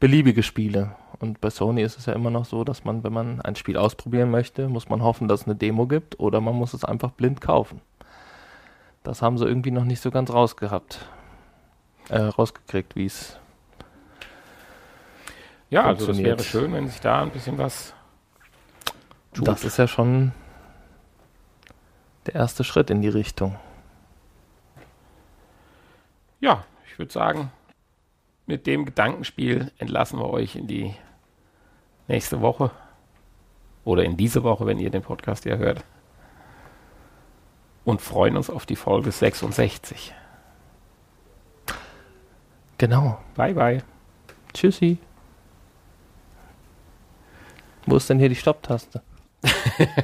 beliebige 0.00 0.42
Spiele. 0.42 0.92
Und 1.18 1.40
bei 1.40 1.48
Sony 1.48 1.82
ist 1.82 1.98
es 1.98 2.06
ja 2.06 2.12
immer 2.12 2.30
noch 2.30 2.44
so, 2.44 2.62
dass 2.62 2.84
man, 2.84 3.02
wenn 3.02 3.12
man 3.12 3.40
ein 3.40 3.56
Spiel 3.56 3.78
ausprobieren 3.78 4.30
möchte, 4.30 4.68
muss 4.68 4.88
man 4.90 5.02
hoffen, 5.02 5.28
dass 5.28 5.42
es 5.42 5.46
eine 5.46 5.56
Demo 5.56 5.86
gibt 5.86 6.20
oder 6.20 6.40
man 6.42 6.54
muss 6.54 6.74
es 6.74 6.84
einfach 6.84 7.10
blind 7.12 7.40
kaufen. 7.40 7.80
Das 9.02 9.22
haben 9.22 9.38
sie 9.38 9.46
irgendwie 9.46 9.70
noch 9.70 9.84
nicht 9.84 10.00
so 10.02 10.10
ganz 10.10 10.30
rausgehabt. 10.30 11.00
Äh, 12.10 12.20
rausgekriegt, 12.20 12.96
wie 12.96 13.06
es 13.06 13.38
Ja, 15.70 15.84
also 15.84 16.06
das 16.06 16.18
wäre 16.18 16.42
schön, 16.42 16.72
wenn 16.72 16.88
sich 16.88 17.00
da 17.00 17.22
ein 17.22 17.30
bisschen 17.30 17.58
was 17.58 17.92
tut. 19.32 19.48
Das 19.48 19.64
ist 19.64 19.76
ja 19.78 19.88
schon 19.88 20.32
der 22.26 22.34
erste 22.36 22.64
Schritt 22.64 22.90
in 22.90 23.02
die 23.02 23.08
Richtung. 23.08 23.56
Ja, 26.40 26.64
ich 26.86 26.98
würde 26.98 27.12
sagen, 27.12 27.50
mit 28.46 28.66
dem 28.66 28.84
Gedankenspiel 28.84 29.72
entlassen 29.78 30.18
wir 30.18 30.30
euch 30.30 30.54
in 30.54 30.66
die 30.66 30.94
nächste 32.08 32.40
Woche. 32.40 32.70
Oder 33.84 34.04
in 34.04 34.16
diese 34.16 34.42
Woche, 34.42 34.66
wenn 34.66 34.78
ihr 34.78 34.90
den 34.90 35.02
Podcast 35.02 35.44
ja 35.44 35.56
hört. 35.56 35.84
Und 37.84 38.02
freuen 38.02 38.36
uns 38.36 38.50
auf 38.50 38.66
die 38.66 38.74
Folge 38.74 39.12
66. 39.12 40.12
Genau. 42.78 43.20
Bye, 43.36 43.54
bye. 43.54 43.82
Tschüssi. 44.52 44.98
Wo 47.86 47.96
ist 47.96 48.10
denn 48.10 48.18
hier 48.18 48.28
die 48.28 48.34
Stopptaste? 48.34 49.00